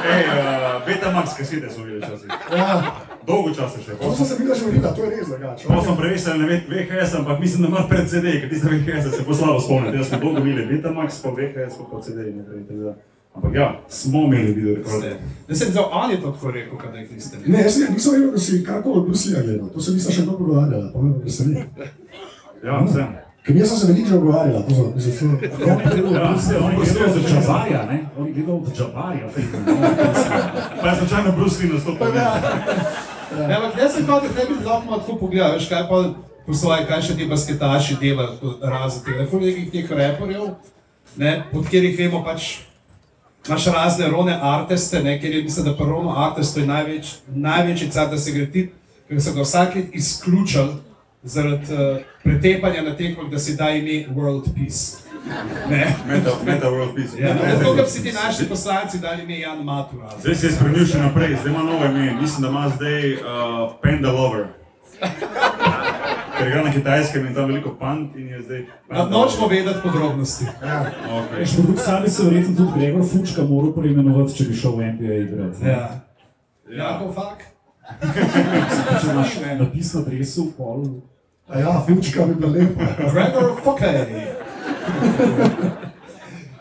Ej, 0.06 0.24
uh, 0.28 0.86
Betamax 0.86 1.34
kasete 1.38 1.70
so 1.72 1.82
videli 1.82 2.02
časih. 2.02 2.30
Ja, 2.52 2.92
Dolgo 3.28 3.54
časa 3.54 3.82
še. 3.82 3.98
to 4.00 4.16
sem 4.16 4.26
se 4.26 4.36
videl 4.40 4.56
že 4.56 4.66
videla, 4.72 4.94
to 4.96 5.04
je 5.04 5.10
res 5.10 5.28
drugače. 5.28 5.68
Pa 5.68 5.82
sem 5.82 5.98
prevesel 5.98 6.40
na 6.40 6.46
VHS, 6.48 7.16
ampak 7.16 7.40
mislim, 7.40 7.62
da 7.62 7.68
ima 7.68 7.84
pred 7.90 8.10
CD, 8.10 8.40
ker 8.42 8.50
tiste 8.50 8.68
VHS 8.70 9.16
se 9.16 9.24
bo 9.28 9.34
slabo 9.34 9.60
spomniti. 9.60 9.98
Jaz 9.98 10.10
sem 10.10 10.20
dolgo 10.20 10.40
imel 10.40 10.66
Betamax, 10.72 11.22
pa 11.24 11.30
VHS, 11.30 11.78
pa 11.78 11.84
pa 11.92 12.02
CD 12.02 12.18
tako 12.68 12.82
da. 12.84 12.94
Ampak 13.36 13.54
ja, 13.56 13.82
smo 13.88 14.20
imeli 14.20 14.52
video 14.52 14.76
rekorde. 14.76 15.16
Da 15.48 15.56
sem 15.56 15.72
zdaj 15.72 15.84
ali 15.92 16.22
to 16.22 16.32
tako 16.32 16.52
rekel, 16.52 16.78
jih 16.96 17.12
niste 17.12 17.38
videli. 17.38 17.58
Ne, 17.58 17.64
jaz 17.64 17.78
ne- 17.78 17.90
nisem 17.94 18.14
vedel, 18.14 18.32
da 18.32 18.40
si 18.40 18.64
karkoli 18.64 19.00
od 19.00 19.06
Bruslija 19.06 19.42
gledal, 19.42 19.70
to 19.70 19.82
se 19.82 19.92
nisem 19.92 20.12
še 20.12 20.22
dobro 20.22 20.38
pogovarjala, 20.38 20.92
pa 20.94 21.02
me 21.02 21.14
veseli. 21.24 21.66
Ja, 22.64 22.88
sem. 22.94 23.08
Ker 23.46 23.56
jaz 23.56 23.70
sem 23.70 23.78
se 23.78 23.88
veliko 23.88 24.10
že 24.10 24.16
pogovarjala, 24.16 24.62
to 24.62 24.76
so, 24.76 24.92
mislim, 24.96 25.38
to, 25.40 25.48
On 25.64 25.80
je 25.80 26.02
gledal 26.02 26.26
on 26.64 26.72
je 26.72 26.94
gledal 26.94 27.16
od 27.16 27.30
Džabarja, 27.30 27.86
ne? 27.92 28.00
On 28.18 28.28
je 28.28 28.34
gledal 28.34 28.56
od 28.56 28.78
Džabarja, 28.78 29.30
film. 29.30 29.64
Pa 30.82 30.90
je 30.90 30.96
slučajno 30.96 31.32
Bruce 31.38 31.64
Lee 31.64 31.74
nastopil. 31.74 32.12
Ja, 33.38 33.58
ampak 33.58 33.78
jaz 33.78 33.94
sem 33.94 34.08
kot 34.08 34.24
da 34.36 34.46
bi 34.50 34.58
lahko 34.66 34.98
tako 34.98 35.18
pogledal, 35.22 35.54
veš 35.58 35.70
kaj 35.70 35.86
pa 35.90 36.02
po 36.46 36.54
svoje, 36.54 36.86
kaj 36.90 37.02
še 37.06 37.18
ti 37.18 37.28
basketaši 37.30 37.98
delajo, 38.02 38.56
razen 38.62 39.06
tako 39.06 39.42
nekih 39.44 39.70
teh 39.72 39.92
reporjev, 39.92 40.48
ne, 41.18 41.36
od 41.54 41.64
katerih 41.68 41.98
vemo 42.00 42.24
pač, 42.26 42.50
imaš 43.48 43.68
razne 43.76 44.10
rone 44.10 44.34
artiste, 44.34 45.04
ne, 45.04 45.20
ker 45.22 45.36
je 45.36 45.44
mislim, 45.44 45.70
da 45.70 45.76
pa 45.78 45.86
rono 45.86 46.16
artisto 46.18 46.60
je 46.60 46.68
največ, 46.70 47.14
največji 47.28 47.92
car, 47.94 48.10
da 48.10 48.18
se 48.18 48.34
gre 48.34 48.48
ti, 48.52 48.70
ker 49.10 49.22
so 49.22 49.36
ga 49.38 49.46
vsakeč 49.46 49.94
izključili 50.02 50.80
zaradi 51.24 51.74
uh, 51.74 52.02
pretepanja 52.24 52.82
na 52.82 52.96
tekmah, 52.98 53.30
da 53.30 53.40
si 53.40 53.56
da 53.60 53.70
ime 53.70 54.06
World 54.16 54.50
Peace. 54.56 55.09
Ne. 55.70 55.96
Meta, 56.08 56.32
meta 56.46 56.68
World 56.70 56.96
Peace. 56.96 57.22
Ja, 57.22 57.36
tako 57.60 57.76
kot 57.76 57.90
si 57.90 58.04
ti 58.04 58.12
naši 58.12 58.50
poslanci 58.50 59.00
dali 59.00 59.24
ime 59.24 59.40
Jan 59.40 59.64
Matura. 59.64 60.10
Zdaj 60.20 60.36
se 60.36 60.48
je 60.48 60.52
spremenil 60.52 60.86
še 60.88 60.98
naprej, 60.98 61.36
zdaj 61.42 61.52
ima 61.54 61.64
novo 61.64 61.86
ime, 61.86 62.14
mislim, 62.22 62.42
da 62.42 62.48
ima 62.50 62.70
zdaj 62.70 63.14
uh, 63.14 63.20
Panda 63.84 64.12
Lover. 64.12 64.48
Ker 66.38 66.48
igra 66.48 66.64
na 66.64 66.72
kitajskem 66.72 67.26
in 67.28 67.34
tam 67.36 67.46
veliko 67.52 67.76
pand 67.80 68.16
in 68.16 68.28
je 68.30 68.42
zdaj. 68.42 68.66
No, 68.90 69.06
nočemo 69.10 69.48
vedeti 69.48 69.80
podrobnosti. 69.84 70.46
Okay. 70.62 71.56
Po 71.56 71.62
drugi 71.62 71.78
strani 71.80 72.10
se 72.10 72.24
verjetno 72.24 72.56
tudi 72.56 72.80
Gregor 72.80 73.04
Fučka 73.12 73.44
moral 73.44 73.74
preimenovati, 73.76 74.36
če 74.38 74.44
bi 74.48 74.56
šel 74.56 74.76
v 74.78 74.92
NBA 74.94 75.14
igrati. 75.14 75.64
ne. 75.64 75.70
Ja. 75.70 75.90
Jako 76.70 77.12
fak? 77.14 77.44
Če 79.02 79.08
imaš 79.12 79.40
napis 79.60 79.94
na 79.94 80.02
dresu, 80.02 80.52
pol. 80.58 80.84
a 81.48 81.60
ja, 81.60 81.84
fučka 81.88 82.26
bi 82.26 82.36
bila 82.36 82.52
lepa. 82.52 82.84
Gregor 83.14 83.56
Fokej. 83.64 84.06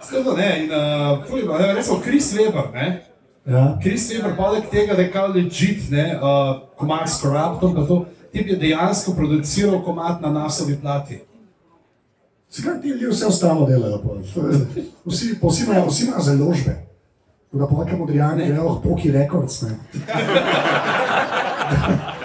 Skratka, 0.03 0.33
ne, 0.33 0.65
in 0.65 0.71
uh, 0.71 1.25
ful, 1.25 1.59
ne, 1.59 1.75
recimo 1.75 2.01
Chris 2.01 2.33
Weber, 2.33 2.73
ne. 2.75 3.03
Ja, 3.47 3.79
Chris 3.83 4.11
Weber, 4.11 4.37
poleg 4.37 4.63
tega, 4.71 4.95
da 4.95 5.03
je 5.03 5.13
kao 5.13 5.27
legit, 5.29 5.91
ne, 5.91 6.15
uh, 6.15 6.21
komad 6.77 7.09
s 7.09 7.21
Corruptom, 7.21 7.75
pa 7.75 7.83
to, 7.83 8.05
tip 8.33 8.49
je 8.49 8.57
dejansko 8.57 9.13
produciral 9.13 9.83
komad 9.83 10.23
na 10.23 10.31
nasovi 10.31 10.77
plati. 10.77 11.21
zakaj 12.51 12.81
ti 12.83 12.89
ljudje 12.89 13.09
vse 13.09 13.27
ostalo 13.27 13.67
delajo? 13.67 13.99
To 13.99 14.15
je- 14.49 14.85
Vsi, 15.05 15.39
vsi 15.43 15.65
imajo, 15.65 15.87
vsi 15.87 16.05
imajo 16.05 16.21
založbe. 16.21 16.87
Tako 17.47 17.59
da 17.59 17.67
polka 17.67 17.97
modrijani 17.97 18.47
grejo, 18.47 18.81
poki 18.83 19.13
rekords, 19.13 19.63
ne. 19.63 19.69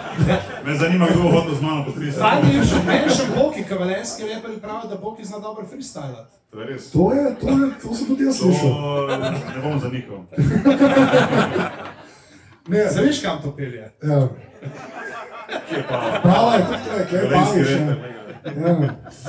Me 0.65 0.75
zanima, 0.75 1.07
kdo 1.07 1.23
bo 1.23 1.29
hodil 1.31 1.55
z 1.55 1.61
mano 1.61 1.85
po 1.85 1.91
30. 1.91 2.19
Fajn 2.19 2.45
je 2.51 2.63
še, 2.65 2.79
meni 2.85 3.09
še 3.09 3.25
Boki, 3.35 3.63
kavalenski 3.63 4.23
reperi 4.29 4.57
pravijo, 4.61 4.89
da 4.89 4.97
Boki 4.97 5.25
zna 5.25 5.39
dobro 5.39 5.65
freestylati. 5.65 6.31
To 6.51 6.59
je 6.59 6.65
res. 6.67 6.91
To 6.91 7.13
je, 7.13 7.23
to 7.41 7.47
je, 7.49 7.69
to 7.81 7.95
sem 7.95 8.07
tudi 8.07 8.23
jaz 8.23 8.37
slišal. 8.37 8.73
Ne 9.55 9.59
bom 9.63 9.79
zanikal. 9.79 10.19
Ne, 12.67 12.87
Zaveš, 12.95 13.21
kam 13.21 13.41
to 13.41 13.55
pelje? 13.55 13.91
ja. 14.03 14.27
Kje 15.69 15.83
pa? 15.89 16.19
Prava 16.23 16.53
je 16.53 16.63
tudi 16.65 16.79
tukaj, 16.83 17.05
kaj 17.05 17.19
Slovenski 17.19 17.59
baviš. 17.59 17.69
reper, 17.69 18.09
Ja. 18.43 18.75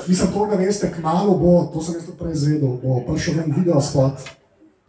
Mislim, 0.08 0.32
to, 0.32 0.46
da 0.50 0.56
veste, 0.58 0.88
kmalo 0.90 1.38
bo, 1.38 1.70
to 1.70 1.78
sem 1.82 1.94
jaz 1.94 2.06
tudi 2.06 2.18
prej 2.18 2.32
izvedel, 2.32 2.72
bo 2.82 2.96
prišel 3.06 3.44
en 3.44 3.52
video 3.54 3.78
spot 3.80 4.24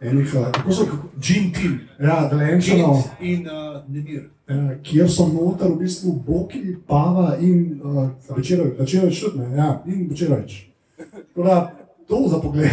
enih, 0.00 0.32
eh, 0.34 0.48
kako 0.52 0.72
so, 0.72 0.86
Gin 1.22 1.52
Team. 1.54 1.76
ja, 2.00 2.26
Delenčanov, 2.30 3.04
in 3.20 3.46
uh, 3.46 3.86
Nemir. 3.88 4.24
Eh, 4.48 4.78
kjer 4.82 5.10
so 5.10 5.28
noter 5.28 5.68
v 5.68 5.76
bistvu 5.76 6.12
Boki, 6.26 6.76
Pava 6.86 7.36
in 7.40 7.80
uh, 7.84 8.08
Večerovič, 8.36 8.78
Večerovič 8.78 9.20
tudi, 9.20 9.38
ne, 9.38 9.56
ja, 9.56 9.82
in 9.86 10.06
Večerovič. 10.10 10.66
Tako 10.96 11.42
da, 11.42 11.72
to 12.08 12.24
za 12.28 12.38
pogled. 12.38 12.70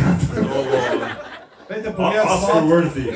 Pejte 1.67 1.91
pogledat 1.91 2.25
Oscar 2.25 2.49
spot, 2.49 2.63
worthy. 2.63 3.13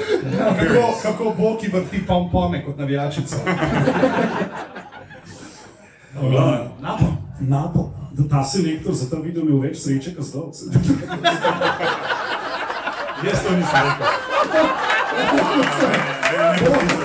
kako, 0.59 0.99
kako 1.01 1.33
Boki 1.37 1.67
vrti 1.67 2.05
pompome 2.07 2.65
kot 2.65 2.77
navijačica. 2.77 3.35
Napo. 6.81 7.05
Napo. 7.39 7.89
Da 8.11 8.29
ta 8.29 8.43
selektor 8.43 8.93
za 8.93 9.09
ta 9.09 9.17
video 9.21 9.43
imel 9.43 9.59
več 9.59 9.77
sreče, 9.77 10.15
kot 10.15 10.25
zdaj. 10.25 10.41
Jaz 13.25 13.43
to 13.43 13.51
nisem 13.57 13.83
rekel. 16.69 16.87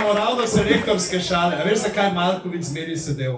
imamo 0.00 0.14
ravno 0.14 0.46
selektorske 0.46 1.20
šale, 1.20 1.56
a 1.56 1.64
veš 1.64 1.78
zakaj 1.78 2.06
je 2.06 2.12
Malkovič 2.14 2.64
zmeri 2.64 2.96
sedel? 2.96 3.36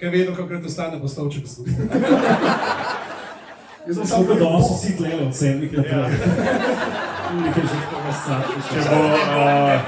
Ker 0.00 0.10
vedno, 0.10 0.36
kako 0.36 0.62
to 0.62 0.68
stane, 0.68 0.96
bo 0.98 1.08
stolček 1.08 1.46
zgubil. 1.46 1.74
Jaz 3.86 3.96
sem 3.96 4.06
Samo 4.06 4.24
da 4.24 4.34
danes 4.34 4.70
vsi 4.70 4.96
tlele 4.96 5.26
od 5.26 5.36
sedmih 5.36 5.72
let. 5.78 5.86
Nekaj 7.44 7.62
že 7.62 7.78
tako 7.90 8.04
Če 8.70 8.78
bo, 8.90 9.00
uh, 9.06 9.80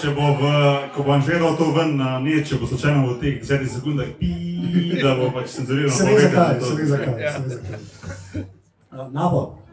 če 0.00 0.14
bo 0.14 0.30
v, 0.38 0.52
ko 0.94 1.02
bo 1.02 1.12
Anžel 1.12 1.42
dal 1.42 1.56
to 1.58 1.72
ven 1.74 1.96
na 1.96 2.18
net, 2.22 2.46
če 2.48 2.60
bo 2.60 2.66
slučajno 2.66 3.06
v 3.10 3.18
teh 3.20 3.42
10 3.42 3.68
sekundah, 3.74 4.08
pi, 4.20 4.30
da 5.02 5.16
bo 5.18 5.30
pač 5.34 5.58
cenzurirano 5.58 5.92
Se 5.92 6.04
ve 6.04 6.10
povedal, 6.12 6.30
zakaj, 6.32 6.60
se 6.60 6.74
ve 6.74 6.86
zakaj. 6.86 7.32
se 7.32 7.42
ve 7.42 7.48
zakaj. 7.48 7.80
Eh, 8.94 9.08
Napo. 9.12 9.42
Uh, 9.42 9.66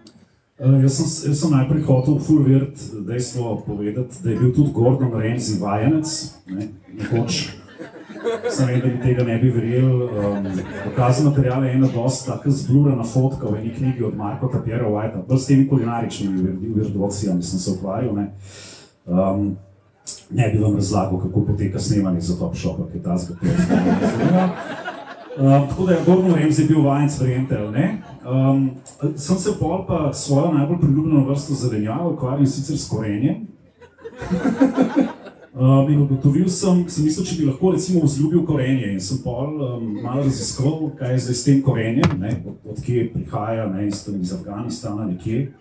jaz, 0.59 0.93
sem, 0.93 1.31
jaz 1.31 1.39
sem 1.41 1.51
najprej 1.51 1.83
hotel 1.87 2.19
full 2.19 2.43
virt 2.45 2.79
dejstvo 3.07 3.63
povedati, 3.65 4.21
da 4.23 4.29
je 4.29 4.39
bil 4.39 4.53
tudi 4.53 4.71
Gordon 4.73 5.11
Ramsay 5.11 5.59
vajenec, 5.59 6.33
ne, 6.47 6.67
nekoč. 6.93 7.49
Sem 8.49 8.67
vedel, 8.67 8.81
da 8.81 8.87
bi 8.87 9.01
tega 9.01 9.23
ne 9.23 9.37
bi 9.39 9.49
verjel. 9.51 10.03
Um, 10.03 10.45
dokazan 10.85 11.25
material 11.25 11.65
je 11.65 11.73
ena 11.73 11.87
dosta 11.93 12.37
tako 12.37 12.51
zblurana 12.51 13.03
fotka 13.03 13.49
v 13.49 13.59
eni 13.59 13.73
knjigi 13.73 14.03
od 14.03 14.15
Marka 14.17 14.47
Tapiera 14.47 14.87
Whitea, 14.87 15.25
bolj 15.27 15.39
s 15.39 15.49
temi 15.49 15.67
kulinaričnimi 15.67 16.41
vir- 16.41 16.75
virtuocijami 16.75 17.43
sem 17.43 17.59
se 17.59 17.71
ukvarjal. 17.71 18.15
Ne. 18.15 18.31
Um, 19.05 19.57
ne 20.29 20.49
bi 20.53 20.59
vam 20.59 20.75
razlagal, 20.75 21.19
kako 21.19 21.45
poteka 21.45 21.79
snemanje 21.79 22.21
za 22.21 22.39
Top 22.39 22.55
Shop, 22.55 22.79
ki 22.91 22.97
je 22.97 23.03
ta 23.03 23.17
zgodba. 23.17 23.49
Um, 25.37 25.65
tako 25.69 25.85
da 25.85 25.93
je 25.93 26.05
Gordon 26.05 26.35
Ramsay 26.35 26.67
bil 26.67 26.81
vajenc, 26.81 27.19
verjete 27.19 27.57
ali 27.57 27.71
ne. 27.71 28.12
Um, 28.31 28.71
sem 29.15 29.37
se 29.37 29.51
pol 29.59 29.85
pa 29.87 30.13
svojo 30.13 30.53
najbolj 30.53 30.77
priljubljeno 30.79 31.25
vrsto 31.25 31.53
zelenjave 31.53 32.07
ukvarjal 32.07 32.45
sicer 32.45 32.77
s 32.77 32.89
korenjem. 32.89 33.47
Um, 35.53 35.89
in 35.91 36.01
ugotovil 36.01 36.47
sem, 36.49 36.85
sem 36.89 37.03
mislil, 37.03 37.25
če 37.25 37.35
bi 37.39 37.47
lahko 37.49 37.71
recimo 37.71 38.03
vzljubil 38.03 38.45
korenje 38.47 38.93
in 38.93 39.01
sem 39.03 39.19
pol 39.23 39.59
um, 39.59 39.89
malo 40.03 40.23
raziskal, 40.23 40.87
kaj 40.99 41.11
je 41.11 41.19
zdaj 41.25 41.35
s 41.35 41.43
tem 41.43 41.59
korenjem, 41.61 42.15
ne, 42.19 42.31
od, 42.47 42.71
od 42.71 42.79
kje 42.85 43.09
prihaja, 43.13 43.67
ne, 43.73 43.87
iz, 43.87 44.05
iz 44.21 44.33
Afganistana 44.33 45.09
nekje. 45.09 45.51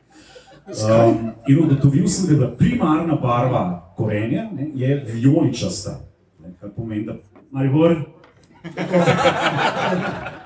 Um, 0.62 1.32
in 1.48 1.64
ugotovil 1.64 2.06
sem, 2.08 2.26
da 2.26 2.32
je 2.32 2.38
bila 2.38 2.50
primarna 2.58 3.18
barva 3.18 3.64
korenja 3.96 4.46
ne, 4.54 4.70
je 4.74 5.04
vijoličasta. 5.12 5.98
Ne, 6.44 6.54
kar 6.60 6.70
pomeni, 6.76 7.06
da 7.06 7.18
Maribor, 7.50 7.96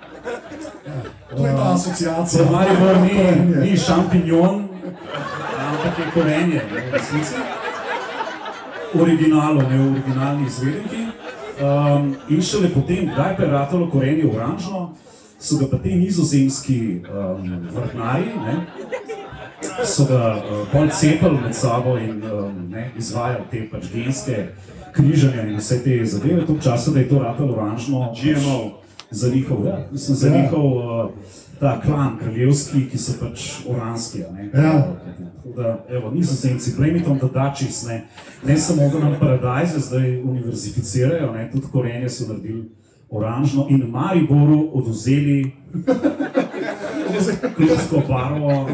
To 1.37 1.47
je 1.47 1.53
ta 1.53 1.73
asociacija. 1.75 2.45
Za 2.45 2.51
Maribor 2.51 2.97
ni, 3.01 3.71
ni 3.71 3.77
šampinjon, 3.77 4.69
ampak 5.59 5.99
je 5.99 6.05
korenje. 6.15 6.63
v 6.71 6.93
resnici. 6.93 7.35
Originalo, 9.01 9.63
ne 9.63 9.79
v 9.79 9.91
originalni 9.91 10.47
izvedenki. 10.47 11.07
Um, 11.61 12.17
in 12.29 12.43
šele 12.43 12.69
potem, 12.75 13.11
kdaj 13.13 13.37
pa 13.37 13.43
je 13.43 13.51
ratalo 13.51 13.91
korenje 13.91 14.25
oranžno, 14.35 14.95
so 15.39 15.59
ga 15.59 15.67
pa 15.71 15.79
ti 15.79 15.95
nizozemski 15.95 17.01
um, 17.01 17.69
vrtnari, 17.73 18.25
ne, 18.47 18.57
so 19.85 20.05
ga 20.05 20.37
uh, 20.37 20.67
bolj 20.73 20.91
cepili 20.91 21.41
med 21.41 21.55
sabo 21.57 21.97
in 21.99 22.23
um, 22.25 22.69
ne, 22.71 22.91
izvajali 22.97 23.45
te 23.51 23.69
pač 23.73 23.89
genske 23.93 24.49
križanja 24.93 25.43
in 25.49 25.57
vse 25.57 25.83
te 25.85 26.01
zadeve. 26.05 26.47
To 26.47 26.57
časa, 26.63 26.91
da 26.91 26.99
je 26.99 27.09
to 27.09 27.19
ratalo 27.19 27.53
oranžno. 27.53 28.13
GMO. 28.23 28.86
Za 29.11 29.29
njihov, 29.35 29.67
ja, 29.67 29.87
mislim, 29.93 30.17
za 30.17 30.29
Ja. 30.29 30.43
njihov 30.43 30.67
uh, 30.77 31.11
ta 31.61 31.81
klan 31.81 32.19
kraljevski, 32.19 32.89
ki 32.91 32.99
so 32.99 33.13
pač 33.21 33.51
oranski. 33.69 34.25
a 34.25 34.33
Ne? 34.33 34.51
Ja. 34.55 34.97
Da, 35.57 35.85
evo, 35.89 36.11
nizozemci, 36.11 36.75
Blemitom, 36.77 37.19
da 37.19 37.29
dačis, 37.29 37.85
ne, 37.87 38.09
ne 38.47 38.57
samo 38.57 38.83
da 38.93 38.99
nam 38.99 39.17
paradajze 39.21 39.79
zdaj 39.79 40.23
univerzificirajo, 40.23 41.33
ne, 41.33 41.51
tudi 41.53 41.67
korenje 41.73 42.09
so 42.09 42.29
naredili 42.29 42.71
oranžno 43.11 43.67
in 43.71 43.85
Mariboru 43.91 44.71
oduzeli 44.73 45.53
klubsko 47.57 48.03
barvo 48.09 48.69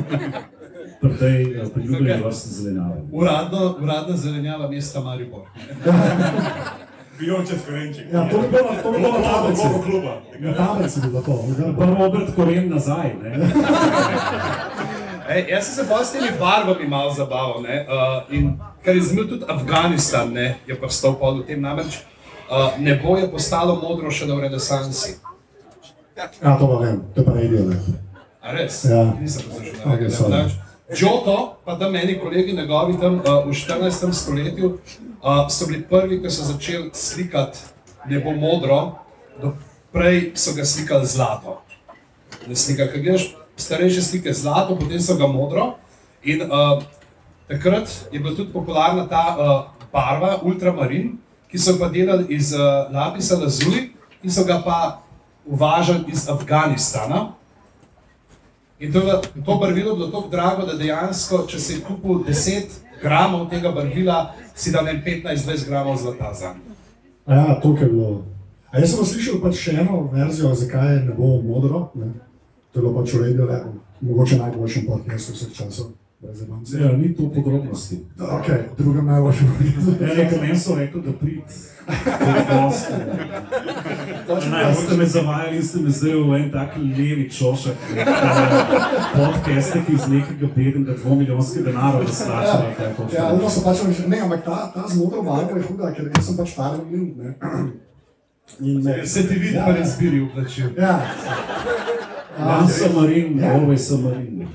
pri 1.01 1.16
tej 1.18 1.42
eh, 1.42 1.68
priljubljeni 1.75 2.23
vrsti 2.23 2.49
zelenjave. 2.49 3.03
Uradno, 3.12 3.77
uradna 3.83 4.16
zelenjava 4.16 4.71
mesta 4.71 5.01
Maribor. 5.01 5.40
Pijoče 7.23 7.59
s 7.59 7.67
korenček. 7.67 8.07
Ja, 8.13 8.29
to 8.29 8.39
bi 8.39 8.49
bilo, 8.49 8.71
to 8.83 8.93
bi 8.93 8.99
bilo 8.99 9.19
na 9.19 9.33
tablici. 9.33 9.63
Logo 9.63 9.83
kluba. 9.83 10.21
Na 10.39 10.55
tablici 10.55 11.01
bi 11.01 11.09
bilo 11.09 11.23
to. 11.23 11.45
Pa 11.79 11.85
Robert 11.87 12.35
Koren 12.37 12.69
nazaj. 12.69 13.15
Ne? 13.23 13.31
Ej, 15.31 15.47
jaz 15.49 15.65
sem 15.67 15.75
se 15.75 15.91
pa 15.91 16.05
s 16.05 16.13
temi 16.13 16.29
barvami 16.39 16.89
malo 16.89 17.15
zabaval. 17.15 17.63
Ne? 17.63 17.87
Uh, 17.89 18.35
in 18.35 18.59
kar 18.85 18.97
je 18.97 19.03
zanimivo, 19.03 19.29
tudi 19.29 19.45
Afganistan 19.49 20.33
ne, 20.33 20.55
je 20.67 20.81
pristal 20.81 21.15
pod 21.15 21.39
v 21.39 21.47
tem 21.47 21.63
namreč. 21.63 22.03
Uh, 22.51 22.75
nebo 22.79 23.17
je 23.17 23.31
postalo 23.31 23.79
modro 23.79 24.11
še 24.11 24.27
v 24.27 24.41
renesansi. 24.41 25.15
Ja, 26.19 26.59
to 26.59 26.67
pa 26.67 26.77
vem, 26.83 27.01
to 27.15 27.21
je 27.21 27.25
pa 27.25 27.33
radio. 27.39 27.71
Ne. 27.71 27.79
A 28.43 28.53
res? 28.53 28.83
Ja. 28.85 29.15
Nisem 29.21 29.47
poslušal. 29.47 29.79
Ok, 29.87 29.95
Okay, 29.95 30.11
sorry. 30.11 30.72
Giotto, 30.93 31.57
pa 31.65 31.79
tam 31.79 31.93
meni 31.93 32.19
kolegi 32.21 32.53
njegovi 32.53 33.01
tam 33.01 33.15
uh, 33.15 33.47
v 33.47 33.53
14. 33.53 34.13
stoletju 34.13 34.67
uh, 34.69 35.49
so 35.49 35.67
bili 35.67 35.83
prvi, 35.83 36.23
ki 36.23 36.31
so 36.31 36.45
začeli 36.45 36.91
slikati 36.93 37.59
nebo 38.07 38.33
modro, 38.33 38.99
prej 39.93 40.33
so 40.35 40.53
ga 40.53 40.65
slikali 40.65 41.07
zlato. 41.07 41.63
Slika, 42.55 42.91
kaj 42.93 43.01
gledaš 43.01 43.35
starejše 43.57 44.03
slike 44.03 44.33
zlato, 44.33 44.77
potem 44.77 45.01
so 45.01 45.17
ga 45.17 45.27
modro. 45.27 45.79
In 46.25 46.43
uh, 46.43 46.83
takrat 47.49 47.89
je 48.13 48.21
bila 48.21 48.37
tudi 48.37 48.53
popularna 48.53 49.09
ta 49.09 49.37
uh, 49.39 49.87
barva, 49.93 50.41
ultramarin, 50.43 51.17
ki 51.49 51.59
so 51.59 51.79
pa 51.79 51.89
delali 51.89 52.35
iz 52.37 52.53
uh, 52.53 52.93
lapisa 52.93 53.39
lazuli 53.41 53.93
in 54.23 54.31
so 54.31 54.45
ga 54.45 54.61
pa 54.65 55.01
uvažali 55.47 56.05
iz 56.13 56.29
Afganistana. 56.29 57.33
In 58.83 58.92
to, 58.92 58.99
je- 58.99 59.14
to 59.45 59.55
barvilo 59.55 59.90
je 59.90 59.97
bilo 59.97 60.09
tako 60.09 60.29
drago, 60.29 60.66
da 60.66 60.75
dejansko, 60.75 61.45
če 61.47 61.59
si 61.59 61.81
kupil 61.81 62.25
10 62.25 62.66
gramov 63.03 63.47
tega 63.51 63.71
barvila, 63.71 64.16
si 64.55 64.73
dal 64.73 64.85
ne 64.85 64.97
15-20 64.99 65.66
gramov 65.66 65.97
zlata 65.97 66.33
za 66.35 66.49
njega. 66.49 66.75
Ja, 67.29 67.61
to 67.61 67.77
je 67.77 67.87
bilo. 67.87 68.25
A 68.71 68.79
jaz 68.79 68.90
sem 68.90 69.05
slišal 69.05 69.38
pač 69.38 69.55
še 69.57 69.77
eno 69.77 70.09
verzijo, 70.12 70.55
zakaj 70.55 70.97
ne 70.99 71.14
bo 71.14 71.38
modro. 71.42 71.90
Ne. 71.95 72.11
To 72.73 72.81
je 72.81 72.83
bilo 72.83 72.95
pač 72.95 73.12
v 73.12 73.23
redu, 73.23 73.47
mogoče 74.01 74.38
najboljšem 74.38 74.87
podcastu 74.87 75.33
vseh 75.33 75.53
časov. 75.55 75.92
Zabanci. 76.33 76.77
Ja, 76.81 76.93
ni 76.93 77.15
to 77.15 77.31
podrobnosti. 77.35 77.99
Ok, 78.21 78.47
drugem 78.79 79.07
najboljšem. 79.07 79.47
Ja, 80.01 80.15
nekaj 80.15 80.39
meni 80.41 80.59
so 80.59 80.75
rekli, 80.75 81.03
da 81.03 81.13
prid. 81.13 81.43
Ne, 84.51 84.75
ste 84.75 84.97
me 84.97 85.07
zavajali 85.07 85.57
in 85.57 85.63
ste 85.63 85.81
me 85.81 85.91
zdaj 85.91 86.13
v 86.15 86.37
en 86.37 86.51
tak 86.53 86.77
levi 86.77 87.31
čošek, 87.31 87.75
eh, 87.97 88.05
podcaste, 89.17 89.83
ki 89.87 89.93
iz 89.93 90.09
nekega 90.09 90.47
bednega 90.57 90.95
dvomilijonskega 91.03 91.71
denarja 91.71 91.99
hočete 92.97 93.17
Ja, 93.17 93.33
ono 93.35 93.51
so 93.51 93.61
pač, 93.65 93.83
ne, 94.07 94.21
ampak 94.21 94.45
ta, 94.45 94.71
ta 94.75 94.89
z 94.89 94.99
modro 94.99 95.23
barvo 95.23 95.57
je 95.57 95.63
huda, 95.63 95.93
ker 95.95 96.11
jaz 96.17 96.27
sem 96.27 96.37
pač. 96.37 96.57
Ne. 96.57 97.35
In, 98.61 98.83
ne, 98.85 99.07
Se 99.07 99.29
ti 99.29 99.35
vidi, 99.35 99.55
Ja, 99.55 99.65
pa 99.65 99.71
ja. 99.71 99.79
ne 99.79 99.87
zbiri 99.87 100.21
v 100.21 100.29
plačil. 100.35 100.71
Ja. 100.79 101.01
One 102.39 102.69
submarine, 102.69 103.43
always 103.43 103.89
submarine. 103.89 104.47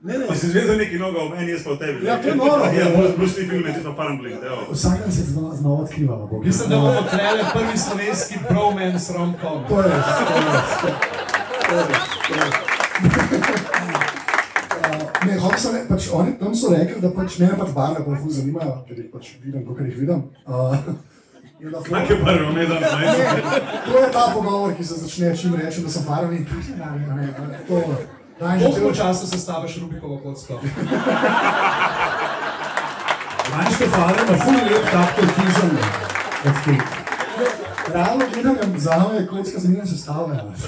Ne, 0.00 0.14
ne. 0.14 0.26
Pa 0.26 0.34
si 0.34 0.46
zvedel 0.48 0.76
neki 0.78 0.96
noga 0.96 1.18
o 1.20 1.28
meni, 1.28 1.50
jaz 1.50 1.64
pa 1.64 1.70
o 1.70 1.76
tebi. 1.76 2.06
Ja, 2.06 2.22
to 2.22 2.28
je 2.28 2.34
noro. 2.36 2.64
Ja, 2.70 2.86
moraš 2.96 3.16
brušni 3.16 3.44
film, 3.44 3.66
je 3.66 3.74
tisto 3.74 3.94
Farmblade, 3.94 4.46
evo. 4.46 4.60
Vsak 4.70 4.98
dan 5.00 5.12
se 5.12 5.22
znova, 5.22 5.54
znova 5.56 5.82
odkriva. 5.82 6.28
Mislim, 6.44 6.70
da 6.70 6.76
bomo 6.76 7.02
tlele 7.04 7.44
prvi 7.52 7.78
slovenski 7.78 8.34
bromance 8.50 9.12
rom-com. 9.12 9.64
To 9.68 9.80
je 9.80 9.88
res, 9.88 10.06
to 10.28 10.34
je 10.34 10.44
res. 10.46 10.70
to- 10.80 10.88
to 11.68 11.74
je 11.74 13.40
to 13.40 13.52
je 13.52 13.58
Ne, 15.26 15.34
sem 15.58 15.74
reči, 15.74 15.88
pač 15.88 16.08
oni 16.12 16.38
tam 16.38 16.54
so 16.54 16.70
rekli, 16.70 17.00
da 17.00 17.10
pač 17.10 17.38
mene 17.38 17.58
pač 17.58 17.70
barve 17.70 18.00
bolj 18.00 18.16
ful 18.16 18.30
zanimajo, 18.30 18.84
ker 18.88 18.96
jih 18.96 19.10
pač 19.12 19.32
vidim, 19.42 19.66
kot 19.66 19.80
jih 19.80 19.96
vidim. 19.96 20.22
Uh, 20.46 20.76
ful- 21.82 21.90
Take 21.90 22.14
barve, 22.16 22.52
ne 22.54 22.66
da 22.66 22.74
ne. 22.74 22.86
To 23.84 23.98
je 23.98 24.12
ta 24.12 24.30
pogovor, 24.34 24.74
ki 24.74 24.84
se 24.84 24.94
začne, 24.94 25.36
čim 25.36 25.54
rečem, 25.54 25.82
da 25.84 25.90
sem 25.90 26.02
faren 26.02 26.32
in 26.32 26.44
tudi 26.44 26.72
ne, 26.72 26.86
ne, 26.86 27.14
ne, 27.16 27.26
ne, 27.48 27.58
to. 27.68 27.82
Že 27.84 28.17
Koliko 28.38 28.94
časa 28.94 29.26
se 29.26 29.38
staviš 29.38 29.80
Rubikovo 29.80 30.18
kocko? 30.18 30.54
Manjška 33.56 33.84
fara 33.90 34.14
ima 34.28 34.38
ful 34.44 34.52
lep 34.54 34.84
tak 34.92 35.16
turkizem. 35.16 35.70
od 36.46 36.52
teh. 36.64 36.82
Realno 37.94 38.24
gledam, 38.34 38.56
za 38.78 39.04
me 39.12 39.16
je 39.20 39.26
kocka 39.26 39.58
zanimiva 39.58 39.86
sestavljena. 39.86 40.42
Se 40.56 40.66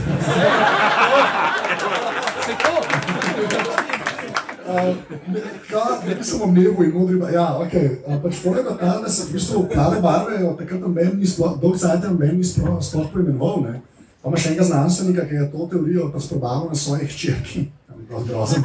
to? 2.65 2.83
Kaj, 5.71 6.15
ne 6.19 6.25
sem 6.25 6.43
omneval 6.43 6.85
in 6.85 6.93
modri, 6.95 7.21
ja, 7.35 7.57
ok. 7.59 7.75
A, 8.09 8.19
Pač 8.23 8.35
fora 8.43 8.59
je 8.59 8.65
pa 8.65 8.75
ta, 8.81 8.99
da 9.03 9.09
se 9.09 9.27
v 9.29 9.33
bistvu 9.33 9.69
plave 9.73 10.01
barve 10.01 10.45
od 10.49 10.59
takrat 10.59 10.81
noben 10.81 11.11
ni 11.19 11.27
sploh, 11.27 11.59
dolg 11.61 11.77
cajt 11.79 12.05
noben 12.09 12.37
ni 12.39 12.45
sploh, 12.45 12.79
sploh 12.83 13.07
poimenoval, 13.13 13.61
ne. 13.67 13.81
Pa 14.23 14.29
ima 14.29 14.41
še 14.41 14.51
enega 14.53 14.65
znanstvenika, 14.69 15.27
ki 15.29 15.35
je 15.35 15.51
to 15.53 15.69
teorijo 15.71 16.11
sprobaval 16.21 16.69
na 16.69 16.77
svoji 16.77 17.07
hčerki. 17.09 17.69
Ja, 17.89 17.95
bi 17.97 18.09
bilo 18.09 18.25
grozno. 18.29 18.65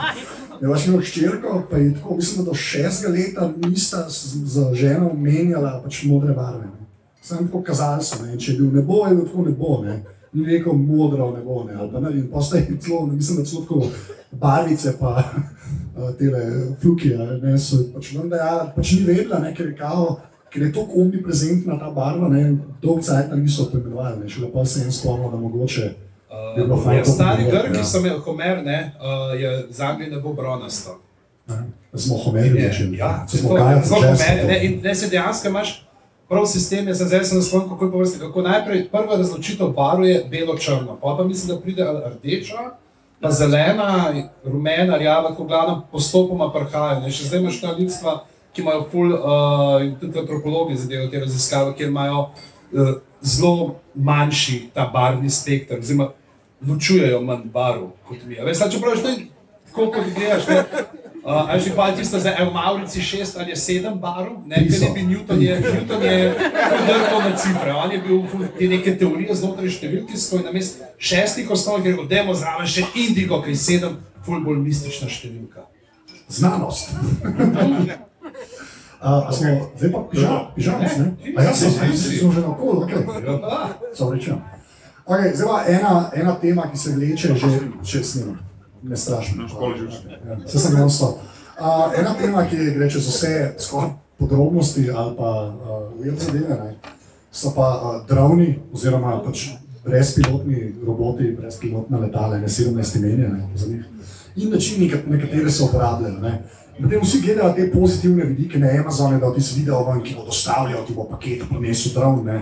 Je 0.61 0.71
pač 0.71 0.87
imel 0.87 1.01
hčerko, 1.03 1.61
pa 1.69 1.77
je 1.77 1.93
tako, 1.93 2.15
mislim, 2.15 2.43
da 2.43 2.49
do 2.49 2.57
šestega 2.57 3.13
leta 3.13 3.47
nista 3.67 4.05
z, 4.09 4.41
z 4.45 4.73
ženo 4.73 5.13
menjala 5.13 5.79
pač 5.83 6.03
modre 6.03 6.33
barve. 6.33 6.65
Ne. 6.65 6.85
Sam 7.21 7.47
tako 7.47 7.63
kazali 7.63 8.03
so, 8.03 8.19
ne, 8.23 8.37
če 8.39 8.51
je 8.51 8.57
bil 8.59 8.75
nebo, 8.75 9.01
je 9.07 9.15
bil 9.15 9.25
tako 9.25 9.47
nebo, 9.49 9.79
ne. 9.83 10.01
Ni 10.35 10.45
rekel 10.45 10.75
modro 10.75 11.31
nebo, 11.31 11.63
ne, 11.63 11.75
ali 11.79 11.91
pa 11.91 11.99
ne, 12.03 12.11
in 12.19 12.27
postaje 12.31 12.77
celo, 12.83 13.05
ne, 13.07 13.15
mislim, 13.15 13.39
da 13.39 13.45
celo 13.45 13.63
tako 13.63 13.87
barvice 14.31 14.93
pa 14.99 15.23
eh, 15.23 16.11
tele 16.19 16.41
fluki, 16.81 17.13
a 17.15 17.37
ne, 17.41 17.55
so 17.59 17.79
pač 17.93 18.11
vam 18.15 18.29
dejala, 18.29 18.67
pač 18.75 18.91
ni 18.97 19.05
vedela, 19.07 19.39
ne, 19.43 19.53
ker 19.55 19.71
je 19.71 19.77
kao, 19.79 20.17
ker 20.55 20.63
je 20.63 20.71
tako 20.73 21.01
omniprezentna 21.03 21.75
ta 21.79 21.91
barva, 21.91 22.29
ne, 22.31 22.55
dolg 22.81 23.03
cajt 23.03 23.35
niso 23.35 23.67
poimenovali, 23.71 24.23
ne, 24.23 24.29
šele 24.31 24.47
pa 24.53 24.65
se 24.65 24.79
je 24.79 24.85
en 24.87 24.91
spomnil, 24.95 25.31
da 25.31 25.37
mogoče 25.37 25.91
bilo 26.55 26.77
fajn. 26.81 26.97
Ja, 26.97 27.05
stari 27.05 27.43
Grki 27.43 27.77
ja. 27.77 27.83
so 27.83 27.99
imeli 27.99 28.19
Homer, 28.19 28.63
ne, 28.65 28.91
uh, 28.99 29.41
je 29.41 29.67
z 29.69 29.81
Anglije 29.81 30.11
ne 30.11 30.19
bo 30.19 30.33
bronasto. 30.33 30.99
Smo 31.93 32.17
homerji 32.17 32.61
Je, 32.61 32.71
začeli. 32.71 32.97
Ja, 32.97 33.25
smo 33.27 33.55
kajali, 33.55 33.81
zelo 33.85 34.01
jazz, 34.01 34.21
Homer, 34.21 34.41
to. 34.41 34.47
ne, 34.47 34.59
in 34.65 34.79
ne 34.83 34.95
se 34.95 35.09
dejansko 35.09 35.47
imaš 35.47 35.87
prav 36.29 36.45
sistem, 36.45 36.87
jaz 36.87 36.97
sem 36.97 37.07
zdaj 37.07 37.23
sem 37.23 37.37
naslon, 37.37 37.69
kako 37.69 37.85
je 37.85 37.91
po 37.91 37.99
vrsti, 37.99 38.19
kako 38.19 38.41
najprej 38.41 38.87
prva 38.89 39.17
razločitev 39.17 39.67
barv 39.67 40.05
je 40.05 40.25
belo-črno, 40.31 40.97
pa 41.01 41.15
pa 41.17 41.23
mislim, 41.23 41.55
da 41.55 41.61
pride 41.61 41.85
rdeča, 42.05 42.71
pa 43.21 43.31
zelena, 43.31 44.13
rumena, 44.43 44.97
rjava, 44.97 45.35
ko 45.35 45.43
glavno 45.43 45.83
postopoma 45.91 46.51
prihajajo. 46.53 47.01
ne. 47.01 47.11
Še 47.11 47.27
zdaj 47.27 47.39
imaš 47.39 47.61
ta 47.61 47.75
ljudstva, 47.79 48.23
ki 48.55 48.63
imajo 48.63 48.87
ful, 48.91 49.13
uh, 49.13 49.99
tudi 49.99 50.19
antropologi 50.19 50.77
zadevajo 50.79 51.09
te 51.11 51.19
raziskave, 51.19 51.73
kjer 51.75 51.89
imajo 51.89 52.19
uh, 52.71 52.93
zelo 53.21 53.75
manjši 53.95 54.69
ta 54.73 54.89
barvni 54.93 55.29
spektr, 55.29 55.79
oziroma 55.79 56.11
ločujejo 56.67 57.21
manj 57.21 57.49
barv 57.53 57.89
kot 58.07 58.23
mi. 58.27 58.39
A 58.39 58.45
Veš, 58.45 58.57
sad, 58.57 58.71
čeprav 58.71 58.95
je 58.95 59.03
to 59.03 59.15
tako, 59.65 59.91
kot 59.91 60.13
gledaš, 60.15 60.47
ne, 60.47 60.63
Uh, 61.25 61.49
ali 61.49 61.61
že 61.61 61.73
pa 61.75 61.89
tisto, 61.91 62.19
da 62.19 62.29
je 62.29 62.45
v 62.45 62.53
Maurici 62.53 63.01
šest 63.01 63.37
ali 63.37 63.49
je 63.49 63.55
sedem 63.55 63.97
barv, 63.97 64.45
ne, 64.45 64.55
ker 64.55 64.81
je 64.83 64.89
bil 64.93 65.05
Newton, 65.09 65.41
je, 65.41 65.57
Newton 65.57 66.03
je 66.03 66.33
drgal 66.87 67.19
na 67.29 67.35
cifre, 67.37 67.73
on 67.73 67.91
je 67.91 67.97
bil 67.97 68.21
te 68.59 68.67
neke 68.69 68.93
teorije 68.93 69.33
znotraj 69.33 69.73
številkijsko 69.73 70.37
in 70.37 70.45
namesto 70.45 70.85
šestih 71.01 71.49
osnov, 71.49 71.81
ker 71.81 71.97
odemo 71.97 72.37
zraven 72.37 72.69
še 72.69 72.85
indigo, 72.93 73.41
ki 73.41 73.57
je 73.57 73.57
sedem, 73.57 73.97
ful 74.21 74.45
bolj 74.45 74.61
mistična 74.69 75.09
številka. 75.09 75.65
Znanost. 76.29 76.93
A, 79.01 79.27
a 79.27 79.31
smo, 79.31 79.47
zdaj 79.77 79.91
pa 79.91 79.99
pižam, 80.11 80.39
pižamec, 80.55 80.97
ne? 80.97 81.07
A 81.37 81.41
ja, 81.43 81.53
sem, 81.53 81.71
si. 81.93 82.17
sem 82.19 82.31
že 82.31 82.41
na 82.41 82.47
okol, 82.47 82.83
ok. 82.83 82.91
Ah, 83.43 83.69
Se 83.93 84.03
rečem. 84.11 84.41
Okay, 85.05 85.35
zdaj 85.35 85.47
pa 85.47 85.57
ena, 85.67 86.09
ena 86.13 86.33
tema, 86.35 86.63
ki 86.71 86.77
se 86.77 86.91
vleče 86.91 87.35
že 87.35 87.47
čez 87.83 88.11
snima. 88.11 88.37
Ne 88.83 88.97
strašno. 88.97 89.43
Ja, 89.43 90.47
Se 90.47 90.59
sem 90.59 90.73
non 90.73 90.89
stop. 90.89 91.17
Uh, 91.59 91.99
ena 91.99 92.13
tema, 92.13 92.45
ki 92.45 92.57
gre 92.75 92.89
čez 92.89 93.07
vse 93.07 93.53
skoraj 93.57 93.89
podrobnosti 94.17 94.91
ali 94.91 95.15
pa 95.17 95.53
uh, 95.99 96.19
zadeve, 96.19 96.49
ne, 96.49 96.75
so 97.31 97.51
pa 97.55 97.67
uh, 97.73 98.07
droni 98.07 98.59
oziroma 98.73 99.21
pač 99.23 99.49
brezpilotni 99.85 100.73
roboti, 100.85 101.31
brezpilotna 101.31 101.99
letala, 101.99 102.37
ne 102.37 102.47
17 102.47 102.97
imenja 102.97 103.29
ne, 103.29 103.47
za 103.55 103.67
njih. 103.67 103.85
In 104.35 104.49
načini, 104.51 104.89
kat- 104.89 105.07
na 105.07 105.19
katere 105.19 105.51
se 105.51 105.63
uporabljajo. 105.63 106.19
Ne. 106.19 106.43
Potem 106.81 107.01
vsi 107.01 107.21
gledajo 107.21 107.53
te 107.53 107.71
pozitivne 107.71 108.25
vidike 108.25 108.59
na 108.59 108.67
Amazonu, 108.81 109.19
da 109.19 109.33
ti 109.33 109.41
z 109.41 109.57
video 109.57 109.83
ven, 109.87 110.01
ki 110.03 110.15
bo 110.15 110.25
dostavljal, 110.25 110.85
ti 110.85 110.93
bo 110.93 111.07
paket 111.07 111.45
prinesel 111.49 111.93
dron. 111.95 112.25
Ne. 112.25 112.41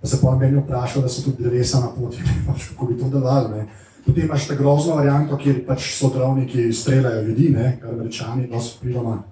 Pa 0.00 0.08
se 0.08 0.20
pa 0.20 0.34
meni 0.36 0.60
vprašal, 0.60 1.02
da 1.02 1.08
so 1.08 1.22
tudi 1.22 1.42
drevesa 1.42 1.80
na 1.80 1.88
poti, 1.96 2.20
ne, 2.26 2.42
pač, 2.46 2.68
kako 2.68 2.86
bi 2.86 2.98
to 2.98 3.08
delali. 3.08 3.56
Ne. 3.56 3.66
Potem 4.06 4.24
imaš 4.24 4.46
ta 4.48 4.54
grozno 4.54 4.94
varianto, 4.96 5.36
kjer 5.36 5.64
pač 5.66 5.94
so 5.96 6.08
zdravniki 6.08 6.72
streljajo 6.72 7.22
ljudi, 7.22 7.50
ne, 7.56 7.78
kar 7.80 7.94
američani 7.94 8.48
dosti 8.52 8.78
pridoma 8.80 9.22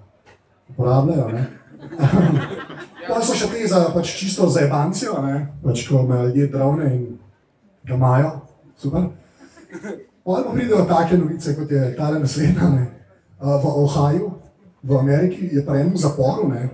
uporabljajo. 0.69 1.29
ne. 1.29 1.47
Pa 3.09 3.21
so 3.25 3.33
še 3.33 3.47
te 3.49 3.67
za 3.67 3.87
pač 3.93 4.11
čisto 4.19 4.45
za 4.49 4.61
evancijo, 4.67 5.15
pač, 5.63 5.87
ko 5.87 6.03
imajo 6.03 6.27
ljudje 6.27 6.47
drone 6.53 6.89
in 6.95 7.05
ga 7.87 7.95
imajo, 7.95 8.31
super. 8.77 9.07
Pol 10.23 10.43
pa 10.45 10.53
pridejo 10.53 10.85
take 10.85 11.17
novice, 11.17 11.55
kot 11.57 11.71
je 11.71 11.95
tale 11.97 12.19
naslednja. 12.19 12.69
Ne. 12.69 12.85
V 13.39 13.71
Ohaju, 13.71 14.29
v 14.83 14.97
Ameriki, 14.97 15.49
je 15.51 15.65
pa 15.65 15.75
enem 15.75 15.97
zaporu, 15.97 16.49
ne, 16.49 16.69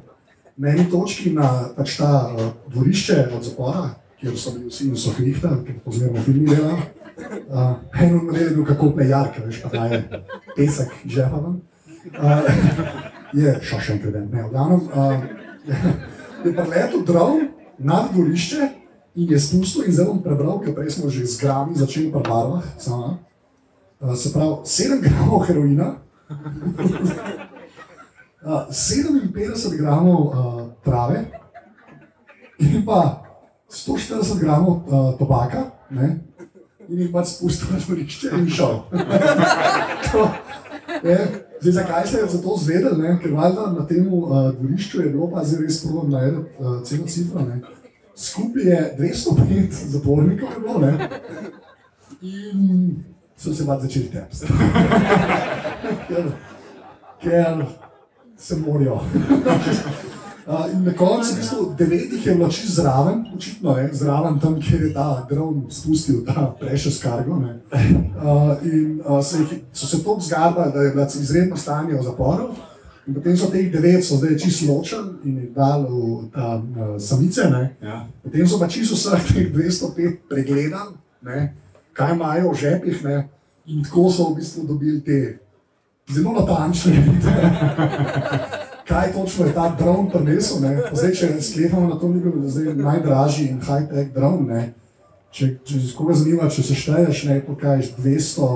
na 0.57 0.71
eni 0.71 0.87
točki 0.91 1.33
na 1.35 1.69
pač 1.75 1.97
ta 1.99 2.31
uh, 2.31 2.51
dvorišče 2.71 3.29
od 3.35 3.43
zapora, 3.43 3.89
kjer 4.19 4.37
so 4.39 4.53
bili 4.55 4.69
vsi 4.69 4.87
in 4.87 4.95
so 4.97 5.11
hrihta, 5.17 5.51
to 5.83 5.91
zmerno 5.91 6.21
filmi 6.23 6.47
delajo. 6.47 6.77
Uh, 7.49 7.75
en 8.01 8.29
od 8.29 8.37
je 8.37 8.49
bil 8.49 8.65
kako 8.65 8.91
plejarka, 8.95 9.43
veš, 9.45 9.61
pa 9.63 9.69
ta 9.69 9.85
je 9.91 9.99
pesek 10.55 10.93
žepa 11.05 11.41
ven. 11.43 11.59
Uh, 12.15 12.47
je 13.33 13.59
šošen 13.61 13.99
kredent, 13.99 14.31
ne, 14.33 14.43
v 14.43 14.49
glavnem. 14.49 14.81
Uh, 14.93 15.19
je 16.45 16.55
preletel 16.55 17.03
dron 17.03 17.47
nad 17.77 18.11
dvorišče 18.13 18.69
in 19.15 19.31
je 19.31 19.39
spustil 19.39 19.87
in 19.87 19.95
zelo 19.95 20.15
prebral, 20.23 20.59
ker 20.63 20.75
prej 20.75 20.95
smo 20.95 21.09
že 21.09 21.27
z 21.27 21.41
grami 21.43 21.75
začeli 21.75 22.11
pri 22.11 22.23
barvah. 22.23 22.63
Sama. 22.79 23.17
Uh, 23.99 24.15
se 24.15 24.31
pravi, 24.31 24.63
7 24.63 25.03
gramov 25.03 25.47
heroina, 25.47 25.95
uh, 28.45 28.67
57 28.69 29.77
gramov 29.77 30.21
uh, 30.27 30.61
trave 30.83 31.25
in 32.59 32.85
pa 32.85 33.23
140 33.69 34.39
gramov 34.39 34.85
uh, 34.87 35.17
tobaka. 35.17 35.71
Ne? 35.89 36.19
In 36.89 37.01
jih 37.01 37.11
pač 37.13 37.35
spustil 37.35 37.73
na 37.73 37.81
dvorišče 37.81 38.29
in 38.37 38.49
šel. 38.49 38.79
To 40.15 40.29
je, 41.03 41.17
Zdaj, 41.61 41.73
zakaj 41.73 42.07
ste 42.07 42.17
za 42.29 42.41
to 42.41 42.57
zvedeli? 42.61 43.01
Ne? 43.01 43.17
Ker 43.21 43.33
valjda 43.33 43.71
na 43.73 43.87
tem 43.87 44.05
uh, 44.13 44.51
dvorišču 44.53 45.01
je 45.01 45.09
bilo 45.09 45.29
pa 45.31 45.43
zdaj 45.43 45.65
res 45.65 45.81
problem 45.81 46.11
najdete 46.11 46.37
uh, 46.59 46.83
celo 46.85 47.07
cifro. 47.07 47.41
Ne? 47.41 47.61
Skupaj 48.15 48.63
je 48.63 48.95
205 48.99 49.81
zapornikov 49.91 50.49
je 50.53 50.59
bilo, 50.59 50.79
ne? 50.79 51.09
in 52.21 53.03
so 53.37 53.53
se 53.53 53.65
pač 53.65 53.81
začeli 53.81 54.09
tepsti. 54.13 54.47
ker, 56.07 56.29
ker 57.21 57.65
se 58.37 58.55
morajo. 58.55 59.01
Uh, 60.47 60.65
in 60.73 60.83
na 60.83 60.93
koncu, 60.93 61.33
v 61.33 61.35
bistvu, 61.37 61.75
devetih 61.77 62.27
je 62.27 62.35
bilo 62.35 62.49
čisto 62.49 62.81
zraven, 62.81 63.25
očitno 63.35 63.77
je 63.77 63.89
zraven 63.93 64.39
tam, 64.39 64.61
kjer 64.61 64.81
je 64.81 64.93
ta 64.93 65.27
dron 65.29 65.65
spustil 65.69 66.25
ta 66.25 66.55
precious 66.59 67.01
cargo. 67.01 67.35
ne. 67.39 67.59
Uh, 67.71 68.57
in 68.63 69.01
uh, 69.05 69.25
se 69.25 69.37
jih, 69.37 69.59
so 69.73 69.87
se 69.87 69.97
tako 69.97 70.19
zgarbali, 70.21 70.71
da 70.73 70.81
je 70.81 70.91
bilo 70.91 71.05
izredno 71.05 71.57
stanje 71.57 71.93
v 71.93 72.03
zaporu. 72.03 72.49
In 73.07 73.13
potem 73.13 73.37
so 73.37 73.51
teh 73.53 73.69
devet, 73.71 74.01
so 74.05 74.17
zdaj 74.17 74.37
čisto 74.37 74.73
ločen 74.73 75.11
in 75.23 75.37
jih 75.37 75.49
dali 75.53 75.85
v 75.85 76.29
ta 76.33 76.55
uh, 76.57 76.95
samice. 77.01 77.49
Ne. 77.49 77.77
Ja. 77.81 78.07
Potem 78.23 78.47
so 78.47 78.59
pa 78.59 78.67
čisto 78.67 78.95
vseh 78.95 79.27
teh 79.33 79.53
205 79.53 80.25
pregledali, 80.29 80.97
ne, 81.21 81.53
kaj 81.93 82.15
imajo 82.15 82.51
v 82.51 82.57
žepih. 82.57 83.03
Ne, 83.05 83.29
in 83.65 83.83
tako 83.83 84.09
so 84.11 84.29
v 84.29 84.41
bistvu 84.41 84.65
dobili 84.67 85.01
te 85.01 85.37
zelo 86.09 86.31
natančne 86.31 86.91
videe 86.91 88.55
kaj 88.87 89.13
točno 89.13 89.45
je 89.45 89.53
ta 89.53 89.75
dron 89.79 90.09
prinesel. 90.09 90.61
ne. 90.61 90.81
Zdaj, 90.93 91.11
če 91.11 91.41
sklepamo 91.41 91.87
na 91.87 91.99
to, 91.99 92.07
da 92.07 92.45
je 92.45 92.49
zdaj 92.49 92.75
najdražji 92.75 93.47
in 93.47 93.61
high-tech 93.61 94.13
dron. 94.13 94.45
Ne. 94.47 94.73
Če, 95.31 95.57
če 95.65 95.79
se 95.79 95.95
koga 95.97 96.13
zanima, 96.13 96.49
če 96.49 96.63
se 96.63 96.75
šteješ, 96.75 97.23
ne 97.27 97.41
pokažeš 97.47 97.95
200, 97.97 98.49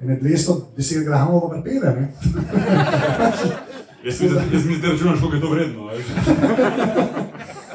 ne 0.00 0.18
210 0.20 1.04
gramov. 1.04 1.50
Ne. 1.64 2.12
Jaz 4.04 4.20
mi 4.20 4.28
jaz 4.52 4.66
mi 4.66 4.76
zdaj 4.76 4.90
računam, 4.90 5.20
koliko 5.20 5.34
je 5.36 5.40
to 5.40 5.50
vredno. 5.50 5.88
a 5.88 5.92
veš. 5.92 6.06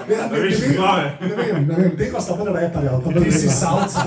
Ja, 0.09 0.27
Ne 0.31 0.39
veš 0.39 0.53
iz 0.53 0.75
glave. 0.75 1.17
Ne 1.21 1.35
vem, 1.35 1.67
ne 1.67 1.75
vem, 1.75 1.91
tega 1.97 2.21
sta 2.21 2.33
prva 2.33 2.59
retarja. 2.59 3.01
Ti 3.23 3.31
si 3.31 3.49
salca. 3.49 4.05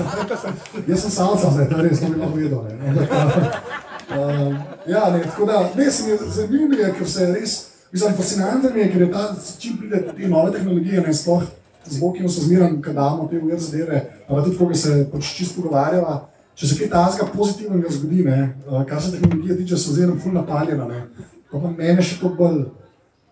Jaz 0.87 1.01
sem 1.01 1.11
salca, 1.11 1.51
zdaj 1.51 1.69
to 1.69 1.77
je 1.77 1.89
res, 1.89 1.99
to 1.99 2.09
bi 2.11 2.19
lahko 2.19 2.35
vedel. 2.35 3.92
Ampak, 4.09 4.17
uh, 4.17 4.55
ja, 4.87 5.09
ne, 5.09 5.23
tako 5.23 5.45
da, 5.45 5.69
ne, 5.75 5.91
se 5.91 6.03
mi 6.03 6.09
je 6.09 6.17
zanimivo, 6.27 6.67
mi 6.67 6.77
je, 6.77 6.93
ker 6.97 7.09
se 7.09 7.25
res, 7.33 7.55
mislim, 7.91 8.13
fascinantno 8.17 8.69
mi 8.73 8.79
je, 8.79 8.91
ker 8.91 9.01
je 9.01 9.11
ta, 9.11 9.35
čim 9.59 9.77
pride 9.77 10.03
te 10.17 10.27
nove 10.27 10.51
tehnologije, 10.51 11.01
ne, 11.01 11.13
sploh 11.13 11.43
z 11.85 11.99
Bokim 11.99 12.29
so 12.29 12.41
zmeran, 12.41 12.81
kad 12.81 12.95
damo 12.95 13.27
te 13.31 13.39
uvir 13.39 13.59
zadeve, 13.59 14.03
pa 14.27 14.43
tudi, 14.43 14.57
ko 14.57 14.69
se 14.75 15.07
pač 15.11 15.33
čisto 15.37 15.61
pogovarjava, 15.61 16.19
če 16.55 16.67
se 16.67 16.79
kaj 16.79 16.89
tazga 16.89 17.27
pozitivnega 17.33 17.91
zgodi, 17.91 18.23
ne, 18.27 18.53
uh, 18.67 18.83
kar 18.87 19.01
se 19.01 19.11
tehnologije 19.15 19.57
tiče, 19.57 19.77
so 19.77 19.95
zelo 19.95 20.17
ful 20.23 20.35
napaljena, 20.35 20.87
ne, 20.87 21.27
pa 21.51 21.59
pa 21.59 21.71
mene 21.71 22.03
še 22.03 22.19
toliko 22.19 22.43
bolj, 22.43 22.63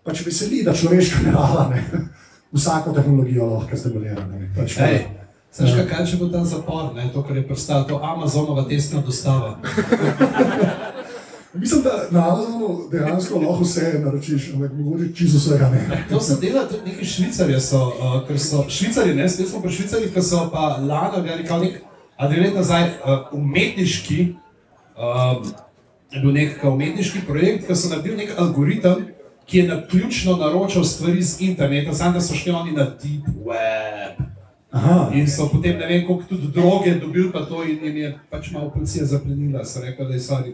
pač 0.04 0.24
veseli, 0.26 0.64
da 0.66 0.74
človeška 0.76 1.26
narava, 1.26 1.68
ne, 1.74 2.06
vsako 2.56 2.96
tehnologijo 2.96 3.48
lahko 3.54 3.76
stimulira, 3.76 4.24
ne, 4.28 4.48
pač, 4.56 4.78
Ej, 4.84 5.02
Znaš, 5.52 5.74
kaj, 5.76 5.86
kaj 5.88 6.06
če 6.08 6.16
bo 6.16 6.30
ta 6.32 6.44
zapor, 6.48 6.94
ne, 6.96 7.10
to, 7.12 7.22
kar 7.22 7.36
je 7.36 7.44
prestalo, 7.44 7.84
to 7.84 7.98
Amazonova 8.02 8.64
testna 8.68 9.02
dostava. 9.04 9.58
Mislim, 11.54 11.82
da 11.82 12.06
na 12.10 12.22
Amazonu 12.32 12.88
dejansko 12.90 13.38
lahko 13.38 13.64
vse 13.64 14.00
naročiš, 14.04 14.54
ampak 14.54 14.72
mogoče 14.72 15.10
čisto 15.14 15.38
vsega 15.38 15.68
ne. 15.68 15.82
To 16.10 16.20
se 16.20 16.38
dela 16.40 16.64
tudi 16.68 16.90
neki 16.90 17.04
švicarji, 17.04 17.60
so, 17.60 17.82
uh, 17.88 18.16
ker 18.28 18.40
so 18.40 18.64
švicari, 18.68 19.14
ne, 19.14 19.28
spet 19.28 19.48
smo 19.48 19.60
pri 19.60 19.72
švicarjih, 19.72 20.14
ki 20.14 20.22
so 20.22 20.48
pa 20.52 20.78
lani 20.80 21.20
objavili 21.20 21.48
kao 21.48 21.60
nek, 21.60 21.82
a 22.16 22.28
dve 22.28 22.40
leti 22.40 22.56
nazaj, 22.56 22.88
uh, 22.88 23.20
umetniški, 23.32 24.34
um, 24.96 25.46
je 26.12 26.20
bil 26.20 26.32
nek 26.32 26.64
umetniški 26.64 27.26
projekt, 27.28 27.66
ki 27.68 27.76
so 27.76 27.92
naredili 27.92 28.24
nek 28.24 28.38
algoritem, 28.38 29.08
ki 29.46 29.58
je 29.58 29.68
naključno 29.68 30.36
naročal 30.36 30.84
stvari 30.84 31.22
z 31.22 31.40
interneta, 31.40 31.94
samo 31.94 32.16
da 32.16 32.20
so 32.20 32.34
šli 32.34 32.52
oni 32.52 32.72
na 32.72 32.84
deep 32.84 33.28
web. 33.44 34.31
Aha, 34.72 35.10
In 35.12 35.28
so 35.28 35.48
potem 35.48 35.78
ne 35.78 35.86
vem, 35.86 36.06
koliko 36.06 36.24
tudi 36.28 36.46
droge 36.48 36.94
dobili, 36.94 37.32
pa 37.32 37.44
to 37.44 37.62
in 37.62 37.84
jim 37.84 37.96
je 37.96 38.18
pač 38.30 38.50
malo 38.50 38.70
policija 38.70 39.04
zaplenila, 39.04 39.64
so 39.64 39.80
rekli, 39.80 40.06
da 40.06 40.14
je 40.14 40.20
sorry. 40.20 40.52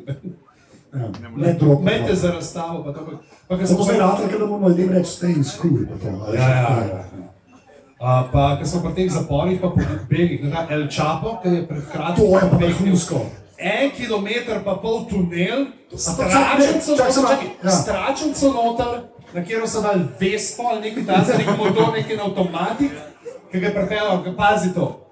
ja, 0.95 1.11
ne 1.37 1.53
drog. 1.55 1.85
Mete 1.85 2.15
za 2.15 2.33
razstavo, 2.33 2.85
pa 2.85 2.93
to 2.93 3.07
pa. 3.07 3.57
pa 3.57 3.67
Samo 3.67 3.85
smo 3.85 3.99
rado, 3.99 4.39
da 4.39 4.47
bomo 4.47 4.69
ljudem 4.69 4.89
reči, 4.93 5.11
stay 5.11 5.37
in 5.37 5.45
school. 5.45 5.79
pa 5.89 5.99
to, 6.03 6.25
a. 6.27 6.35
Ja, 6.35 6.49
ja, 6.49 6.87
ja. 6.91 7.05
Uh, 8.01 8.31
pa, 8.33 8.57
ko 8.61 8.67
smo 8.67 8.81
pri 8.83 8.95
teh 8.95 9.13
zaporih, 9.13 9.61
pa 9.61 9.69
po 9.71 9.81
begih, 10.11 10.45
ne, 10.45 10.67
El 10.71 10.89
Chapo, 10.91 11.39
ki 11.43 11.49
je 11.49 11.67
pred 11.67 11.83
kratkim 11.93 12.25
To 12.25 12.35
je 12.35 12.51
pa 12.51 12.57
vrhunsko. 12.57 13.21
En 13.59 13.91
kilometr 13.91 14.61
pa 14.65 14.75
pol 14.83 15.07
tunel, 15.11 15.67
stračenco 15.95 16.95
ja. 16.95 17.71
stračenco 17.71 18.53
noter, 18.53 19.01
na 19.35 19.45
kjer 19.45 19.67
so 19.67 19.83
dali 19.83 20.05
Vespo 20.21 20.63
ali 20.71 20.81
neki 20.81 21.07
tasni, 21.07 21.39
neki 21.39 21.57
motor, 21.59 21.91
neki 21.93 22.19
avtomatik, 22.23 22.93
ki 23.51 23.61
ga 23.61 23.67
je 23.67 23.75
pripeljal, 23.75 24.25
ki 24.25 24.37
pazi 24.37 24.75
to. 24.75 25.05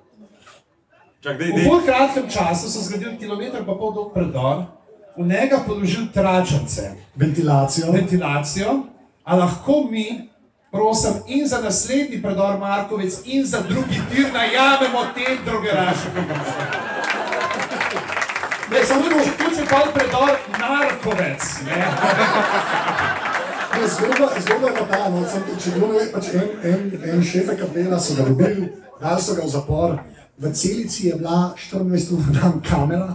Čak, 1.20 1.38
dej, 1.38 1.48
V 1.48 1.54
dej. 1.54 1.64
bolj 1.66 1.84
kratkem 1.84 2.30
času 2.30 2.68
so 2.68 2.80
zgradili 2.80 3.18
kilometr 3.18 3.64
pa 3.66 3.74
pol 3.74 3.92
dolg 3.92 4.12
predor, 4.12 4.64
v 5.16 5.24
njega 5.24 5.58
položili 5.66 6.08
tračence 6.08 6.92
Ventilacijo. 7.14 7.92
ventilacijo, 7.92 8.74
a 9.24 9.36
lahko 9.36 9.88
mi, 9.90 10.28
prosim, 10.70 11.12
in 11.26 11.48
za 11.48 11.58
naslednji 11.58 12.22
predor 12.22 12.58
Markovec, 12.58 13.20
in 13.24 13.44
za 13.44 13.60
drugi 13.60 14.00
tir 14.10 14.32
najamemo 14.32 15.04
te 15.14 15.36
drogeraše. 15.44 16.08
Ne, 18.70 18.84
samo 18.84 19.02
da 19.02 19.14
boš 19.14 19.26
vključil 19.28 19.64
pa 19.70 19.80
predor 19.94 20.30
Markovec. 20.60 21.42
Ne? 21.66 21.86
Ne, 23.76 23.88
Zgodba, 23.88 24.28
zgodba 24.40 24.68
je 24.68 24.74
pa 24.78 24.84
ta, 24.88 25.08
no, 25.12 25.22
sem, 25.28 25.42
če 25.60 25.72
kdo 25.76 25.88
ne 25.90 25.98
ve, 25.98 26.04
pač 26.12 26.28
en, 26.32 26.46
en, 26.70 26.84
en 27.12 27.24
šef 27.24 27.50
kapela 27.60 27.98
so 28.00 28.16
ga 28.16 28.24
dobili, 28.28 28.70
dali 29.00 29.22
so 29.22 29.36
ga 29.36 29.44
v 29.44 29.52
zapor. 29.52 29.96
V 30.40 30.52
celici 30.52 31.08
je 31.08 31.16
bila 31.16 31.52
24 31.56 32.14
ur 32.16 32.22
na 32.24 32.36
dan 32.38 32.60
kamera, 32.64 33.08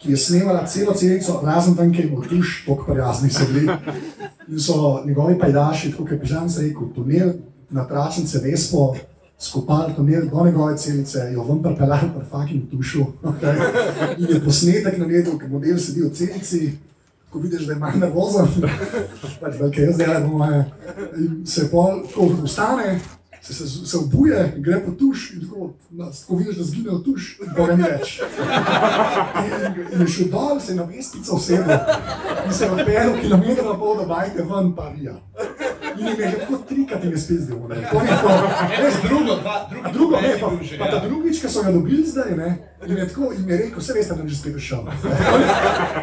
ki 0.00 0.14
je 0.14 0.20
snemala 0.20 0.64
celo 0.68 0.94
celico, 0.96 1.40
razen 1.44 1.76
tam, 1.76 1.92
kjer 1.92 2.08
je 2.08 2.12
bil 2.14 2.24
tuš, 2.30 2.62
tako 2.64 2.88
prijazni 2.92 3.30
so 3.30 3.48
bili. 3.52 3.68
In 4.48 4.60
so 4.60 5.02
njegovi 5.04 5.38
pajdaši, 5.38 5.90
tako 5.92 6.04
kot 6.04 6.12
je 6.12 6.20
Pižan 6.20 6.48
rekel, 6.48 6.88
tunel 6.94 7.30
na 7.70 7.84
tračnice 7.84 8.40
Vespo, 8.44 8.94
skopali 9.38 9.94
tunel 9.96 10.28
do 10.32 10.44
njegove 10.44 10.76
celice, 10.76 11.28
jo 11.32 11.44
ven 11.44 11.62
pripeljali 11.62 12.10
pri 12.16 12.26
fucking 12.30 12.70
tušu. 12.70 13.04
Okay. 13.22 14.16
In 14.18 14.34
je 14.34 14.44
posnetek 14.44 14.98
naredil, 14.98 15.38
ker 15.38 15.52
model 15.52 15.78
sedi 15.78 16.04
v 16.04 16.12
celici, 16.12 16.76
ko 17.36 17.42
vidiš, 17.42 17.66
da 17.66 17.72
je 17.72 17.78
malo 17.78 17.98
nervozen, 18.00 18.46
pač 19.40 19.58
velike 19.60 19.82
jaz 19.82 19.96
delam, 19.96 20.30
po 20.30 20.38
moje. 20.38 20.64
In 21.20 21.42
se 21.46 21.68
pol, 21.70 22.00
ko 22.14 22.30
vstane, 22.44 23.00
se, 23.46 23.68
se, 23.68 23.86
se 23.86 23.96
obuje, 23.96 24.54
gre 24.56 24.80
po 24.84 24.92
tuš 24.92 25.30
in 25.34 25.40
tako, 25.40 25.70
na, 25.90 26.10
ko 26.26 26.36
vidiš, 26.36 26.56
da 26.56 26.64
zgine 26.64 26.90
v 26.90 27.02
tuš, 27.04 27.38
ga 27.56 27.76
ni 27.76 27.82
več. 27.82 28.20
In, 29.46 29.84
in 29.92 30.00
je 30.00 30.08
šel 30.08 30.30
dol, 30.32 30.60
se 30.60 30.72
je 30.72 30.76
na 30.76 30.82
vestico 30.82 31.36
usedel 31.36 31.78
in 32.46 32.52
se 32.52 32.64
je 32.64 32.70
odpeljal 32.70 33.14
kilometer 33.20 33.64
na 33.64 33.78
pol 33.78 33.96
do 33.96 34.06
bajte 34.06 34.42
ven, 34.42 34.72
pa 34.76 34.90
vija. 34.96 35.16
In 35.98 36.20
je 36.20 36.32
tako 36.40 36.58
trikrat 36.68 37.04
in 37.04 37.10
je 37.10 37.18
spizdil. 37.18 37.60
ne. 37.68 37.88
To 37.92 38.00
ni 38.00 38.08
to. 38.22 38.34
Z 38.90 39.08
drugo, 39.08 39.36
dva. 39.40 39.68
Drugi 39.70 39.92
drugo, 39.92 40.20
ne, 40.20 40.36
pa, 40.40 40.50
že, 40.62 40.78
pa 40.78 40.90
ta 40.90 40.96
ja. 40.96 41.08
drugič, 41.08 41.40
ki 41.40 41.48
so 41.48 41.62
ga 41.62 41.72
dobili 41.72 42.04
zdaj, 42.06 42.36
ne, 42.36 42.50
in 42.86 42.96
je 42.96 43.08
tako, 43.08 43.32
in 43.32 43.48
je 43.48 43.56
rekel, 43.56 43.80
vse 43.80 43.92
veste, 43.92 44.14
da 44.14 44.20
bom 44.20 44.28
že 44.28 44.36
spet 44.36 44.52
prišel. 44.52 44.84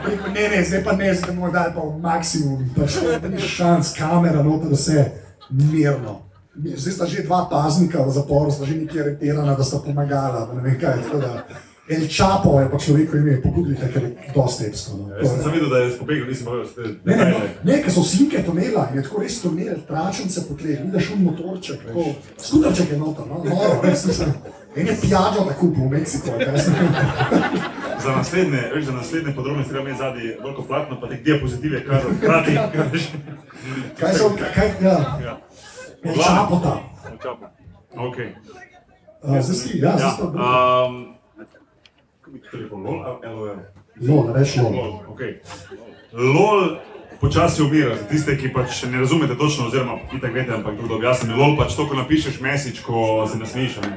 Rekel, 0.07 0.33
ne, 0.33 0.49
ne, 0.49 0.63
zdaj 0.65 0.83
pa 0.83 0.95
ne, 0.97 1.13
zdaj 1.13 1.35
bomo 1.35 1.51
dali 1.51 1.73
pa 1.75 1.85
maksimum, 2.09 2.69
pač 2.75 2.97
to 2.97 3.29
ni 3.29 3.39
šans, 3.39 3.93
kamera, 3.97 4.43
noter 4.43 4.73
vse, 4.73 5.11
mirno. 5.49 6.21
Zdaj 6.55 6.93
sta 6.93 7.05
že 7.05 7.25
dva 7.25 7.49
paznika 7.49 8.05
v 8.05 8.13
zaporu, 8.13 8.51
sta 8.53 8.65
že 8.65 8.77
nekje 8.77 9.01
aretirana, 9.01 9.57
da 9.57 9.63
sta 9.65 9.81
pomagala, 9.81 10.53
ne 10.53 10.61
vem 10.61 10.77
kaj, 10.77 11.01
da. 11.17 11.45
El 11.83 12.07
Čapo 12.07 12.59
je 12.61 12.69
pa 12.71 12.79
človekovo 12.79 13.17
ime, 13.17 13.41
pogubite, 13.43 13.89
ker 13.91 14.03
je 14.03 14.31
dosti 14.35 14.69
epsko. 14.69 14.97
No. 14.97 15.09
Jaz 15.19 15.33
sem 15.43 15.51
videl, 15.51 15.69
da 15.69 15.77
je 15.83 15.91
spobegnil, 15.91 16.27
nisem 16.31 16.45
pa 16.47 16.51
vedel, 16.55 16.95
Ne, 17.03 17.15
ne, 17.17 17.25
je 17.27 17.49
ne, 17.63 17.79
ker 17.83 17.91
so 17.91 18.03
sinke 18.07 18.39
tunela 18.45 18.87
in 18.91 19.01
je 19.01 19.03
tako 19.03 19.19
res 19.19 19.41
tunel, 19.43 19.81
tračence 19.87 20.45
po 20.47 20.55
tleh, 20.55 20.79
vidiš 20.79 21.09
un 21.17 21.25
motorček, 21.27 21.83
tako, 21.83 22.05
skuterček 22.39 22.93
je 22.95 22.99
noter, 23.01 23.27
no, 23.27 23.43
noro, 23.43 23.81
res 23.83 24.05
nisem. 24.07 24.31
En 24.75 24.87
je 24.87 24.95
pijačo 25.01 25.43
da 25.43 25.57
kupil 25.59 25.83
v 25.83 25.89
Meksiku, 25.97 26.31
kaj 26.31 26.39
ne 26.39 26.51
vem. 26.55 27.59
Za 28.03 28.15
naslednje, 28.15 28.61
veš, 28.75 28.85
za 28.85 28.95
naslednje 28.95 29.35
podrobnosti 29.35 29.71
treba 29.73 29.89
imeti 29.89 29.99
zadnji 29.99 30.31
veliko 30.39 30.63
platno, 30.63 31.01
pa 31.01 31.09
te 31.11 31.19
diapozitive, 31.25 31.83
kar 31.83 32.01
hkrati. 32.17 32.57
Kaj 33.99 34.13
so, 34.17 34.31
kaj, 34.55 34.71
ja, 34.81 34.97
Ja. 35.23 35.39
El 36.03 36.15
Čapota. 36.15 36.73
Čapo. 37.21 37.45
Ok. 37.95 38.17
Uh, 39.23 39.39
zdaj 39.39 39.55
si, 39.55 39.79
ja, 39.79 39.95
zdaj 39.95 40.03
Ja, 40.03 40.09
sta 40.11 40.23
um, 40.23 41.15
telefon, 42.51 42.83
LOL 42.83 42.99
ali 43.05 43.35
LOL? 43.35 43.55
LOL, 44.01 44.33
reč 44.33 44.55
LOL. 44.57 44.73
LOL, 44.75 44.93
ok. 45.07 45.21
LOL 46.13 46.77
počasi 47.23 47.61
umira, 47.63 47.95
za 47.95 48.03
tiste, 48.11 48.35
ki 48.37 48.51
pač 48.53 48.83
ne 48.91 48.99
razumete 48.99 49.37
točno, 49.39 49.67
oziroma 49.71 49.95
itak 50.11 50.33
veste, 50.33 50.51
ampak 50.53 50.75
kdo 50.75 50.95
objasni. 50.95 51.31
LOL 51.31 51.55
pač 51.55 51.75
to, 51.75 51.87
ko 51.87 51.95
napišeš 51.95 52.41
mesič, 52.43 52.81
ko 52.83 53.23
se 53.31 53.39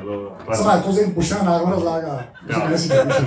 LOL. 0.04 0.30
Sama 0.54 0.78
je 0.78 0.82
to 0.86 0.92
zdaj 0.92 1.06
še 1.26 1.42
narod 1.42 1.68
razlaga, 1.74 2.22
Ja. 2.46 2.70
ja. 2.70 2.78
si 2.78 2.88
piše. 2.88 3.26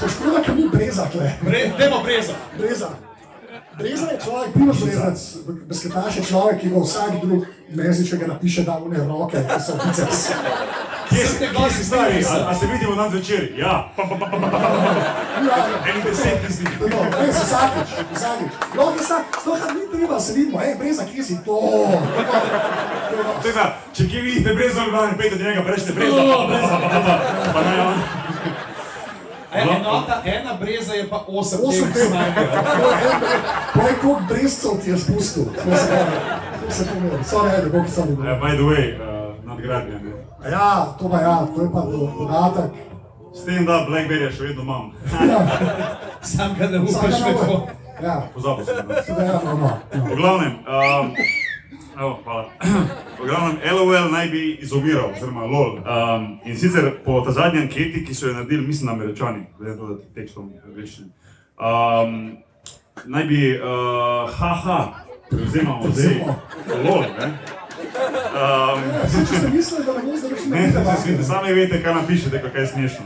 Se 0.00 0.06
škoda, 0.08 0.40
ker 0.40 0.56
ni 0.56 0.68
breza 0.72 1.04
tle. 1.12 1.28
Bre, 1.44 1.72
dajmo 1.78 2.00
breza. 2.06 2.32
Breza. 2.56 2.88
Breza 3.78 4.06
je 4.12 4.18
človek, 4.24 4.52
primož 4.52 4.84
brezac, 4.84 5.18
besketaš 5.68 6.16
je 6.16 6.22
človek, 6.28 6.60
ki 6.60 6.68
ga 6.68 6.80
vsak 6.84 7.12
drug 7.24 7.46
mesič, 7.72 8.10
če 8.10 8.16
ga 8.20 8.26
napiše, 8.34 8.64
da 8.68 8.76
une 8.84 9.00
roke, 9.08 9.40
ki 9.40 9.60
so 9.64 9.76
biceps. 9.80 10.28
Kje 11.12 11.48
kje 11.52 11.70
si 11.72 11.84
stari? 11.84 12.24
A, 12.24 12.50
a 12.50 12.54
se 12.54 12.66
vidimo 12.66 12.94
dan 12.96 13.10
zvečer? 13.10 13.52
Ja. 13.56 13.92
Pa, 13.96 14.04
pa, 14.04 14.16
pa, 14.16 14.26
pa, 14.26 14.36
pa, 14.40 14.48
pa, 14.48 14.58
pa. 14.58 14.68
Ja, 15.44 15.56
En 15.88 16.00
deset 16.04 16.46
tisti. 16.46 16.64
Je 16.64 17.26
res, 17.26 17.36
vsakič, 17.36 17.88
vsakič. 18.14 18.52
No, 18.76 18.92
da 18.96 19.02
se, 19.04 19.16
sploh 19.40 19.60
ni 19.74 19.84
treba, 19.92 20.20
se 20.20 20.32
vidimo, 20.32 20.58
hej, 20.58 20.74
breza, 20.78 21.04
kje 21.04 21.22
si 21.24 21.36
to? 21.44 21.60
Tega, 23.42 23.64
če 23.92 24.08
kje 24.08 24.20
vidite 24.20 24.54
brezo, 24.56 24.80
ali 24.88 25.16
pejte 25.16 25.36
do 25.36 25.44
njega, 25.44 25.64
rečete 25.68 25.92
brezo. 25.92 26.16
Pa, 26.16 26.44
pa, 26.48 26.58
pa, 26.60 26.68
pa, 26.68 26.88
pa, 26.88 27.00
pa, 27.00 27.16
pa, 27.44 27.52
pa 27.52 27.60
naj 27.68 27.80
on. 27.86 28.21
En, 29.54 29.68
enota, 29.70 30.22
ena 30.26 30.54
breza 30.54 30.94
je 30.94 31.08
pa 31.08 31.24
8 31.28 31.32
Osem 31.60 31.60
teh 31.84 31.92
teh. 31.92 32.06
snajperjev. 32.06 32.50
Poj, 33.74 33.92
koliko 34.00 34.20
brezcev 34.28 34.70
ti 34.84 34.90
je 34.90 34.98
spustil? 34.98 35.44
To 35.44 36.70
se 36.70 36.84
pomeni. 36.86 37.24
Sorry, 37.24 37.50
ajde, 37.50 37.70
bog 37.70 37.84
sam 37.88 38.02
Uh, 38.04 38.08
videl. 38.10 38.34
by 38.36 38.50
the 38.50 38.62
way, 38.62 38.84
uh, 38.92 39.02
nadgradnja. 39.44 39.94
Ne. 39.94 40.50
Ja, 40.50 40.68
to 40.98 41.08
pa 41.08 41.18
ja, 41.18 41.46
to 41.46 41.62
je 41.62 41.68
pa 41.68 41.80
do- 41.82 42.12
podatek. 42.18 42.70
S 43.34 43.44
tem, 43.44 43.66
da 43.66 43.86
Blackberry 43.88 44.30
še 44.30 44.42
vedno 44.42 44.62
imam. 44.62 44.92
Sam 46.22 46.54
ga 46.54 46.66
ne 46.66 46.78
upaš 46.80 47.20
nova- 47.20 47.66
Ja, 48.02 48.22
Pozabil 48.34 48.64
sem. 48.64 48.76
ja, 49.18 49.40
no, 49.44 49.54
no. 49.54 49.70
V 50.04 50.16
glavnem, 50.16 50.52
um, 50.52 51.14
evo, 51.98 52.20
hvala. 52.24 52.50
V 53.20 53.26
glavnem, 53.26 53.58
LOL 53.72 54.10
naj 54.12 54.28
bi 54.28 54.58
izumiral, 54.60 55.10
oziroma 55.16 55.44
LOL. 55.44 55.76
Um, 55.76 56.40
in 56.44 56.56
sicer 56.58 56.92
po 57.04 57.20
ta 57.20 57.32
zadnji 57.32 57.60
anketi, 57.60 58.04
ki 58.04 58.14
so 58.14 58.26
jo 58.26 58.34
naredili, 58.34 58.66
mislim, 58.66 58.88
američani, 58.88 59.46
glede 59.58 59.72
na 59.72 59.78
to, 59.78 59.86
da 59.94 60.14
tekstom 60.14 60.52
angliščine. 60.66 61.08
Um, 61.58 62.36
naj 63.04 63.24
bi, 63.24 63.42
uh, 63.56 64.30
haha, 64.38 64.78
prevzemamo 65.30 65.90
zdaj 65.90 66.14
LOL, 66.84 67.04
ne? 67.18 67.32
Um, 68.32 68.82
Če 69.12 69.38
ste 69.38 69.48
mislili, 69.52 69.84
da 69.86 69.92
ne 69.92 70.02
bo 70.02 70.16
zdaj 70.16 70.30
več 70.32 70.44
Ne, 70.48 70.60
ne, 70.66 71.16
ne, 71.16 71.24
sami 71.24 71.52
veste, 71.52 71.80
kaj 71.82 71.94
napišete, 71.94 72.40
kaj 72.44 72.60
je 72.60 72.66
smešno. 72.66 73.04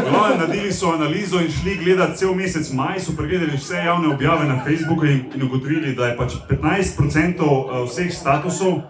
Glavno, 0.00 0.36
naredili 0.38 0.72
so 0.72 0.92
analizo 0.92 1.40
in 1.40 1.50
šli 1.52 1.76
gledati 1.84 2.18
cel 2.18 2.34
mesec 2.34 2.70
maj, 2.72 3.00
so 3.00 3.12
pregledali 3.16 3.56
vse 3.56 3.82
javne 3.84 4.08
objave 4.14 4.48
na 4.48 4.60
Facebooku 4.64 5.04
in, 5.06 5.24
in 5.34 5.42
ugotovili, 5.42 5.94
da 5.94 6.06
je 6.06 6.16
pač 6.16 6.38
15% 6.50 7.42
eh, 7.42 7.84
vseh 7.86 8.10
statusov 8.14 8.72
uh, 8.72 8.82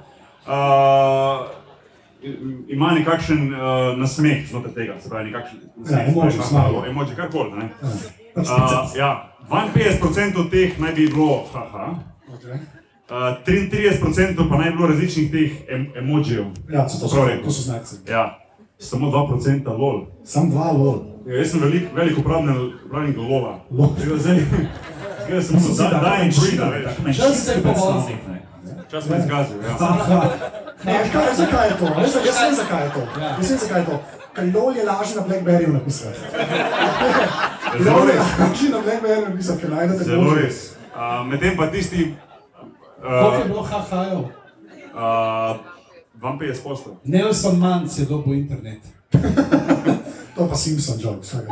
ima 2.69 2.93
nekakšen 2.95 3.55
uh, 3.55 3.61
nasmeh 3.99 4.47
znotraj 4.51 4.75
tega, 4.75 5.01
se 5.01 5.11
pravi, 5.11 5.31
nekakšen 5.31 5.59
Ja, 5.91 6.05
emoji, 6.07 6.33
smile. 6.33 6.89
emoji, 6.91 7.17
karkoli. 7.17 7.51
ne. 7.59 7.69
Pač 8.35 8.49
Uh, 8.49 8.97
ja, 8.97 9.29
52% 9.51 10.51
teh 10.51 10.79
naj 10.81 10.93
bi 10.97 11.07
bilo 11.13 11.43
haha, 11.53 11.95
uh, 13.13 13.45
33% 13.47 14.49
pa 14.49 14.57
naj 14.57 14.71
bi 14.71 14.77
bilo 14.77 14.89
različnih 14.89 15.31
teh 15.33 15.51
em 15.69 15.87
emojijev. 15.97 16.45
Ja, 16.73 16.87
to 16.89 17.09
so, 17.09 17.29
to 17.45 17.51
so 17.51 17.63
znaki. 17.63 18.11
Ja, 18.11 18.39
samo 18.79 19.11
2% 19.11 19.79
lol. 19.79 20.07
Sam 20.25 20.51
dva 20.51 20.73
lol. 20.73 21.03
Ja, 21.27 21.37
jaz 21.39 21.51
sem 21.51 21.61
velik, 21.61 21.83
velik 21.95 22.19
uporabnik 22.19 23.17
lola. 23.17 23.61
Lol. 23.71 23.95
Zdaj, 24.17 25.43
sem 25.43 25.61
se 25.61 25.83
da, 25.83 25.89
da 25.89 26.17
in 26.23 26.33
brida, 26.41 26.73
veš. 27.05 27.17
Čas 27.17 27.45
se 27.45 27.53
je 27.53 27.63
povozil. 27.63 28.17
Čas 28.91 29.09
me 29.09 29.17
je 29.17 29.23
zgazil, 29.23 29.57
ja. 29.63 29.77
Ne, 30.85 30.99
veš 30.99 31.13
kaj, 31.13 31.35
zakaj 31.37 31.69
je 31.69 31.77
to? 31.79 31.85
Veš, 31.85 32.15
jaz 32.27 32.41
vem, 32.43 32.55
zakaj 32.55 32.85
je 32.85 32.91
to. 32.93 33.21
Ja. 33.21 33.29
Jaz 33.29 33.51
vem, 33.51 33.59
zakaj 33.59 33.81
je 33.81 33.87
to. 33.87 34.03
Ker 34.35 34.45
LOL 34.55 34.77
je 34.77 34.85
lažje 34.85 35.17
na 35.17 35.23
Blackberryju 35.23 35.73
napisati. 35.73 36.19
Zelo 37.83 37.99
LOL 37.99 38.09
je 38.09 38.15
res. 38.15 38.27
lažje 38.41 38.69
na 38.71 38.81
Blackberryju 38.85 39.29
napisati, 39.29 39.61
ker 39.61 39.71
najdete 39.71 40.05
Zelo 40.05 40.35
res. 40.35 40.61
Uh, 40.95 41.27
Medtem 41.31 41.57
pa 41.57 41.67
tisti, 41.67 42.15
Koliko 43.03 43.35
je 43.35 43.41
uh, 43.43 43.47
bilo 43.47 43.63
hahajev? 43.63 44.19
uh, 44.19 44.29
52 46.21 46.63
postov. 46.63 46.93
Nelson 47.05 47.59
Mann 47.59 47.89
je 47.99 48.05
dobil 48.07 48.35
internet. 48.35 48.79
To 50.35 50.43
je 50.43 50.49
pa 50.49 50.55
Simpson 50.57 50.97
joke, 51.01 51.21
vsak. 51.21 51.45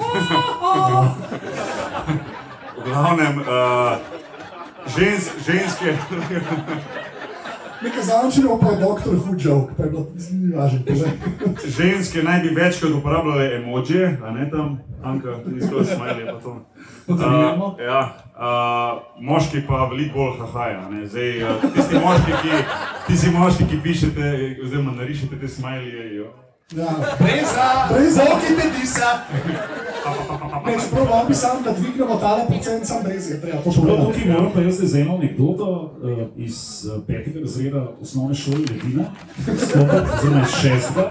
V 2.76 2.82
glavnem, 2.84 3.38
uh, 3.44 4.00
žens, 4.88 5.28
ženske, 5.44 5.98
Nekaj 7.82 8.02
zančilo 8.02 8.58
pa 8.58 8.66
je 8.66 8.76
Dr. 8.76 9.10
Who 9.10 9.34
joke, 9.38 9.72
pa 9.76 9.82
je 9.84 9.90
bilo 9.90 10.06
ni 10.30 10.52
važno. 10.54 10.78
ženske 11.78 12.22
naj 12.22 12.40
bi 12.40 12.48
večkrat 12.48 12.92
uporabljale 12.92 13.54
emoje, 13.54 14.18
a 14.24 14.30
ne 14.30 14.50
tam, 14.50 14.78
Anka, 15.02 15.34
tudi 15.44 15.60
skozi 15.66 15.94
smajli 15.94 16.24
pa 16.26 16.40
to. 16.40 16.66
Uh, 17.08 17.18
ja, 17.80 18.16
uh, 18.36 19.24
moški 19.24 19.62
pa 19.68 19.84
veliko 19.84 20.18
bolj 20.18 20.38
hahaja. 20.38 20.88
ne. 20.90 21.06
Zdaj, 21.06 21.42
uh, 21.42 21.62
tisti, 21.74 21.94
moški, 21.94 22.32
ki, 22.42 22.64
tisti 23.06 23.30
moški, 23.30 23.64
ki 23.70 23.80
pišete, 23.82 24.56
oziroma 24.64 24.92
narišete 24.92 25.40
te 25.40 25.48
smajlije, 25.48 26.16
jo. 26.16 26.32
Ja. 26.76 26.86
Breza! 27.18 27.88
Breza! 27.90 28.22
Zokite 28.24 28.70
disa! 28.80 29.10
Ne, 30.66 30.72
čeprav 30.82 31.06
vam 31.10 31.28
bi 31.28 31.34
sam, 31.34 31.62
da 31.64 31.72
dvignemo 31.72 32.16
tale 32.16 32.46
procent, 32.46 32.86
sam 32.86 33.02
brez 33.04 33.30
je 33.30 33.40
treba 33.40 33.58
to 33.58 33.70
Prav 33.70 33.74
povedati. 33.74 34.20
tukaj 34.20 34.32
moram 34.32 34.52
pa 34.54 34.60
jaz 34.60 34.76
z 34.82 35.00
eno 35.00 35.14
anekdoto 35.14 35.94
uh, 36.02 36.18
iz 36.36 36.86
uh, 36.86 37.02
petega 37.06 37.40
razreda 37.40 37.88
osnovne 38.00 38.34
šole 38.34 38.56
Ledina, 38.56 39.04
stopiti, 39.40 40.10
oziroma 40.18 40.42
iz 40.42 40.54
šestega. 40.62 41.10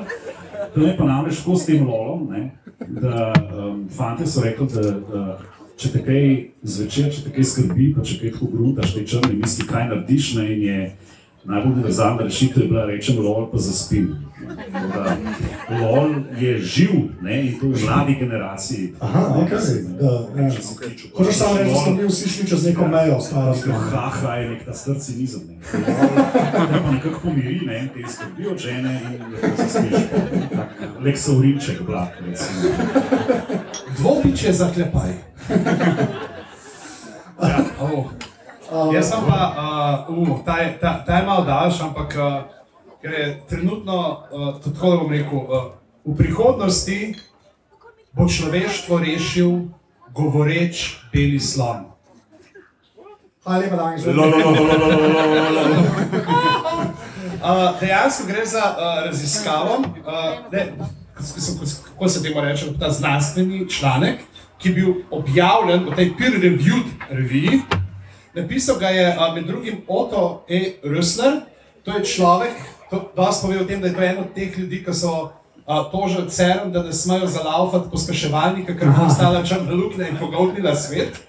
To 0.75 0.81
je 0.81 0.97
pa 0.97 1.03
namreč 1.03 1.37
tako 1.37 1.55
s 1.55 1.65
tem 1.65 1.87
lolom, 1.87 2.27
ne, 2.31 2.51
da 2.87 3.33
um, 3.57 3.89
fante 3.97 4.27
so 4.27 4.41
rekli, 4.43 4.67
da, 4.73 4.81
da 4.81 5.37
če 5.77 5.91
te 5.91 6.05
kaj 6.05 6.25
zvečer, 6.63 7.11
če 7.15 7.23
te 7.23 7.35
kaj 7.35 7.43
skrbi, 7.43 7.93
pa 7.97 8.03
če 8.03 8.19
kaj 8.21 8.31
tako 8.37 8.51
gruntaš, 8.53 8.93
te 8.95 9.05
črne 9.05 9.33
misli, 9.33 9.67
kaj 9.67 9.89
narediš, 9.91 10.33
ne, 10.39 10.53
in 10.53 10.63
je 10.63 10.91
najbolj 11.43 11.71
univerzalna 11.73 12.23
rešitev 12.23 12.63
je 12.63 12.69
bila, 12.69 12.85
rečem 12.85 13.19
lol, 13.19 13.51
pa 13.51 13.57
zaspim. 13.57 14.15
Da, 14.71 15.17
Lol 15.81 16.09
je 16.39 16.57
živ 16.59 16.89
ne, 17.21 17.47
in 17.47 17.59
to 17.59 17.67
v 17.67 17.81
mladi 17.83 18.15
generaciji. 18.15 18.93
Aha, 18.99 19.21
ok, 19.37 19.49
da, 19.49 20.11
ja. 20.35 20.49
Če 20.51 20.61
se 20.61 20.75
kliču, 20.75 21.07
Hočeš 21.15 21.35
samo 21.35 21.57
reči, 21.57 21.69
da 21.69 21.75
smo 21.75 21.91
lol- 21.91 21.97
mi 21.97 22.07
vsi 22.07 22.29
šli 22.29 22.47
čez 22.47 22.65
neko 22.65 22.87
mejo 22.87 23.19
starosti. 23.21 23.69
Haha 23.69 24.35
je 24.35 24.49
nek 24.49 24.65
ta 24.65 24.73
src 24.73 24.99
cinizem. 24.99 25.41
Ne. 25.49 25.55
To 26.51 26.83
pa 26.83 26.91
nekako 26.91 27.19
pomiri, 27.23 27.59
ne, 27.65 27.89
te 27.93 28.11
skrbi 28.11 28.47
od 28.47 28.57
žene 28.57 29.01
in 29.05 29.33
lepo 29.33 29.69
se. 29.69 29.83
Tak 30.49 30.69
Lek 31.01 31.17
Saurinček, 31.17 31.81
blak, 31.81 32.09
recimo. 32.21 32.73
Dvopiče 33.97 34.53
zaklepaj. 34.53 35.11
Ja, 37.41 37.63
oh. 37.81 38.05
Um, 38.71 38.93
Jaz 38.93 39.09
sem 39.09 39.17
pa, 39.25 40.05
uh, 40.09 40.29
uh, 40.29 40.45
ta, 40.45 40.61
je, 40.61 40.77
ta, 40.77 41.03
ta 41.05 41.17
je 41.17 41.25
malo 41.25 41.41
daljši, 41.45 41.83
ampak 41.83 42.13
uh, 42.17 42.45
ker 43.01 43.13
je 43.13 43.41
trenutno, 43.49 44.21
uh, 44.29 44.61
tako 44.61 44.91
da 44.91 44.97
bom 44.97 45.11
rekel, 45.11 45.37
uh, 45.37 45.73
v 46.05 46.13
prihodnosti 46.17 47.15
bo 48.13 48.29
človeštvo 48.29 48.99
rešil 49.01 49.51
govoreč 50.13 51.01
beli 51.13 51.39
slon. 51.41 51.89
Hvala 53.41 53.57
lepa, 53.57 53.75
da 53.75 53.97
ste 53.97 54.13
prišli. 54.13 54.53
Dejansko 57.81 58.23
gre 58.29 58.45
za 58.45 58.65
uh, 58.69 59.05
raziskavo, 59.09 59.81
uh, 59.81 59.85
ne, 60.53 60.77
kako 61.93 62.09
se 62.09 62.23
temu 62.23 62.41
reče, 62.41 62.77
ta 62.79 62.93
znanstveni 62.93 63.69
članek, 63.69 64.21
ki 64.61 64.69
je 64.69 64.75
bil 64.75 64.93
objavljen 65.09 65.89
v 65.89 65.95
tej 65.95 66.13
peer-reviewed 66.19 66.89
reviji. 67.09 67.65
Napisal 68.33 68.77
ga 68.79 68.87
je 68.87 69.17
uh, 69.17 69.35
med 69.35 69.47
drugim 69.47 69.81
Otto 69.87 70.43
E. 70.47 70.75
Rüssler, 70.83 71.41
to 71.83 71.91
je 71.97 72.05
človek, 72.05 72.53
to 72.89 73.11
dosti 73.15 73.47
pove 73.47 73.61
o 73.61 73.65
tem, 73.65 73.81
da 73.81 73.87
je 73.87 73.93
to 73.95 74.01
eden 74.01 74.23
od 74.23 74.33
teh 74.35 74.57
ljudi, 74.57 74.83
ki 74.85 74.93
so 74.93 75.31
tožili 75.91 76.29
CERN, 76.29 76.71
da 76.71 76.83
ne 76.83 76.93
smejo 76.93 77.27
zalaufati 77.27 77.89
pospeševalnika, 77.91 78.73
ker 78.77 78.89
bi 78.89 79.05
ostala 79.05 79.43
črna 79.45 79.73
luknja 79.73 80.07
in 80.09 80.17
pogoltnila 80.17 80.75
svet. 80.75 81.19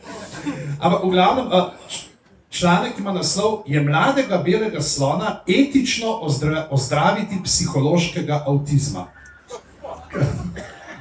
Ampak 0.81 1.05
v 1.05 1.11
glavnem, 1.11 1.51
č- 1.89 2.07
članek 2.51 2.99
ima 2.99 3.13
naslov: 3.13 3.63
Je 3.67 3.83
mladega 3.85 4.39
belega 4.39 4.81
slona 4.81 5.41
etično 5.49 6.19
ozdra 6.23 6.69
ozdraviti 6.71 7.41
psihološkega 7.45 8.45
avtizma? 8.47 9.07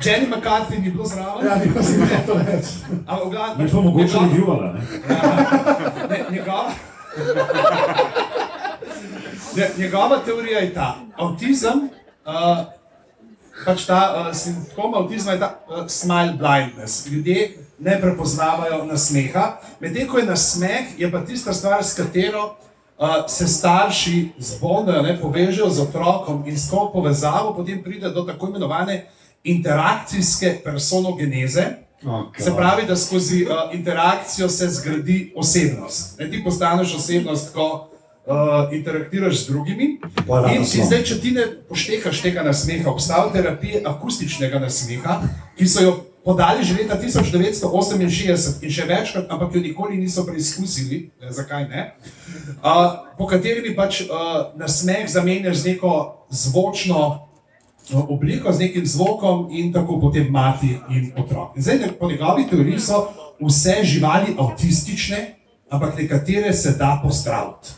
Jenny 0.01 0.27
McCarthy 0.27 0.79
ni 0.79 0.89
bilo 0.91 1.05
zraven. 1.05 1.45
Ja, 1.45 1.55
nima 1.55 1.83
si 1.83 1.97
ne 1.97 2.23
to 2.25 2.33
reči. 2.33 2.73
Ampak 3.07 3.25
v 3.25 3.29
glavnem, 3.29 3.65
Je 3.67 3.71
pa 3.71 3.81
mogoče 3.81 4.17
njegova- 4.17 4.27
reviewala, 4.27 4.73
ne? 4.73 4.81
Ne, 6.09 6.25
njegova, 6.31 6.71
ne, 9.55 9.69
njegova 9.77 10.19
teorija 10.19 10.59
je 10.59 10.73
ta. 10.73 10.95
Avtizem, 11.17 11.89
uh, 12.25 12.57
pač 13.65 13.85
ta 13.85 13.99
uh, 14.21 14.35
simptom 14.35 14.93
avtizma 14.95 15.31
je 15.31 15.39
ta 15.39 15.59
uh, 15.67 15.83
smile 15.87 16.33
blindness. 16.33 17.07
Ljudje 17.07 17.49
ne 17.79 18.01
prepoznavajo 18.01 18.85
nasmeha, 18.85 19.45
medtem 19.79 20.07
ko 20.07 20.17
je 20.17 20.25
nasmeh, 20.25 20.99
je 20.99 21.11
pa 21.11 21.21
tista 21.21 21.53
stvar, 21.53 21.83
s 21.83 21.93
katero 21.93 22.55
uh, 22.97 23.07
se 23.27 23.47
starši 23.47 24.31
zbolnejo, 24.37 25.01
ne 25.01 25.19
povežejo 25.21 25.69
z 25.69 25.81
otrokom 25.81 26.43
in 26.47 26.59
s 26.59 26.69
to 26.69 26.89
povezavo 26.93 27.53
potem 27.53 27.83
pride 27.83 28.09
do 28.09 28.21
tako 28.21 28.47
imenovane 28.47 29.05
interakcijske 29.43 30.61
personogeneze. 30.63 31.65
Okay. 32.03 32.43
Se 32.43 32.55
pravi, 32.55 32.85
da 32.87 32.95
skozi 32.95 33.43
uh, 33.43 33.75
interakcijo 33.75 34.49
se 34.49 34.67
zgradi 34.69 35.33
osebnost. 35.35 36.19
Ne, 36.19 36.31
ti 36.31 36.43
postaneš 36.43 36.95
osebnost, 36.95 37.53
ko 37.53 37.89
uh, 38.25 38.73
interaktiraš 38.73 39.43
z 39.43 39.47
drugimi. 39.47 39.99
Rado 40.27 40.47
In, 40.47 40.61
in 40.61 40.85
zdaj, 40.85 41.03
če 41.03 41.19
ti 41.19 41.31
ne 41.31 41.47
poštekaš 41.69 42.21
tega 42.21 42.43
nasmeha, 42.43 42.89
obstajajo 42.91 43.33
terapije 43.33 43.83
akustičnega 43.85 44.59
nasmeha, 44.59 45.21
ki 45.57 45.67
so 45.67 45.83
jo 45.83 45.95
podali 46.23 46.63
že 46.63 46.75
leta 46.77 46.99
1968 46.99 48.63
in 48.63 48.71
še 48.71 48.85
večkrat, 48.85 49.31
ampak 49.31 49.55
jo 49.55 49.61
nikoli 49.61 49.97
niso 49.97 50.23
preizkusili, 50.27 51.09
ne, 51.21 51.31
zakaj 51.31 51.67
ne. 51.67 51.93
Uh, 52.63 53.15
po 53.17 53.27
katerimi 53.27 53.75
pač 53.75 54.03
uh, 54.05 54.53
nasmeh 54.59 55.07
zamenjaš 55.09 55.63
z 55.63 55.73
neko 55.73 55.93
zvočno 56.29 56.99
no, 56.99 57.28
obliko, 57.93 58.53
z 58.53 58.59
nekim 58.59 58.85
zvokom 58.85 59.47
in 59.51 59.73
tako 59.73 59.99
potem 59.99 60.31
mati 60.31 60.77
in 60.89 61.11
otrok. 61.17 61.55
In 61.55 61.61
zdaj, 61.61 61.79
po 61.99 62.09
njegovi 62.09 62.47
teoriji 62.49 62.79
so 62.79 63.07
vse 63.39 63.79
živali 63.83 64.35
avtistične, 64.37 65.35
ampak 65.69 65.97
nekatere 65.97 66.53
se 66.53 66.71
da 66.71 66.99
pozdraviti. 67.03 67.69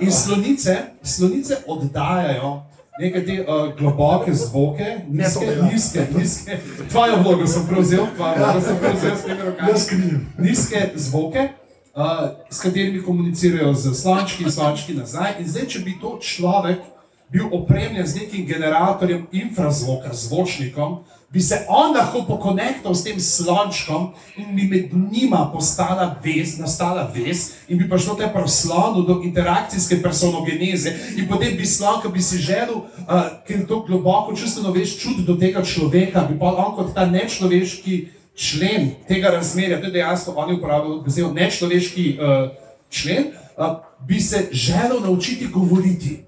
In 0.00 0.12
slonice, 0.12 0.76
slonice 1.02 1.56
oddajajo 1.66 2.62
neke 3.00 3.24
te 3.24 3.40
uh, 3.40 3.76
globoke 3.78 4.34
zvoke, 4.34 5.00
nizke, 5.08 5.56
nizke, 5.72 6.06
nizke. 6.18 6.58
Tvojo 6.90 7.16
vlogo 7.22 7.46
sem 7.46 7.66
prevzel, 7.68 8.06
tvojo 8.16 8.34
vlogo 8.36 8.60
sem 8.60 8.76
prevzel 8.78 9.16
s 9.16 9.24
temi 9.24 9.42
rokami 9.42 10.18
nizke 10.38 10.90
zvoke, 10.94 11.48
uh, 11.94 12.28
s 12.50 12.60
katerimi 12.60 13.02
komunicirajo 13.02 13.74
z 13.74 13.94
slončki 13.94 14.44
in 14.44 14.50
slončki 14.52 14.94
nazaj. 14.94 15.38
In 15.40 15.48
zdaj, 15.48 15.66
če 15.66 15.78
bi 15.78 15.96
to 16.00 16.18
človek 16.20 16.91
bil 17.32 17.48
opremljen 17.52 18.06
z 18.06 18.14
nekim 18.14 18.46
generatorjem 18.46 19.26
infrazvoka, 19.32 20.12
zvočnikom, 20.12 20.98
bi 21.32 21.40
se 21.40 21.64
on 21.68 21.96
lahko 21.96 22.24
pokonektal 22.28 22.94
s 22.94 23.04
tem 23.04 23.20
slončkom 23.20 24.12
in 24.36 24.56
bi 24.56 24.62
med 24.68 25.12
njima 25.12 25.50
postala 25.52 26.16
vez, 26.24 26.58
nastala 26.58 27.10
vez 27.14 27.50
in 27.68 27.78
bi 27.78 27.88
prišlo 27.88 28.14
te 28.14 28.28
proslonu 28.32 29.02
do 29.02 29.20
interakcijske 29.24 30.02
personogeneze 30.02 30.92
in 31.16 31.28
potem 31.28 31.56
bi 31.56 31.66
slon, 31.66 32.02
ki 32.02 32.12
bi 32.12 32.22
si 32.22 32.38
želel, 32.38 32.76
uh, 32.76 33.22
ker 33.46 33.60
je 33.60 33.66
to 33.66 33.80
globoko 33.88 34.36
čustveno 34.36 34.72
veš, 34.72 34.98
čut 35.00 35.24
do 35.26 35.36
tega 35.40 35.64
človeka, 35.64 36.26
bi 36.28 36.38
pa 36.38 36.52
on 36.52 36.76
kot 36.76 36.94
ta 36.94 37.06
nečloveški 37.06 38.08
člen 38.34 38.90
tega 39.08 39.30
razmerja, 39.32 39.80
to 39.80 39.88
je 39.88 39.92
dejansko 39.92 40.34
oni 40.36 40.60
uporabljajo 40.60 41.00
besedo 41.00 41.32
nečloveški 41.32 42.18
uh, 42.20 42.50
člen, 42.90 43.32
uh, 43.56 43.80
bi 44.06 44.20
se 44.20 44.48
želel 44.52 45.00
naučiti 45.00 45.46
govoriti. 45.46 46.24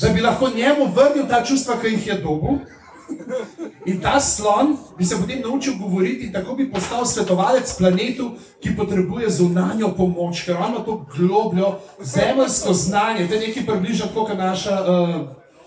Da 0.00 0.08
bi 0.08 0.20
lahko 0.20 0.50
njemu 0.56 0.84
vrnil 0.94 1.28
ta 1.28 1.44
čustva, 1.44 1.80
ki 1.80 1.86
jih 1.86 2.06
je 2.06 2.14
dobil. 2.14 2.58
In 3.86 4.00
ta 4.00 4.20
slon 4.20 4.76
bi 4.98 5.04
se 5.04 5.16
potem 5.20 5.40
naučil 5.40 5.72
govoriti, 5.80 6.32
tako 6.32 6.54
bi 6.54 6.70
postal 6.72 7.06
svetovalec 7.06 7.76
planetu, 7.78 8.30
ki 8.60 8.76
potrebuje 8.76 9.30
zunanjo 9.30 9.94
pomoč, 9.96 10.42
ker 10.44 10.56
ima 10.56 10.84
to 10.84 11.06
globljo 11.16 11.78
zemeljsko 12.00 12.72
znanje. 12.72 13.28
To 13.28 13.34
je 13.34 13.40
nekaj 13.40 13.66
približno 13.66 14.06
tako, 14.06 14.24
kot 14.24 14.38
naša 14.38 14.80
uh, 14.80 15.14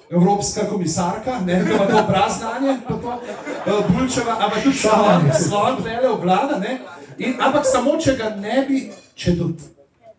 evropska 0.09 0.67
komisarka, 0.69 1.39
ne, 1.45 1.63
ki 1.65 1.73
ima 1.73 1.85
to 1.85 2.05
praznanje, 2.07 2.77
to 2.87 2.95
uh, 2.95 3.97
Bulčeva, 3.97 4.37
ampak 4.39 4.63
tudi 4.63 4.77
slon, 4.77 5.31
slon 5.47 5.83
vele 5.83 6.09
obvlada. 6.09 6.59
Ne, 6.59 6.77
in, 7.17 7.33
ampak 7.39 7.65
samo, 7.65 7.97
če 7.97 8.15
ga 8.17 8.35
ne 8.37 8.65
bi, 8.69 8.85
če 9.15 9.35
do 9.39 9.49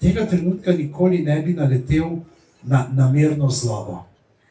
tega 0.02 0.26
trenutka 0.26 0.72
nikoli 0.72 1.22
ne 1.22 1.38
bi 1.42 1.54
naletel 1.54 2.18
na 2.62 2.86
namerno 2.92 3.50
zlobo. 3.50 4.04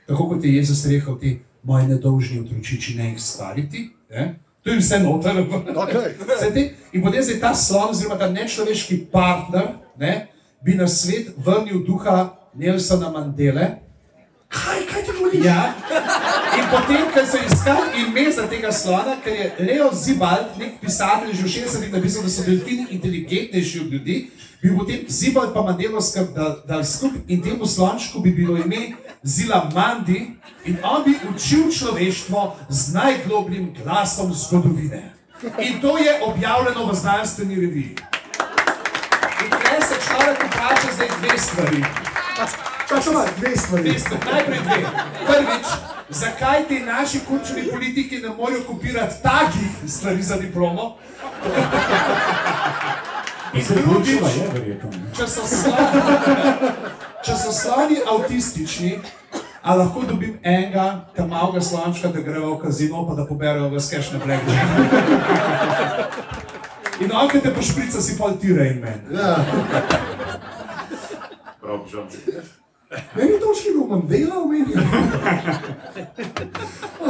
Tako 0.08 0.30
kot 0.30 0.44
je 0.44 0.56
Jezus 0.56 0.86
rekel, 0.86 1.20
ti 1.20 1.40
moji 1.64 1.88
nedolžni 1.88 2.40
otročiči 2.40 2.96
ne 2.98 3.12
jih 3.12 3.22
stvariti. 3.22 3.90
Ne? 4.10 4.36
To 4.64 4.70
je 4.70 4.80
vse 4.80 5.00
noter. 5.00 5.36
Okay. 5.76 6.52
Te, 6.54 6.74
in 6.94 7.04
potem 7.04 7.24
se 7.24 7.40
ta 7.40 7.56
slon, 7.56 7.90
oziroma 7.90 8.18
ta 8.18 8.30
nečloveški 8.30 9.06
partner, 9.12 9.68
ne, 9.98 10.28
bi 10.62 10.76
na 10.76 10.88
svet 10.88 11.34
vrnil 11.38 11.86
duha 11.86 12.30
Nelsona 12.54 13.10
Mandele. 13.10 13.70
Kaj, 14.48 14.86
kaj 14.92 15.04
ti 15.04 15.12
govoriš? 15.18 15.46
Ja. 15.46 15.74
In 16.58 16.66
potem, 16.72 17.08
ko 17.14 17.26
so 17.26 17.40
iskali 17.40 18.04
ime 18.04 18.32
za 18.32 18.48
tega 18.48 18.72
slona, 18.72 19.16
ker 19.24 19.34
je 19.34 19.52
Leo 19.60 19.90
Zibald, 19.94 20.58
nek 20.60 20.82
pisatelj, 20.82 21.34
že 21.34 21.44
v 21.44 21.54
60-ih 21.56 21.94
napisal, 21.94 22.24
da 22.24 22.30
so 22.30 22.44
delfini 22.44 22.88
inteligentnejši 22.92 23.80
od 23.80 23.94
ljudi, 23.94 24.18
bi 24.62 24.78
potem 24.78 25.06
Zibald 25.10 25.54
pa 25.54 25.62
Mandelo 25.62 26.02
skrb 26.02 26.34
dal, 26.36 26.62
dal 26.68 26.84
skupaj 26.86 27.22
in 27.28 27.42
temu 27.42 27.66
slončku 27.66 28.20
bi 28.20 28.32
bilo 28.32 28.58
ime 28.58 28.94
Zila 29.24 29.70
Mandi 29.74 30.38
in 30.66 30.78
on 30.84 31.04
bi 31.04 31.18
učil 31.36 31.72
človeštvo 31.72 32.56
z 32.70 32.94
najglobljim 32.94 33.74
glasom 33.84 34.34
zgodovine. 34.34 35.14
In 35.60 35.82
to 35.82 35.98
je 35.98 36.22
objavljeno 36.24 36.86
v 36.86 36.96
znanstveni 36.96 37.56
reviji. 37.56 37.96
In 39.44 39.50
tukaj 39.50 39.82
se 39.82 39.96
človek 40.08 40.38
vpraša 40.46 40.94
zdaj 40.94 41.10
dve 41.22 41.38
stvari. 41.38 41.84
Čakaj, 42.38 43.04
samo 43.04 43.26
dve 43.38 43.58
stvari. 43.58 43.92
Veste, 43.92 44.18
najprej 44.32 44.60
dve. 44.60 44.86
Prvič, 45.28 45.68
zakaj 46.10 46.68
ti 46.68 46.80
naši 46.80 47.20
kulturni 47.28 47.64
politiki 47.72 48.18
ne 48.18 48.30
morejo 48.30 48.64
kopirati 48.68 49.24
takih 49.24 49.90
stvari 49.90 50.24
za 50.24 50.36
diplomo? 50.36 50.98
Bulčeva 53.54 54.28
je 54.28 54.48
verjetno. 54.54 54.90
če 55.18 55.28
so 55.28 55.48
sloni, 55.48 55.76
če 57.26 57.36
so 57.36 57.52
sloni 57.52 57.98
avtistični, 58.14 58.92
a 59.62 59.76
lahko 59.76 60.06
dobim 60.08 60.38
enega, 60.44 61.06
tam 61.16 61.30
malega 61.30 61.62
slončka, 61.62 62.08
da 62.16 62.24
grejo 62.24 62.56
v 62.56 62.62
kazino, 62.64 63.04
pa 63.08 63.16
da 63.20 63.28
poberajo 63.28 63.70
v 63.70 63.80
skeš 63.84 64.12
na 64.16 64.20
blackjack. 64.24 64.68
In 67.02 67.12
on, 67.12 67.28
ki 67.30 67.42
te 67.44 67.52
pošprica, 67.54 68.02
si 68.02 68.18
pol 68.18 68.38
tira 68.40 68.66
in 68.72 68.80
meni. 68.80 69.04
Ja. 69.18 69.36
Prav, 71.62 71.84
žal. 71.92 72.08
Meni 73.16 73.40
to 73.40 73.56
še 73.56 73.72
bil 73.76 73.88
Mandela 73.90 74.36
omenjen. 74.44 74.84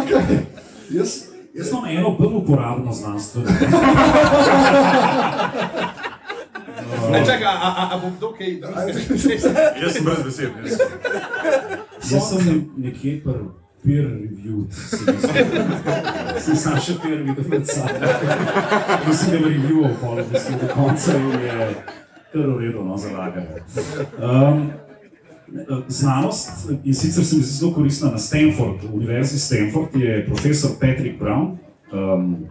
Okay. 0.01 0.45
Jaz, 0.91 1.31
Jaz 1.53 1.69
imam 1.71 1.85
eno 1.85 2.09
bolj 2.15 2.35
uporabno 2.35 2.93
znanstveno. 2.93 3.49
Ne, 7.11 7.25
čakaj, 7.25 7.47
a, 7.47 7.69
a, 7.77 7.89
a 7.93 7.97
bom 8.01 8.13
kdo 8.17 8.31
kaj 8.37 8.53
drugega? 8.61 8.99
Jaz 9.81 9.93
sem 9.93 10.05
brez 10.05 10.21
besed. 10.25 10.49
Jaz. 10.65 10.77
Jaz 12.11 12.29
sem 12.29 12.45
ne- 12.45 12.87
nekje 12.87 13.15
pri 13.23 13.33
peer 13.83 14.05
review. 14.05 14.65
Sem 16.41 16.55
sam 16.55 16.77
še 16.79 16.99
peer 17.01 17.23
videl 17.25 17.43
pred 17.49 17.65
sabo. 17.67 17.97
Mislim, 19.07 19.31
da 19.31 19.37
je 19.37 19.43
reviewal 19.47 19.95
pol, 20.01 20.21
sem 20.37 20.59
do 20.61 20.69
konca 20.73 21.17
in 21.17 21.31
je 21.31 21.73
kar 22.31 22.47
v 22.47 22.59
redu, 22.59 22.83
no, 22.83 22.97
zalaganje. 22.97 23.65
Um, 24.17 24.71
Znanost, 25.87 26.69
in 26.83 26.93
sicer 26.95 27.25
se 27.25 27.35
mi 27.35 27.43
zdi 27.43 27.57
zelo 27.57 27.73
koristna 27.73 28.11
na 28.11 28.17
Stanford, 28.17 28.85
Univerzi 28.93 29.39
Stanford, 29.39 29.95
je 29.95 30.25
profesor 30.25 30.71
Patrick 30.79 31.19
Brown, 31.19 31.57
um, 31.91 32.45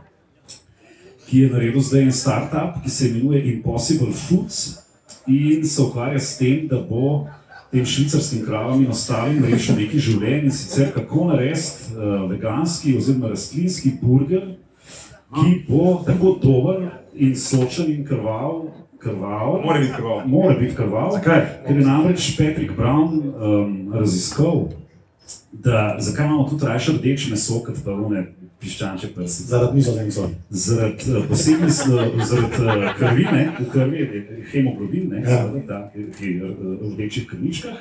ki 1.31 1.39
je 1.39 1.51
naredil 1.51 1.81
zdaj 1.81 2.03
en 2.03 2.13
startup, 2.13 2.83
ki 2.83 2.91
se 2.91 3.09
imenuje 3.09 3.53
Impossible 3.53 4.13
Foods 4.13 4.79
in 5.27 5.65
se 5.65 5.83
ukvarja 5.83 6.19
s 6.19 6.39
tem, 6.39 6.67
da 6.69 6.81
bo 6.91 7.27
tem 7.71 7.87
švicarskim 7.87 8.43
kravam 8.47 8.83
in 8.83 8.91
ostalim 8.91 9.45
rešil 9.45 9.77
neki 9.79 9.99
življenj 9.99 10.49
in 10.49 10.55
sicer 10.55 10.91
kako 10.95 11.29
narediti 11.29 11.95
uh, 11.95 12.25
veganski 12.31 12.97
oziroma 12.99 13.31
rastlinski 13.31 13.93
burger, 14.03 14.57
ki 15.31 15.53
bo 15.69 16.01
tako 16.07 16.35
dober 16.43 16.89
in 17.15 17.37
sočen 17.39 17.93
in 17.95 18.03
krvav. 18.07 18.65
Krvav, 19.01 19.63
Mora 19.65 19.79
biti 19.81 19.95
krvav. 19.97 20.27
Mora 20.29 20.57
biti 20.59 20.75
krvav. 20.77 21.15
Zakaj? 21.15 21.47
Ker 21.67 21.79
je 21.79 21.87
namreč 21.87 22.27
Patrick 22.37 22.75
Brown 22.77 23.23
um, 23.23 23.71
raziskal, 23.95 24.67
da 25.53 25.95
zakaj 25.99 26.27
imamo 26.27 26.49
tudi 26.51 26.67
raje 26.67 26.99
rdeče 26.99 27.31
meso, 27.31 27.63
kot 27.65 27.79
pa 27.85 27.95
one 27.95 28.27
piščančje 28.61 29.09
prsi. 29.15 29.45
Zaradi 29.49 29.77
nizozemcev. 29.81 30.29
Zaradi 30.51 31.13
uh, 31.17 31.25
posebnih 31.29 31.73
sl- 31.73 32.25
zaradi 32.25 32.61
uh, 32.65 32.91
krvi, 32.99 33.25
ne, 33.33 33.45
v 33.61 33.69
krvi 33.73 33.99
je 33.99 34.45
hemoglobin, 34.53 35.09
ne, 35.11 35.23
Ja. 35.25 35.39
seveda, 35.47 35.67
da, 35.67 35.93
ki 36.19 36.27
je 36.27 36.51
v 36.51 36.93
rdečih 36.95 37.27
krvničkah. 37.31 37.77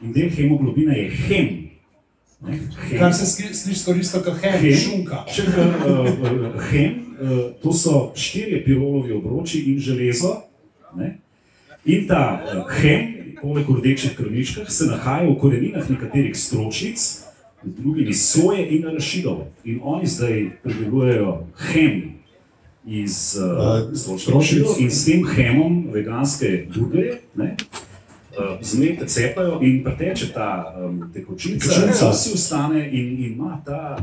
In 0.00 0.12
del 0.12 0.30
hemoglobina 0.32 0.92
je 0.96 1.10
hem. 1.10 1.48
Ne, 2.40 2.58
hem. 2.88 2.98
Kar 2.98 3.12
se 3.14 3.26
sliši 3.26 3.78
skoristo 3.78 4.22
kot 4.24 4.38
hem, 4.42 4.60
Hem. 4.62 4.72
šunka. 4.80 5.24
Če 5.28 5.42
ga 5.50 5.66
uh, 5.66 6.60
hem, 6.70 6.94
uh, 7.20 7.38
to 7.62 7.72
so 7.72 8.12
štirje 8.16 8.62
pirolovi 8.64 9.12
obroči 9.12 9.64
in 9.72 9.78
železo. 9.78 10.36
Ne? 10.96 11.18
In 11.84 12.06
ta 12.08 12.22
uh, 12.40 12.64
hem, 12.80 13.34
poleg 13.42 13.68
rdečih 13.68 14.14
krvničkah, 14.16 14.70
se 14.70 14.86
nahaja 14.86 15.28
v 15.28 15.36
koreninah 15.40 15.90
nekaterih 15.90 16.36
stročnic, 16.36 17.04
med 17.62 17.74
drugimi 17.74 18.14
soje 18.14 18.68
in 18.68 18.86
arašidov. 18.86 19.38
In 19.64 19.80
oni 19.82 20.06
zdaj 20.06 20.50
pridelujejo 20.62 21.46
hem 21.58 22.02
iz 22.86 23.36
uh, 23.36 23.50
Uh, 23.84 23.94
stročnic 23.94 24.20
stročnic. 24.22 24.66
in 24.80 24.90
s 24.90 25.04
tem 25.04 25.26
hemom 25.26 25.86
veganske 25.92 26.66
burgerje. 26.74 27.18
ne, 27.34 27.56
Uh, 28.30 28.62
Zmete 28.62 29.06
cepajo 29.06 29.58
in 29.60 29.84
preteče 29.84 30.32
ta 30.32 30.74
um, 30.78 31.10
tekočica, 31.14 31.68
Tekočinica. 31.68 32.10
vsi 32.10 32.30
ostane 32.34 32.88
in, 32.88 33.06
in 33.08 33.32
ima 33.32 33.62
ta 33.66 33.96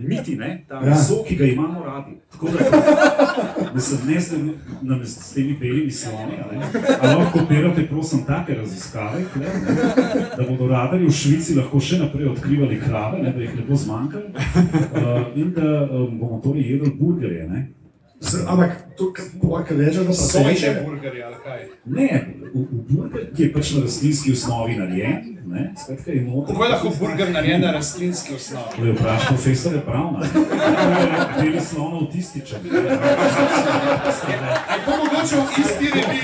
miti, 0.00 0.36
ne, 0.36 0.64
ta 0.68 0.80
Ja. 0.80 0.96
sok, 0.96 1.26
ki 1.26 1.36
ga 1.36 1.44
imamo 1.44 1.84
radi. 1.84 2.12
Tako 2.32 2.46
da, 2.48 2.58
mislim, 3.74 4.00
ne 4.06 4.20
s, 4.20 4.30
tem- 4.30 4.54
s 5.04 5.34
temi 5.34 5.56
belimi 5.60 5.90
sloni, 5.90 6.36
a 6.38 6.52
ne, 6.52 6.64
a 7.00 7.16
lahko 7.16 7.38
kopirate, 7.38 7.88
prosim, 7.88 8.24
take 8.26 8.54
raziskave, 8.54 9.24
kle, 9.32 9.42
ne, 9.42 9.74
da 10.36 10.44
bodo 10.48 10.66
radarji 10.66 11.06
v 11.06 11.10
Švici 11.12 11.54
lahko 11.54 11.80
še 11.80 11.98
naprej 11.98 12.28
odkrivali 12.28 12.80
krave, 12.80 13.22
ne, 13.22 13.32
da 13.32 13.40
jih 13.40 13.56
ne 13.56 13.62
bo 13.62 13.76
zmanjkalo 13.76 14.24
uh, 14.24 15.36
in 15.36 15.52
da 15.52 15.88
um, 15.90 16.18
bomo 16.18 16.40
torej 16.40 16.70
jedli 16.72 16.90
burgerje. 16.90 17.48
Ne. 17.48 17.68
Z- 18.20 18.44
Ampak, 18.46 18.70
to, 18.96 19.12
kar 19.12 19.76
reče, 19.76 19.98
da 20.00 20.12
se 20.12 20.28
Sojče 20.28 20.82
burgerje 20.86 21.24
ali 21.24 21.34
kaj. 21.44 21.60
Ne, 21.86 22.24
burger, 22.88 23.34
ki 23.36 23.42
je 23.42 23.52
pač 23.52 23.70
na 23.70 23.82
rastlinski 23.82 24.32
osnovi 24.32 24.76
narejen, 24.76 25.16
je. 25.50 25.72
Kako 26.46 26.64
je 26.64 26.70
lahko 26.70 26.92
burger 27.00 27.30
narejen 27.30 27.60
na 27.60 27.72
rastlinski 27.72 28.34
osnovi? 28.34 28.64
To 28.76 28.84
je 28.84 28.92
vprašal 28.92 29.26
profesor 29.28 29.80
Pravna. 29.80 30.20
Beli 31.38 31.60
slon 31.60 31.94
avtističen. 31.96 32.58
Je 32.64 32.72
to 34.84 34.90
mogoče 34.90 35.36
v 35.36 35.60
isti 35.60 35.86
reviji? 35.86 36.22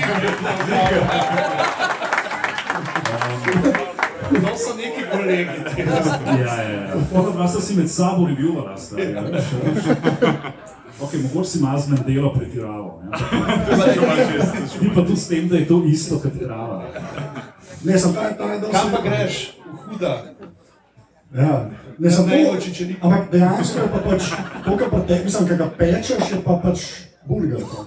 To 4.57 4.63
so 4.63 4.75
neki 4.75 5.01
kolegi. 5.11 5.57
Ja, 5.77 6.53
ja, 6.55 6.71
ja. 6.71 6.93
Ona 7.13 7.29
dva 7.29 7.47
sta 7.47 7.61
si 7.61 7.75
med 7.75 7.85
sabo 7.87 8.25
reviewala, 8.25 8.77
sta. 8.77 8.97
Ja, 8.97 9.21
veš, 9.21 9.45
veš. 9.53 9.85
Ok, 10.99 11.13
mogoče 11.13 11.49
si 11.49 11.59
malo 11.59 11.79
z 11.79 11.87
Mendelo 11.87 12.33
pretiraval. 12.33 13.01
Ne? 13.03 13.17
Ti 14.79 14.89
pa 14.89 15.01
tudi 15.01 15.15
s 15.15 15.27
tem, 15.27 15.45
da 15.47 15.55
je 15.55 15.67
to 15.67 15.83
isto 15.85 16.17
kot 16.17 16.33
trava. 16.41 16.83
Ne, 17.83 17.99
sem 17.99 18.13
ta, 18.13 18.31
ta, 18.31 18.57
da 18.57 18.67
Kam 18.71 18.91
pa 18.91 19.01
greš? 19.01 19.53
Huda. 19.85 20.23
Ja, 21.35 21.69
ne 21.97 22.11
sem 22.11 22.25
to. 22.25 22.51
oči, 22.51 22.73
če 22.73 22.85
ni- 22.85 22.97
Ampak 23.01 23.29
dejansko 23.31 23.79
je 23.79 23.87
pa 23.87 23.99
pač, 23.99 24.23
to, 24.65 24.77
kar 24.77 24.89
pa 24.89 24.99
te, 24.99 25.21
mislim, 25.23 25.47
kar 25.47 25.57
ga 25.57 25.69
pečeš, 25.77 26.31
je 26.31 26.41
pa 26.41 26.57
pač 26.57 26.79
burger. 27.25 27.61
to. 27.61 27.85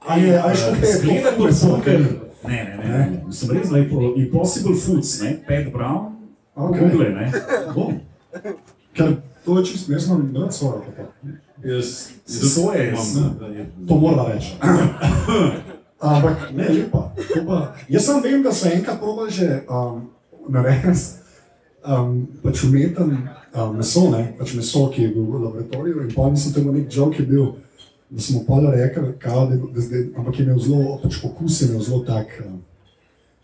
Ali 0.00 0.28
je, 0.28 0.38
ali 0.38 0.52
je 0.52 0.56
šlo 0.56 0.72
te, 0.80 0.92
Zgleda 0.92 1.30
to 1.30 1.36
kot 1.36 1.46
meso, 1.46 1.66
burger. 1.68 2.27
Ne, 2.46 2.64
ne, 2.64 2.76
ne. 2.76 2.98
ne. 3.26 3.32
Sem 3.32 3.50
res 3.50 3.70
lepo. 3.70 4.14
Impossible 4.16 4.74
Foods, 4.74 5.22
ne? 5.22 5.34
Pat 5.48 5.72
Brown. 5.72 6.16
Ok. 6.54 6.78
Google, 6.78 7.10
ne? 7.14 7.32
Bom. 7.74 8.00
Ker 8.92 9.16
to 9.44 9.58
je 9.58 9.64
čisto, 9.64 9.92
jaz 9.92 10.06
imam 10.06 10.32
rad 10.36 10.54
svojo. 10.54 10.82
tako. 10.86 11.08
Jaz, 11.64 12.08
Soje 12.26 12.84
je. 12.84 12.96
To 13.88 13.94
mora 13.94 14.32
reči. 14.32 14.54
Ampak 16.00 16.50
ne, 16.54 16.68
lepa. 16.68 17.14
Pa, 17.46 17.74
jaz 17.88 18.04
sem 18.06 18.22
vem, 18.22 18.42
da 18.42 18.52
so 18.52 18.68
enkrat 18.70 19.00
probali 19.00 19.30
že 19.30 19.62
um, 19.66 20.10
narediti 20.48 21.18
um, 21.82 22.26
pač 22.42 22.62
umeten 22.64 23.16
um, 23.54 23.76
meso, 23.76 24.10
ne, 24.10 24.34
pač 24.38 24.54
meso, 24.54 24.86
ki 24.94 25.02
je 25.02 25.14
bil 25.14 25.26
v 25.26 25.42
laboratoriju. 25.42 26.02
In 26.06 26.14
pa 26.14 26.30
mislim, 26.30 26.54
da 26.54 26.60
je 26.60 26.64
bil 26.64 26.76
nek 26.78 26.96
joke, 26.96 27.22
je 27.22 27.26
bil, 27.26 27.46
da 28.10 28.20
smo 28.20 28.40
pa 28.46 28.60
rekli, 28.72 29.02
kao, 29.18 29.46
da, 29.46 29.56
da 29.56 29.80
zdaj, 29.80 30.06
ampak 30.16 30.38
je 30.38 30.44
imel 30.44 30.58
zelo, 30.58 31.00
pač 31.02 31.24
okus 31.24 31.60
je 31.60 31.68
imel 31.68 31.80
zelo 31.82 31.98
tak, 32.04 32.26
um, 32.46 32.62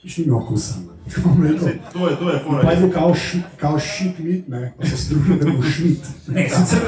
nič 0.05 0.19
ni 0.19 0.25
imel 0.25 0.39
okusa. 0.39 0.75
To 1.93 2.09
je, 2.09 2.17
to 2.17 2.31
je 2.31 2.33
Pa 2.33 2.33
je 2.33 2.41
fora. 2.45 2.75
bil 2.81 2.91
kao, 2.93 3.15
ši, 3.15 3.39
kao 3.61 3.79
šit 3.79 4.19
mit, 4.19 4.49
ne, 4.49 4.73
pa 4.79 4.87
so 4.87 4.97
strugli, 4.97 5.37
da 5.39 5.51
bo 5.51 5.63
šmit. 5.63 6.01
Ne, 6.35 6.49
sicer, 6.49 6.79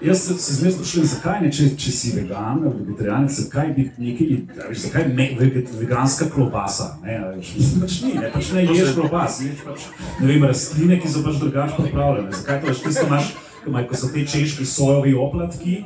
jaz 0.00 0.20
se, 0.20 0.34
se 0.34 0.54
zmerno 0.54 0.76
sprašujem, 0.76 1.06
zakaj 1.06 1.40
ne, 1.42 1.50
če, 1.52 1.66
če 1.76 1.92
si 1.92 2.12
vegan 2.16 2.62
ali 2.64 2.72
vegetarijanec, 2.78 3.36
zakaj 3.40 3.68
bi 3.76 3.84
nekaj, 3.98 4.30
a 4.64 4.70
veš, 4.70 4.78
zakaj 4.86 5.08
me, 5.12 5.28
veget, 5.40 5.68
veganska 5.80 6.30
klobasa, 6.32 6.94
ne, 7.04 7.18
a 7.18 7.28
veš, 7.34 7.52
pač 7.82 7.98
ni, 8.06 8.14
ne, 8.16 8.30
pač 8.32 8.52
ne 8.56 8.64
ješ 8.64 8.94
klobas, 8.96 9.42
ješ 9.44 9.60
pač, 9.66 9.86
ne 10.22 10.32
vem, 10.32 10.48
rastline, 10.48 10.96
ki 11.02 11.12
so 11.12 11.24
pač 11.26 11.36
drugače 11.44 11.82
pripravljene, 11.82 12.32
zakaj 12.40 12.62
to 12.64 12.72
veš, 12.72 12.82
tisto 12.86 13.06
imaš, 13.10 13.34
imajo- 13.66 13.88
ko 13.88 13.96
so 13.96 14.06
te 14.14 14.26
češki 14.26 14.66
sojovi 14.66 15.14
oplatki, 15.14 15.84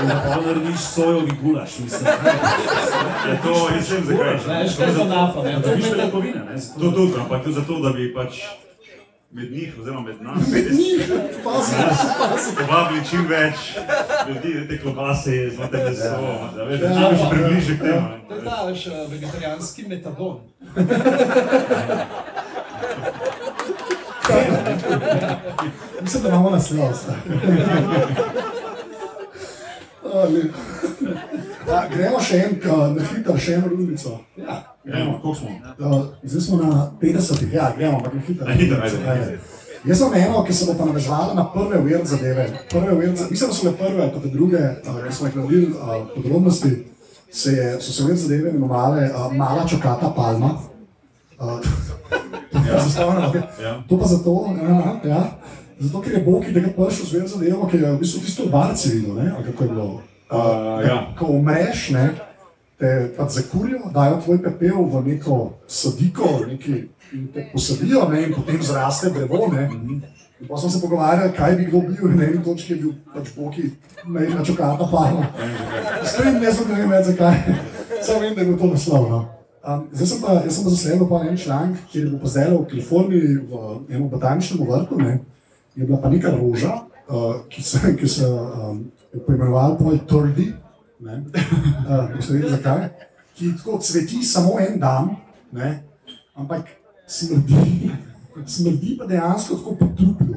in 0.00 0.08
da 0.08 0.22
pa 0.26 0.40
narediš 0.40 0.80
sojovi 0.94 1.30
gulaš, 1.42 1.78
mislim, 1.78 2.04
ne, 2.04 2.10
Ja, 3.28 3.36
to 3.42 3.68
jaz 3.74 3.90
vem 3.90 4.04
zakaj. 4.04 4.36
Ne, 4.48 4.62
veš, 4.62 4.76
kaj 4.76 4.86
je 4.86 4.94
to 4.94 5.04
nafa, 5.04 5.42
ne? 5.42 5.62
to 5.62 5.76
ni 5.76 5.82
beljakovina, 5.82 6.44
ne, 6.44 6.60
To 6.80 6.90
tudi, 6.90 7.12
ampak 7.20 7.42
tudi 7.42 7.54
zato, 7.54 7.78
da 7.78 7.90
bi 7.90 8.14
pač 8.14 8.34
med 9.30 9.52
njih, 9.52 9.74
oziroma 9.80 10.00
med 10.00 10.22
nami, 10.22 10.42
50 10.44 12.56
povabili 12.58 13.00
čim 13.10 13.26
več 13.28 13.54
ljudi, 14.28 14.54
da 14.54 14.68
te 14.68 14.78
klobase 14.78 15.50
znate 15.56 15.76
meso, 15.78 16.16
da 16.56 16.64
veš, 16.64 16.80
da 16.80 16.88
čim 16.88 17.18
še 17.18 17.30
približe 17.30 17.76
k 17.76 17.80
temu. 17.80 18.08
To 18.28 18.34
je 18.34 18.44
ta, 18.44 18.64
veš, 18.66 18.86
eh, 18.86 18.90
vegetarijanski 19.10 19.82
metadon. 19.88 20.36
Mislim, 26.10 26.22
da 26.22 26.28
imamo 26.28 26.50
naslov. 26.50 26.88
A, 31.70 31.88
Gremo 31.94 32.20
še 32.20 32.38
en, 32.38 32.56
na 32.96 33.04
hitro, 33.12 33.36
še 33.38 33.52
eno 33.54 33.68
rundico. 33.70 34.16
Ja. 34.36 34.56
Gremo, 34.84 35.20
koliko 35.22 35.38
smo? 35.38 35.50
A, 35.70 36.00
Zdaj 36.22 36.42
smo 36.42 36.56
na 36.58 36.90
50, 37.02 37.54
ja, 37.54 37.68
gremo, 37.76 38.00
ampak 38.00 38.14
na 38.14 38.22
hitro. 38.26 38.48
Na 38.48 38.56
hitro, 38.58 38.80
ajde. 38.82 39.38
Jaz 39.84 40.02
sem 40.02 40.16
eno, 40.18 40.42
ki 40.48 40.56
se 40.56 40.66
bo 40.66 40.74
pa 40.80 40.88
navezala 40.88 41.36
na 41.38 41.44
prve 41.52 41.78
weird 41.84 42.10
zadeve. 42.10 42.48
Prve 42.72 42.90
zadeve, 42.90 43.30
mislim, 43.30 43.52
da 43.52 43.58
so 43.60 43.68
le 43.68 43.74
prve, 43.78 44.10
pa 44.16 44.24
te 44.24 44.34
druge, 44.34 44.64
ki 44.82 45.14
smo 45.14 45.30
jih 45.30 45.38
naredili 45.38 45.70
a, 45.78 46.00
podrobnosti, 46.16 46.72
se 47.30 47.54
je, 47.54 47.70
so 47.78 47.94
se 47.94 48.08
weird 48.08 48.18
zadeve 48.24 48.50
imenovale 48.50 49.06
a, 49.14 49.30
Mala 49.30 49.62
čokata 49.68 50.10
palma. 50.16 50.56
Okay. 52.60 53.40
Ja. 53.62 53.82
To 53.88 53.96
pa 53.98 54.06
zato, 54.06 54.52
ja, 54.60 55.10
ja, 55.10 55.20
zato 55.80 56.00
ker 56.00 56.12
je 56.12 56.24
Boki 56.24 56.54
takrat 56.54 56.76
prišel 56.76 57.06
z 57.06 57.12
vezo 57.12 57.38
zadevo, 57.38 57.66
ki 57.66 57.76
je 57.76 57.92
v 57.92 57.98
bistvu 57.98 58.20
tisto 58.24 58.46
barci 58.52 58.94
videl, 58.94 59.14
ne, 59.14 59.32
ali 59.36 59.44
kako 59.44 59.64
je 59.64 59.70
bilo. 59.70 59.88
Uh, 60.30 60.86
ja. 60.86 60.96
Ko 61.18 61.26
umreš, 61.40 61.90
ne, 61.90 62.06
te 62.78 63.10
pač 63.16 63.40
zakurijo, 63.40 63.90
dajo 63.94 64.20
tvoj 64.24 64.42
pepel 64.44 64.84
v 64.92 65.04
neko 65.08 65.38
sadiko, 65.66 66.44
neki, 66.46 66.84
in 67.16 67.28
te 67.34 67.48
posadijo, 67.52 68.08
ne, 68.12 68.22
in 68.28 68.34
potem 68.34 68.62
zraste 68.62 69.10
drevo, 69.10 69.48
ne. 69.52 69.68
In 70.40 70.48
pa 70.48 70.56
smo 70.56 70.70
se 70.70 70.80
pogovarjali, 70.80 71.32
kaj 71.36 71.56
bi 71.56 71.64
kdo 71.64 71.80
bil, 71.80 72.14
na 72.16 72.24
eni 72.24 72.44
točki 72.44 72.72
je 72.72 72.78
bil 72.84 72.94
pač 73.14 73.32
Boki, 73.36 73.70
majhna 74.04 74.44
čokata 74.44 74.86
palma. 74.92 75.26
Stojim, 76.04 76.42
jaz 76.42 76.56
sem 76.56 76.70
ne 76.70 76.78
vem 76.80 76.94
več 76.94 77.10
zakaj, 77.10 77.42
samo 78.00 78.20
vem, 78.20 78.34
da 78.34 78.40
je 78.40 78.46
bil 78.48 78.56
to 78.60 78.70
naslov. 78.72 79.10
No. 79.10 79.20
Um, 79.60 79.82
zdaj 79.92 80.06
sem 80.08 80.22
pa, 80.22 80.38
jaz 80.46 80.56
sem 80.56 80.64
pa 80.64 80.72
zasledil 80.72 81.08
pa 81.10 81.20
en 81.28 81.36
članek, 81.36 81.82
kjer 81.92 82.06
je 82.06 82.12
bil 82.14 82.22
pa 82.22 82.32
zdaj 82.32 82.48
v 82.54 82.62
Kaliforniji 82.70 83.34
v 83.50 83.66
enem 83.90 84.08
botaničnem 84.08 84.64
vrtu, 84.70 85.02
ne, 85.02 85.18
je 85.74 85.84
bila 85.84 86.00
pa 86.02 86.10
neka 86.10 86.30
roža, 86.30 86.72
uh, 87.08 87.34
ki 87.48 87.62
se, 87.62 87.96
ki 87.96 88.08
se 88.08 88.26
um, 88.26 88.84
je 89.12 89.20
poimenovala 89.26 89.76
Pol 89.76 89.98
Trdi, 90.06 90.52
ne, 91.00 91.22
uh, 91.22 92.16
boste 92.16 92.32
vedeli 92.32 92.50
zakaj, 92.50 92.88
ki 93.34 93.54
tako 93.56 93.78
cveti 93.78 94.22
samo 94.24 94.58
en 94.60 94.78
dan, 94.80 95.14
ne, 95.52 95.82
ampak 96.34 96.68
smrdi, 97.06 97.90
smrdi 98.46 98.96
pa 98.98 99.06
dejansko 99.06 99.56
tako 99.56 99.74
po 99.74 99.90
truplu. 99.96 100.36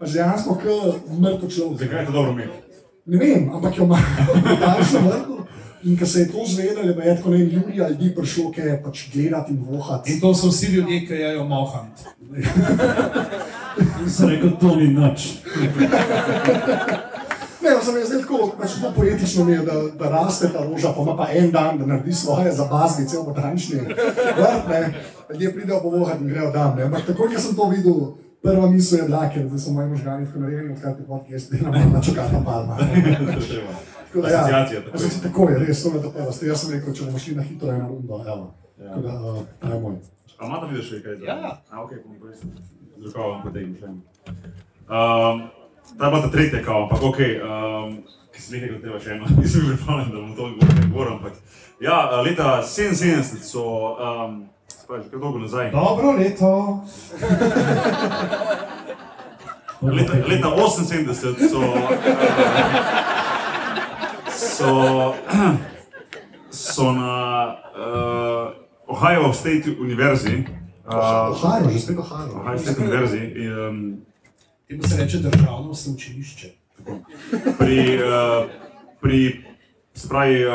Pač 0.00 0.16
dejansko 0.16 0.56
kot 0.62 1.10
mrtev 1.20 1.50
človek. 1.50 1.78
Zakaj 1.84 2.00
je 2.00 2.06
to 2.06 2.12
dobro 2.12 2.32
imeti? 2.32 2.58
Ne 3.06 3.18
vem, 3.18 3.50
ampak 3.54 3.76
jo 3.76 3.84
ima 3.84 3.98
v 4.44 4.56
daljšem 4.60 5.06
vrtu. 5.08 5.36
In 5.82 5.98
ko 5.98 6.06
se 6.06 6.20
je 6.20 6.28
to 6.28 6.44
zvedelo, 6.46 7.02
je 7.02 7.16
tako 7.16 7.30
ne 7.30 7.38
ljudi 7.38 7.82
ali 7.82 7.92
ljudi 7.92 8.14
prišlo, 8.14 8.50
ki 8.52 8.60
je 8.60 8.82
pač 8.84 9.04
gledati 9.14 9.52
in 9.52 9.64
vohati. 9.64 10.12
In 10.12 10.20
to 10.20 10.34
so 10.34 10.48
vsi 10.48 10.66
ljudje, 10.66 11.06
ki 11.06 11.12
jejo 11.12 11.44
mohant. 11.44 12.00
In 14.02 14.10
sem 14.10 14.28
rekel, 14.28 14.50
to 14.60 14.76
ni 14.76 14.88
nič. 14.88 15.40
Ne, 17.60 17.70
sem 17.84 17.96
jaz 17.96 18.08
zdaj 18.08 18.20
tako, 18.22 18.52
pač 18.60 18.70
to 18.80 18.92
poetično 18.96 19.44
mi 19.44 19.52
je, 19.52 19.58
da, 19.64 19.74
da 19.98 20.10
raste 20.10 20.48
ta 20.52 20.64
roža, 20.64 20.92
pa 20.96 21.02
ima 21.02 21.16
pa 21.16 21.26
en 21.32 21.50
dan, 21.50 21.78
da 21.78 21.86
naredi 21.86 22.12
svoje 22.12 22.52
zabazne, 22.52 23.06
cel 23.08 23.22
botančni 23.24 23.80
vrt, 23.80 24.68
ne. 24.68 24.94
Ljudje 25.32 25.52
pridejo 25.54 25.80
povohati 25.82 26.24
in 26.24 26.28
grejo 26.28 26.50
dan, 26.50 26.76
ne. 26.76 26.82
Ampak 26.88 27.06
takoj, 27.06 27.34
ko 27.34 27.40
sem 27.40 27.56
to 27.56 27.68
videl, 27.68 28.00
prva 28.42 28.70
misel 28.70 28.98
je 28.98 29.04
bila, 29.04 29.28
ker 29.28 29.48
so 29.58 29.72
moji 29.76 29.88
možgani 29.88 30.26
tako 30.26 30.44
narejeni, 30.44 30.72
odkar 30.72 30.96
ti 30.96 31.08
podcast 31.08 31.52
delam, 31.52 31.92
na 31.92 32.02
čakata 32.02 32.42
palma. 32.44 32.76
Tako 34.10 34.22
da, 34.22 34.28
ja, 34.28 34.38
Asociacija, 34.40 34.80
tako. 34.80 34.98
tako 34.98 35.04
je. 35.04 35.22
Tako 35.22 35.48
je, 35.50 35.58
res, 35.66 35.82
to 35.82 35.90
me 35.90 36.02
to 36.02 36.10
prva. 36.10 36.32
Jaz 36.42 36.60
sem 36.60 36.72
rekel, 36.74 36.94
če 36.94 37.04
bomo 37.04 37.18
šli 37.18 37.34
na 37.36 37.42
hitro 37.42 37.70
eno 37.70 37.88
rundo, 37.88 38.18
evo. 38.26 38.54
Tako 38.78 39.00
da, 39.00 39.12
uh, 39.20 39.38
ta 39.60 39.68
je 39.70 39.80
moj. 39.80 39.94
A 40.38 40.46
ima 40.46 40.60
tam 40.60 40.70
vidiš 40.72 40.88
še 40.88 40.98
kaj? 41.04 41.20
Ja. 41.26 41.36
A, 41.70 41.82
ok, 41.84 41.92
bom 42.04 42.16
povedal. 42.18 42.40
Z 42.98 43.06
rokavom 43.06 43.42
potegnem 43.44 43.76
še 43.78 43.86
eno. 43.86 44.00
Um, 44.90 45.44
ta 45.98 46.04
je 46.04 46.10
bila 46.10 46.22
ta 46.22 46.30
tretja 46.30 46.62
kao, 46.64 46.82
ampak 46.82 47.02
ok, 47.02 47.20
um, 47.46 47.94
ki 48.34 48.42
sem 48.42 48.58
nekaj 48.58 48.80
treba 48.82 48.98
še 49.00 49.14
eno, 49.14 49.30
nisem 49.38 49.60
bil 49.62 49.76
pripravljen, 49.76 50.10
da 50.10 50.18
bom 50.18 50.34
to 50.34 50.42
govoril, 50.58 50.88
govoril, 50.90 51.12
ampak 51.20 51.34
ja, 51.80 51.98
leta 52.26 52.48
77 52.66 53.38
so, 53.46 53.64
um, 53.94 54.48
spravi, 54.74 55.04
že 55.04 55.10
kar 55.12 55.22
dolgo 55.22 55.38
nazaj, 55.44 55.70
Dobro 55.70 56.16
leto. 56.18 56.50
leta, 59.98 60.18
leta 60.26 60.48
78 60.50 61.46
so, 61.46 61.62
uh, 61.62 63.38
so, 64.40 65.14
so 66.50 66.92
na 66.92 67.12
uh, 67.76 68.52
Ohio 68.88 69.32
State 69.32 69.76
Univerzi, 69.80 70.44
uh, 70.86 71.30
Ohajmo, 71.30 71.70
že 71.70 71.78
spet 71.78 71.98
ohajmo. 71.98 72.32
Ohio 72.34 72.58
State 72.58 72.78
Univerzi, 72.78 73.20
um, 73.68 74.00
Temu 74.68 74.82
se 74.82 74.96
reče 74.96 75.18
državno 75.18 75.74
sveučilišče. 75.74 76.48
pri, 77.58 77.98
uh, 77.98 78.50
pri 79.00 79.44
se 79.94 80.08
pravi, 80.08 80.44
uh, 80.46 80.52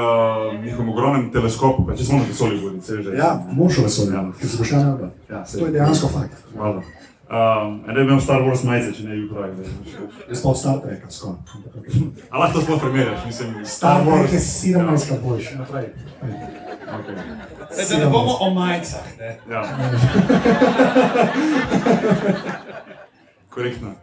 njihovem 0.63 0.89
ogromnem 0.89 1.31
teleskopu, 1.31 1.85
pa 1.85 1.95
če 1.95 2.03
smo 2.05 2.17
na 2.17 2.23
vesolju 2.23 2.81
se 2.81 3.01
že. 3.01 3.11
Ja, 3.11 3.45
moš 3.51 3.77
vesolje, 3.77 4.13
Ja. 4.13 4.31
ker 4.39 4.49
se 4.49 4.57
boš 4.57 4.67
še 4.67 4.75
ne 4.75 4.83
ja 5.29 5.43
To 5.43 5.65
je 5.65 5.71
dejansko 5.71 6.07
fakt. 6.07 6.43
Hvala. 6.55 6.81
Um, 7.25 7.81
ne 7.87 7.93
bi 7.93 8.01
imel 8.01 8.19
Star 8.21 8.41
Wars 8.41 8.63
majice, 8.63 8.91
če 8.93 9.03
ne 9.03 9.15
bi 9.15 9.29
pravi. 9.29 9.63
Jaz 10.29 10.41
pa 10.43 10.51
Star 10.53 10.77
Treka 10.83 11.09
skoraj. 11.09 11.39
A 12.29 12.37
lahko 12.37 12.61
to 12.61 12.77
primerjaš, 12.77 13.25
mislim. 13.25 13.55
Star 13.65 14.03
Trek 14.05 14.33
je 14.33 14.39
17 14.39 15.21
boljši. 15.23 15.55
Naprej. 15.57 15.87
Okay. 16.85 17.15
E, 17.71 17.85
Da 17.89 17.97
ne 17.97 18.05
bomo 18.05 18.37
o 18.39 18.53
majicah. 18.53 19.01
Ne? 19.19 19.39
Ja. 19.49 19.63
Korektno. 23.49 23.95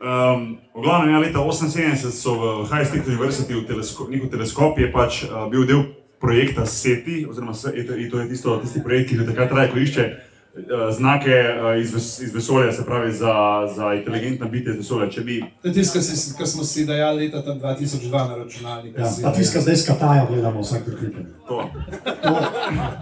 Um, 0.00 0.58
v 0.74 0.82
glavnem, 0.82 1.14
ja, 1.14 1.18
leta 1.18 1.38
78 1.40 2.10
so 2.12 2.36
v 2.36 2.68
High 2.68 2.84
State 2.84 3.08
University 3.08 3.54
v 3.56 3.64
telesko, 3.64 4.08
njihov 4.10 4.28
teleskop 4.28 4.78
je 4.78 4.92
pač 4.92 5.24
uh, 5.24 5.48
bil 5.48 5.64
del 5.64 5.82
projekta 6.20 6.66
SETI, 6.66 7.24
oziroma 7.24 7.52
je, 7.72 7.84
to- 7.88 7.96
je 7.96 8.08
to 8.10 8.20
je 8.20 8.28
tisto, 8.28 8.60
tisti 8.60 8.84
projekt, 8.84 9.08
ki 9.08 9.16
že 9.16 9.28
takrat 9.32 9.48
traja, 9.48 9.72
ko 9.72 9.80
išče 9.80 10.04
uh, 10.04 10.35
znake 10.90 11.30
uh, 11.30 11.82
iz, 11.82 11.94
ves, 11.94 12.20
iz 12.20 12.34
vesolja, 12.34 12.72
se 12.72 12.84
pravi 12.84 13.12
za, 13.12 13.34
za 13.76 13.94
inteligentna 13.94 14.46
bitja 14.46 14.72
iz 14.72 14.78
vesolja. 14.78 15.10
Če 15.10 15.20
bi 15.20 15.44
To 15.62 15.68
je 15.68 15.74
tisto, 15.74 15.98
kar 15.98 16.38
kar 16.38 16.46
smo 16.46 16.64
si 16.64 16.86
dajali 16.86 17.24
leta 17.24 17.42
tam 17.44 17.60
2002 17.60 18.28
na 18.28 18.36
računalnik. 18.36 18.98
Ja, 18.98 19.10
pa 19.22 19.32
tiska 19.32 19.60
zdaj 19.60 19.76
s 19.76 19.86
Kataja 19.86 20.26
gledamo 20.30 20.60
vsak 20.60 20.84
prikripen. 20.84 21.26
to. 21.48 21.70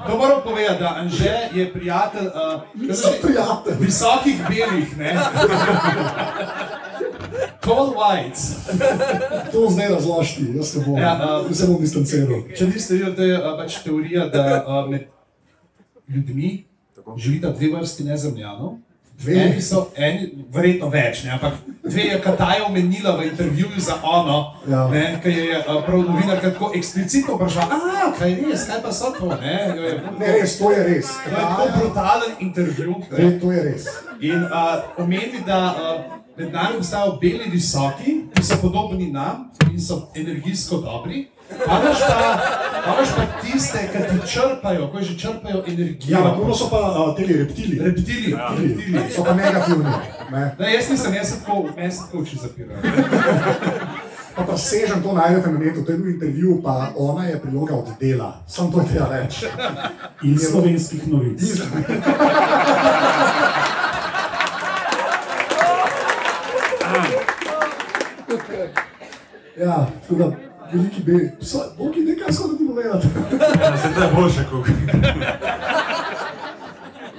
To 0.06 0.18
moram 0.18 0.40
povedati, 0.44 0.82
da 0.82 0.94
Anže 0.96 1.34
je 1.54 1.72
prijatelj 1.72 2.26
uh, 2.26 2.94
Sem 2.94 3.12
prijatelj. 3.22 3.74
visokih 3.80 4.36
belih, 4.48 4.98
ne? 4.98 5.14
Tall 7.60 7.94
whites. 7.94 8.54
To 9.52 9.70
zdaj 9.70 9.88
razložiti, 9.88 10.52
jaz 10.56 10.68
se 10.68 10.82
bom, 10.86 10.98
Ja, 10.98 11.40
uh, 11.46 11.52
se 11.52 11.66
bom 11.66 11.80
distanciral. 11.80 12.42
Če 12.58 12.66
niste 12.66 12.94
videli, 12.94 13.16
to 13.16 13.22
je 13.22 13.38
uh, 13.38 13.56
pač 13.58 13.78
teorija, 13.84 14.28
da 14.28 14.64
uh, 14.66 14.90
med 14.90 15.06
ljudmi 16.08 16.64
živita 17.16 17.50
dve 17.50 17.68
vrsti 17.76 18.04
nezemljanov. 18.04 18.76
Dve? 19.14 19.34
Eni 19.38 19.62
so, 19.62 19.84
eni, 19.96 20.24
verjetno 20.50 20.88
več, 20.90 21.20
ne, 21.24 21.30
ampak 21.36 21.52
dve 21.84 22.02
je 22.02 22.16
Kataja 22.20 22.64
omenila 22.66 23.12
v 23.16 23.28
intervjuju 23.28 23.78
za 23.80 23.94
ono, 24.02 24.54
Ja. 24.68 24.88
ja. 24.94 25.20
ki 25.22 25.28
je 25.30 25.58
uh, 25.58 25.84
prav 25.86 26.00
novinarka 26.02 26.50
tako 26.50 26.72
eksplicitno 26.74 27.36
vprašala, 27.36 27.78
a 27.78 28.08
kaj 28.18 28.30
je 28.30 28.48
res, 28.48 28.64
kaj 28.66 28.82
pa 28.82 28.92
so 28.92 29.12
to, 29.14 29.28
ne? 29.40 29.54
Jo 29.76 29.82
je, 29.82 29.94
Ne, 30.18 30.32
res, 30.32 30.58
to 30.58 30.70
je 30.72 30.82
res. 30.84 31.06
To 31.06 31.30
je 31.30 31.36
tako 31.36 31.68
brutalen 31.78 32.32
intervju. 32.40 32.94
ne. 33.12 33.24
Ne, 33.24 33.40
to 33.40 33.52
je 33.52 33.62
res. 33.62 33.86
In 34.20 34.42
uh, 34.44 34.82
omeni, 34.98 35.44
da 35.46 35.60
uh, 35.70 36.02
med 36.36 36.50
nami 36.52 36.76
obstajajo 36.82 37.14
beli 37.22 37.46
visoki, 37.52 38.16
ki 38.34 38.42
so 38.42 38.58
podobni 38.62 39.12
nam 39.12 39.50
in 39.70 39.78
so 39.80 40.08
energijsko 40.14 40.76
dobri. 40.82 41.28
A 41.50 41.78
veš 41.78 41.98
pa, 42.08 42.28
a 42.86 42.90
veš 43.00 43.10
pa 43.16 43.24
tiste, 43.42 43.78
ki 43.92 43.98
ti 44.08 44.28
črpajo, 44.32 44.88
ko 44.88 45.02
že 45.02 45.18
črpajo 45.18 45.64
energijo. 45.66 46.08
Ja, 46.08 46.24
ampak 46.24 46.40
ono 46.40 46.54
so 46.54 46.70
pa 46.70 46.80
uh, 46.80 47.16
teli 47.16 47.36
reptili. 47.36 47.78
reptili, 47.84 48.30
ja. 48.30 48.48
reptili. 48.58 49.00
So 49.12 49.24
pa 49.24 49.34
negativni. 49.34 49.92
Ne. 50.32 50.56
Ne, 50.58 50.74
jaz 50.74 50.90
nisem, 50.90 51.14
jaz 51.14 51.28
sem 51.28 51.40
tako, 51.40 51.68
meni 51.76 51.92
se 51.92 52.00
tako 52.00 52.18
oči 52.18 52.36
zapirajo. 52.36 52.80
Pa 54.34 54.42
pa 54.42 54.56
sežem 54.58 55.02
to 55.02 55.12
najdete 55.12 55.50
na 55.52 55.58
netu, 55.58 55.84
to 55.84 55.92
je 55.92 55.98
bil 55.98 56.10
intervju, 56.10 56.62
pa 56.64 56.90
ona 56.96 57.24
je 57.24 57.40
priloga 57.40 57.74
od 57.74 57.88
dela. 58.00 58.42
Sam 58.48 58.72
to 58.72 58.80
je 58.80 58.86
treba 58.86 59.08
reči. 59.08 59.46
In 60.22 60.38
slovenskih 60.38 61.08
novic. 61.08 61.42
Ja, 69.54 69.86
tako 70.02 70.14
da 70.14 70.53
veliki 70.74 71.02
B. 71.02 71.12
Bogi, 71.78 72.00
nekaj 72.00 72.32
so 72.32 72.48
da 72.48 72.58
ti 72.58 72.66
povedati. 72.66 73.06
Ja, 73.60 73.76
se 73.76 73.94
to 73.94 74.02
je 74.02 74.10
boljše, 74.14 74.44
kot. 74.50 74.66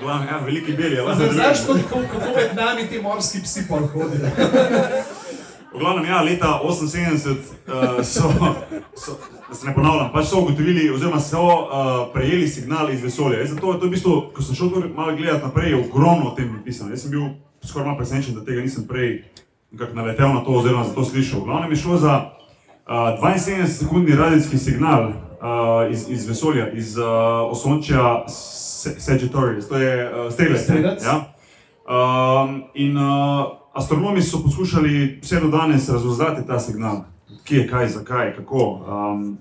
Glavno, 0.01 0.26
ja, 0.26 0.38
veliki 0.38 0.74
beli, 0.74 0.99
ali 0.99 1.16
Zdaj, 1.16 1.34
Znaš, 1.34 1.60
kako, 1.68 1.99
kako 2.12 2.26
med 2.36 2.56
nami 2.56 2.88
ti 2.88 3.01
morski 3.01 3.41
psi 3.43 3.68
pol 3.68 3.88
hodijo? 3.88 4.30
V 5.74 5.80
glavnem, 5.80 6.06
ja, 6.06 6.22
leta 6.22 6.62
78 6.64 7.30
uh, 7.30 8.06
so, 8.06 8.22
so, 8.95 9.18
da 9.49 9.56
se 9.56 9.68
ne 9.68 9.74
ponavljam, 9.76 10.12
pač 10.14 10.30
so 10.30 10.39
ugotovili, 10.39 10.89
oziroma 10.89 11.20
so 11.20 11.41
uh, 11.43 12.14
prejeli 12.14 12.47
signal 12.47 12.93
iz 12.93 13.03
vesolja. 13.03 13.39
Jaz 13.39 13.49
zato, 13.49 13.74
to 13.74 13.86
je 13.86 13.88
v 13.88 13.91
bistvu, 13.91 14.14
ko 14.34 14.43
sem 14.43 14.56
šel 14.56 14.70
to 14.72 14.84
malo 14.95 15.16
gledati 15.16 15.43
naprej, 15.43 15.70
je 15.70 15.82
ogromno 15.82 16.32
o 16.32 16.36
tem 16.36 16.53
napisano. 16.53 16.95
Jaz 16.95 17.03
sem 17.03 17.12
bil 17.12 17.28
skoraj 17.64 17.89
malo 17.89 17.97
presenečen, 17.97 18.38
da 18.39 18.45
tega 18.45 18.64
nisem 18.64 18.88
prej 18.88 19.26
naletel 19.93 20.32
na 20.32 20.45
to, 20.47 20.56
oziroma 20.62 20.88
za 20.88 20.95
to 20.95 21.03
slišal. 21.03 21.43
V 21.43 21.51
glavnem 21.51 21.76
je 21.76 21.82
šlo 21.84 21.97
za 21.97 22.14
uh, 22.16 22.45
72-sekundni 22.88 24.15
radijski 24.15 24.57
signal 24.57 25.03
uh, 25.03 25.11
iz, 25.91 26.09
iz 26.09 26.27
vesolja, 26.27 26.71
iz 26.71 26.97
uh, 26.97 27.05
osončja 27.49 28.23
Sagittarius, 28.97 29.67
to 29.67 29.77
je 29.77 30.11
uh, 30.15 30.33
strelec. 30.33 30.69
Ja. 31.03 31.23
Um, 31.86 32.63
in 32.73 32.97
uh, 32.97 33.03
astronomi 33.73 34.21
so 34.21 34.43
poskušali 34.43 35.19
vse 35.21 35.39
do 35.39 35.47
danes 35.47 35.89
razvozlati 35.89 36.47
ta 36.47 36.59
signal, 36.59 37.01
kje 37.43 37.57
je 37.57 37.67
kaj, 37.67 37.88
zakaj, 37.88 38.36
kako. 38.36 38.81
Um, 38.88 39.38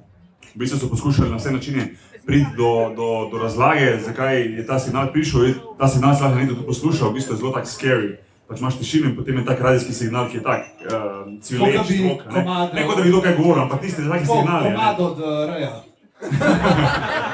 v 0.55 0.59
bistvu 0.59 0.79
so 0.79 0.89
poskušali 0.89 1.31
na 1.31 1.37
vse 1.37 1.51
načine 1.51 1.89
priti 2.27 2.47
do, 2.57 2.93
do, 2.97 3.29
do 3.31 3.39
razlage, 3.39 3.99
zakaj 4.01 4.41
je 4.41 4.67
ta 4.67 4.79
signal 4.79 5.13
prišel. 5.13 5.45
Je- 5.45 5.55
Ta 5.79 5.89
signal 5.89 6.11
lahko 6.13 6.29
nekdo 6.29 6.55
tudi 6.55 6.67
posluša, 6.67 7.05
v 7.07 7.13
bistvu 7.13 7.35
je 7.35 7.39
zelo 7.39 7.53
tak 7.53 7.65
scary. 7.67 8.17
Pač 8.45 8.61
imaš 8.61 8.77
tišino 8.77 9.09
in 9.09 9.17
potem 9.17 9.39
je 9.39 9.45
tak 9.45 9.61
radijski 9.61 9.93
signal, 9.95 10.29
ki 10.29 10.37
je 10.37 10.43
tak 10.43 10.61
uh, 10.83 10.93
cvileč, 11.41 11.75
da 11.75 11.83
bi 11.83 11.95
zvok, 11.97 12.21
ne. 12.27 12.33
komado- 12.35 12.75
ne 12.75 12.87
kot 12.87 12.97
da 12.97 13.03
bi 13.03 13.09
kdo 13.09 13.21
kaj 13.21 13.35
govoril, 13.35 13.63
ampak 13.63 13.81
tisti 13.81 14.03
taki 14.05 14.25
Tako, 14.25 14.37
signali. 14.37 14.65
komado 14.67 15.05
od 15.05 15.19
uh, 15.19 15.27
Reja. 15.49 15.73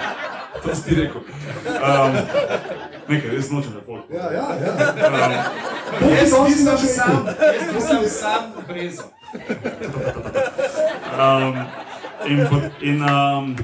To 0.61 0.75
si 0.75 0.83
ti 0.85 0.95
rekel. 0.95 1.21
Um, 1.65 2.13
nekaj, 3.09 3.31
res 3.31 3.49
nočem, 3.51 3.73
da 3.73 3.81
folk. 3.81 4.05
Ja, 4.13 4.29
ja, 4.29 4.45
ja. 4.61 4.71
Um, 5.97 6.11
Jaz 6.11 6.33
nisem 6.45 6.79
sam, 6.79 7.25
jaz 7.25 7.75
nisem 7.75 8.03
sam 8.07 8.43
brezo. 8.69 9.03
Um, 11.17 11.57
in, 12.27 12.39
in, 12.83 13.03
um, 13.03 13.57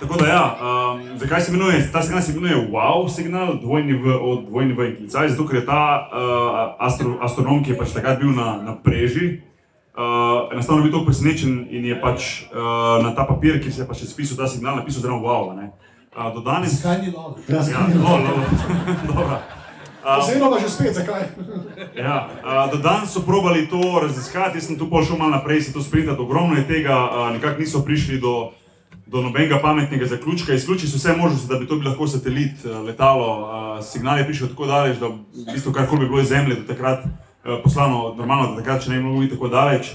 tako 0.00 0.16
da, 0.16 0.26
ja, 0.26 0.56
um, 0.60 1.18
zakaj 1.18 1.40
se 1.40 1.52
imenuje, 1.52 1.88
ta 1.92 2.02
signal 2.02 2.22
se 2.22 2.32
imenuje 2.32 2.68
wow 2.70 3.08
signal, 3.08 3.60
dvojni 3.60 3.92
v, 3.92 4.16
od 4.22 4.44
dvojni 4.48 4.72
v 4.72 4.88
in 4.88 4.96
klicaj, 4.96 5.28
zato 5.28 5.46
ker 5.48 5.56
je 5.56 5.66
ta 5.66 6.08
uh, 6.12 6.86
astro, 6.86 7.18
astronom, 7.20 7.64
ki 7.64 7.70
je 7.70 7.78
pač 7.78 7.92
takrat 7.92 8.18
bil 8.18 8.32
na, 8.32 8.62
na 8.62 8.76
preži, 8.76 9.40
uh, 9.94 10.52
enostavno 10.52 10.82
bil 10.82 10.92
tako 10.92 11.04
presenečen 11.04 11.66
in 11.70 11.84
je 11.84 12.00
pač 12.00 12.42
uh, 12.48 13.04
na 13.04 13.14
ta 13.14 13.28
papir, 13.28 13.60
ki 13.62 13.72
se 13.72 13.82
je 13.82 13.88
pač 13.88 14.04
spisal 14.08 14.36
ta 14.36 14.48
signal, 14.48 14.76
napisal 14.76 15.02
zelo 15.02 15.20
wow. 15.20 15.52
a 15.52 15.54
Ne? 15.54 15.70
Uh, 16.16 16.34
do 16.34 16.40
danes. 16.40 16.80
Zakaj 16.80 17.06
ni 17.06 17.12
lov? 17.14 17.38
Ja, 17.48 17.56
Ja, 17.56 17.62
zakaj? 17.62 17.94
no, 17.94 18.18
no, 18.18 18.34
dobro. 19.06 19.40
Um, 20.00 20.20
Oziroma 20.24 20.56
že 20.56 20.68
spet, 20.72 20.96
zakaj? 20.96 21.28
Ja, 21.92 22.32
a, 22.40 22.66
do 22.72 22.80
danes 22.80 23.12
so 23.12 23.20
probali 23.20 23.68
to 23.68 24.00
raziskati, 24.00 24.56
jaz 24.56 24.72
sem 24.72 24.78
tu 24.80 24.88
pol 24.88 25.04
šel 25.04 25.20
malo 25.20 25.36
naprej, 25.36 25.68
se 25.68 25.72
to 25.76 25.84
sprintati, 25.84 26.16
ogromno 26.16 26.56
je 26.56 26.64
tega, 26.64 26.96
a, 26.96 27.28
nekako 27.36 27.60
niso 27.60 27.84
prišli 27.84 28.16
do, 28.16 28.56
do 29.10 29.22
nobenega 29.22 29.58
pametnega 29.62 30.06
zaključka. 30.06 30.54
Izključi 30.54 30.88
so 30.88 30.96
vse 30.96 31.16
možnosti, 31.16 31.48
da 31.48 31.58
bi 31.58 31.66
to 31.66 31.76
bil 31.76 31.88
lahko 31.88 32.06
satelit, 32.06 32.64
eh, 32.64 32.68
letalo. 32.68 33.28
eh, 33.78 33.82
Signal 33.82 34.18
je 34.18 34.24
prišel 34.24 34.48
tako 34.48 34.66
daleč, 34.66 34.98
da 34.98 35.06
v 35.06 35.18
bistvu 35.52 35.72
karkoli 35.72 36.00
bi 36.00 36.08
bilo 36.08 36.20
iz 36.20 36.28
Zemlje 36.28 36.54
do 36.54 36.74
takrat 36.74 37.04
eh, 37.04 37.08
poslano, 37.64 38.14
normalno, 38.18 38.50
da 38.50 38.62
takrat 38.62 38.84
še 38.84 38.90
ne 38.90 38.96
bi 38.96 39.02
moglo 39.02 39.20
biti 39.20 39.34
tako 39.34 39.48
daleč. 39.48 39.90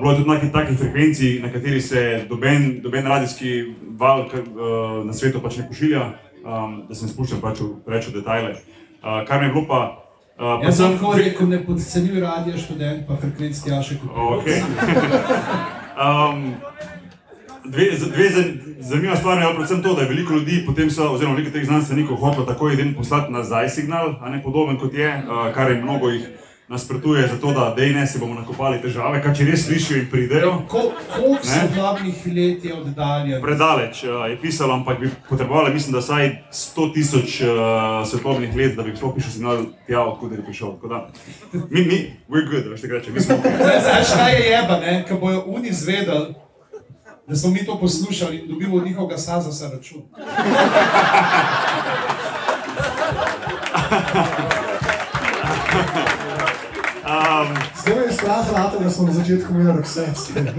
Bilo 0.00 0.10
je 0.10 0.16
tudi 0.16 0.30
nekaj 0.30 0.52
takih 0.52 0.78
frekvencij, 0.78 1.40
na 1.42 1.52
kateri 1.52 1.80
se 1.80 2.26
doben, 2.28 2.80
doben 2.82 3.06
radijski 3.06 3.74
val 3.98 4.24
na 5.04 5.12
svetu 5.12 5.38
pač 5.40 5.56
ne 5.56 5.68
pošilja, 5.68 6.02
um, 6.42 6.82
da 6.88 6.94
se 6.94 7.06
ne 7.06 7.12
spuščam 7.12 7.38
pač 7.40 7.60
v 7.60 7.68
preveč 7.86 8.08
v 8.08 8.16
detajle. 8.16 8.56
Kar 9.28 9.38
mi 9.38 9.46
je 9.46 9.52
bilo 9.52 9.66
pa. 9.68 10.02
Uh, 10.34 10.58
Jaz 10.66 10.76
sem 10.76 10.98
tako 10.98 11.14
rekel, 11.14 11.46
ne 11.46 11.62
podcenjuj 11.62 12.20
radio 12.20 12.58
študent, 12.58 13.06
pa 13.06 13.16
frekvenc 13.22 13.62
Jaše 13.66 14.00
kot 14.02 14.10
Okay. 14.10 14.58
um, 15.94 16.54
dve 17.68 17.84
dve 18.08 18.30
zan- 18.30 18.52
zanimiva 18.80 19.16
stvar 19.16 19.38
je 19.38 19.54
predvsem 19.54 19.82
to, 19.82 19.94
da 19.94 20.02
je 20.02 20.08
veliko 20.08 20.34
ljudi, 20.34 20.64
potem 20.66 20.90
so, 20.90 21.10
oziroma 21.10 21.36
veliko 21.36 21.52
teh 21.52 21.64
znanstvenikov, 21.64 22.16
hotelo 22.18 22.46
takojeden 22.46 22.94
poslati 22.94 23.32
nazaj 23.32 23.68
signal, 23.70 24.14
a 24.20 24.28
ne 24.28 24.42
podoben 24.42 24.76
kot 24.76 24.94
je, 24.94 25.08
uh, 25.18 25.54
kar 25.54 25.70
je 25.70 25.76
mnogo 25.78 26.08
jih 26.10 26.28
nasprotuje, 26.68 27.28
zato 27.28 27.52
da 27.52 27.74
dej 27.74 27.90
ne 27.90 28.06
si 28.06 28.18
bomo 28.18 28.34
nakopali 28.34 28.76
težave, 28.78 29.22
kar 29.22 29.32
če 29.32 29.44
res 29.46 29.62
slišijo 29.62 29.98
in 29.98 30.06
pridejo. 30.06 30.50
Ko- 30.68 30.92
Koliko 31.08 31.32
Ne? 31.34 31.40
svetlobnih 31.44 32.26
let 32.26 32.64
je 32.64 32.74
oddaljen? 32.74 33.40
Predaleč 33.42 34.02
uh, 34.04 34.28
je 34.28 34.36
pisalo, 34.36 34.74
ampak 34.74 35.00
bi 35.00 35.08
potrebovali, 35.28 35.72
mislim, 35.72 35.92
da 35.92 35.98
vsaj 35.98 36.28
100 36.52 36.92
tisoč 36.94 37.40
uh, 37.40 37.48
svetlobnih 38.04 38.52
let, 38.54 38.76
da 38.76 38.82
bi 38.82 38.92
sploh 38.92 39.14
prišel 39.14 39.32
signal 39.32 39.56
tja, 39.86 40.02
odkud 40.02 40.32
je 40.32 40.44
prišel. 40.44 40.76
Da, 40.84 41.08
mi, 41.70 41.80
mi, 41.82 41.98
we're 42.28 42.44
good, 42.46 42.66
veš, 42.66 42.80
tako 42.80 42.94
reče, 42.94 43.10
mi 43.12 43.20
smo. 43.20 43.36
Zdaj, 43.82 44.04
kaj 44.14 44.32
je 44.34 44.44
jeba, 44.50 44.76
ne? 44.78 45.04
Ko 45.08 45.16
bojo 45.16 45.44
oni 45.48 45.68
izvedeli, 45.68 46.34
da 47.28 47.36
smo 47.36 47.50
mi 47.50 47.66
to 47.66 47.78
poslušali 47.80 48.36
in 48.36 48.48
dobimo 48.48 48.76
od 48.76 48.84
njihovega 48.84 49.18
saza 49.18 49.50
za 49.50 49.70
račun. 49.70 50.02
Um, 57.08 57.56
Zdaj 57.82 58.04
je 58.04 58.12
strah, 58.12 58.48
Zlatan, 58.48 58.82
da 58.84 58.90
smo 58.90 59.06
na 59.06 59.12
začetku 59.12 59.52
imeli 59.52 59.78
Roxette. 59.78 60.52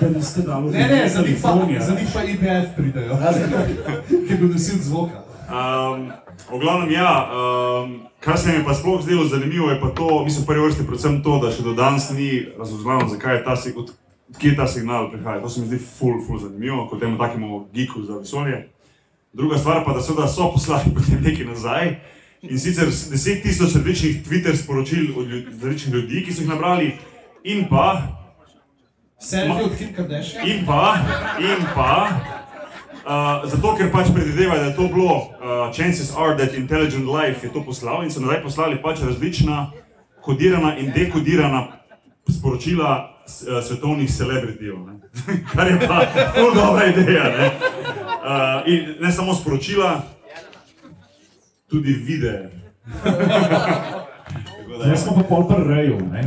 Da 0.00 0.08
niste 0.08 0.42
dali 0.42 0.70
Ne, 0.70 0.88
ne, 0.88 1.08
za 1.08 1.22
njih 1.22 1.38
pa, 1.42 1.58
za 1.80 1.94
njih 1.94 2.08
pa 2.14 2.22
IPF 2.22 2.76
pridejo, 2.76 3.18
ki 4.08 4.32
je 4.32 4.36
bil 4.36 4.48
nosil 4.48 4.78
zvoka. 4.82 5.22
Um, 5.50 6.12
v 6.50 6.58
glavnem, 6.60 6.90
ja, 6.90 7.30
um, 7.30 8.00
kar 8.20 8.38
se 8.38 8.48
mi 8.48 8.54
je 8.54 8.64
pa 8.64 8.74
sploh 8.74 9.02
zdelo 9.02 9.24
zanimivo, 9.24 9.70
je 9.70 9.80
pa 9.80 9.88
to, 9.90 10.24
mislim, 10.24 10.44
v 10.44 10.46
prvi 10.46 10.60
vrsti 10.60 10.86
predvsem 10.86 11.22
to, 11.22 11.38
da 11.38 11.52
še 11.52 11.62
do 11.62 11.72
danes 11.72 12.10
ni 12.10 12.46
razumljeno, 12.58 13.08
zakaj 13.08 13.36
je 13.36 13.44
ta, 13.44 13.56
od, 13.76 13.90
odkje 14.30 14.56
ta 14.56 14.66
signal 14.66 15.10
prihaja. 15.10 15.40
To 15.40 15.48
se 15.48 15.60
mi 15.60 15.66
zdi 15.66 15.78
ful, 15.78 16.22
ful 16.26 16.38
zanimivo, 16.38 16.86
kot 16.90 17.00
temu 17.00 17.18
takemu 17.18 17.66
geeku 17.72 18.02
za 18.02 18.18
vesolje. 18.18 18.68
Druga 19.32 19.58
stvar 19.58 19.84
pa, 19.84 19.92
da 19.92 20.00
seveda 20.00 20.28
so 20.28 20.52
poslali 20.52 20.90
potem 20.96 21.22
nekaj 21.22 21.46
nazaj. 21.46 21.96
In 22.42 22.58
sicer 22.58 22.88
10 22.88 23.42
tisoč 23.42 23.74
različnih 23.74 24.24
Twitter 24.24 24.56
sporočil 24.56 25.18
od 25.18 25.26
ljud- 25.26 25.50
različnih 25.62 25.94
ljudi, 25.94 26.24
ki 26.24 26.32
so 26.32 26.42
jih 26.42 26.48
nabrali, 26.48 26.94
in 27.44 27.66
pa 27.68 28.16
Selfie 29.20 29.64
od 29.64 29.76
Kim 29.78 29.92
Kardashian? 29.92 30.48
In 30.48 30.66
pa, 30.66 30.96
in 31.38 31.66
pa, 31.74 32.08
uh, 33.04 33.50
zato 33.50 33.74
ker 33.76 33.90
pač 33.92 34.08
predvidevajo, 34.14 34.60
da 34.60 34.68
je 34.70 34.76
to 34.76 34.88
bilo, 34.88 35.14
uh, 35.14 35.68
chances 35.76 36.12
are 36.16 36.36
that 36.36 36.54
intelligent 36.56 37.04
life 37.04 37.46
je 37.46 37.52
to 37.52 37.60
poslal 37.64 38.04
in 38.04 38.10
so 38.10 38.20
nazaj 38.20 38.42
poslali 38.42 38.80
pač 38.82 39.02
različna 39.04 39.72
kodirana 40.24 40.78
in 40.78 40.92
dekodirana 40.96 41.66
sporočila 42.28 43.19
uh, 43.42 43.64
svetovnih 43.64 44.10
celebritijev. 44.16 44.74
ne. 44.86 45.00
Kar 45.54 45.66
je 45.66 45.78
pa 45.88 46.06
zelo 46.34 46.54
dobra 46.54 46.86
ideja. 46.86 47.24
Ne? 47.24 47.46
Uh, 47.46 48.72
in 48.72 48.94
ne 49.00 49.12
samo 49.12 49.34
sporočila, 49.34 50.02
tudi 51.70 51.92
videe. 51.92 52.50
Zdaj 54.76 54.96
smo 54.96 55.14
pa 55.14 55.22
pol 55.22 55.48
pri 55.48 55.64
reju, 55.74 55.98
ne? 56.12 56.22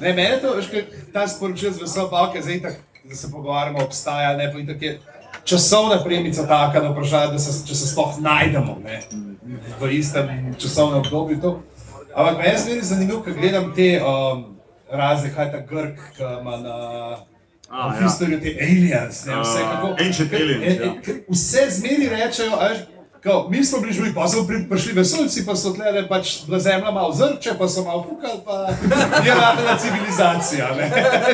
Ne, 0.00 0.12
meni 0.12 0.22
je 0.22 0.40
to, 0.40 0.54
veš, 0.56 0.66
kaj 0.70 0.84
ta 1.12 1.26
sporočil 1.28 1.72
z 1.72 1.82
veseljem, 1.82 2.12
okay, 2.12 2.42
zdaj 2.42 2.60
tak, 2.62 2.76
da 3.04 3.14
se 3.14 3.30
pogovarjamo, 3.30 3.84
obstaja 3.84 4.36
ne, 4.36 4.52
pa 4.52 4.58
in 4.58 4.66
tako 4.66 4.84
je 4.84 5.00
časovna 5.44 5.98
premica 6.04 6.46
taka, 6.46 6.80
da 6.80 6.90
vprašanje, 6.90 7.32
da 7.32 7.38
se, 7.38 7.66
če 7.66 7.74
se 7.74 7.88
sploh 7.88 8.20
najdemo 8.20 8.78
ne, 8.84 9.00
v 9.80 9.90
istem 9.96 10.54
časovnem 10.58 11.00
obdobju. 11.00 11.40
To. 11.42 11.52
Ampak 12.14 12.38
meni 12.38 12.76
je 12.76 12.82
zanimivo, 12.82 13.22
ko 13.22 13.34
gledam 13.34 13.72
te 13.74 13.90
um, 14.02 14.57
razne, 14.90 15.34
kaj 15.34 15.52
ta 15.52 15.58
Grk, 15.60 15.98
ki 16.16 16.22
ima 16.40 16.56
na 16.56 16.74
A, 17.70 17.88
v 17.88 17.94
ja. 17.94 18.02
historiju 18.02 18.40
te 18.40 18.56
aliens, 18.62 19.26
ne, 19.26 19.34
vse 19.34 19.58
Uh, 19.58 19.70
kako. 19.70 19.86
ancient 20.00 20.30
ker- 20.30 20.42
aliens, 20.42 20.64
e- 20.64 20.76
ja. 20.76 20.92
e- 20.92 21.02
ker 21.02 21.14
Vse 21.28 21.66
zmeri 21.70 22.08
rečejo, 22.08 22.52
a 22.52 22.68
veš, 22.68 22.78
Kao, 23.20 23.48
mi 23.50 23.64
smo 23.64 23.80
bili 23.80 23.92
živi, 23.92 24.14
pa 24.14 24.28
so 24.28 24.38
pri- 24.38 24.68
prišli 24.68 24.92
vesoljci, 24.92 25.46
pa 25.46 25.56
so 25.56 25.72
tle 25.72 26.08
pač 26.08 26.46
bila 26.46 26.58
zemlja 26.60 26.90
malo 26.90 27.12
zrče, 27.12 27.50
pa 27.58 27.68
so 27.68 27.84
malo 27.84 28.02
fukali, 28.04 28.40
pa 28.44 28.52
je 29.26 29.34
radila 29.34 29.76
civilizacija. 29.76 30.68
ne. 30.70 30.90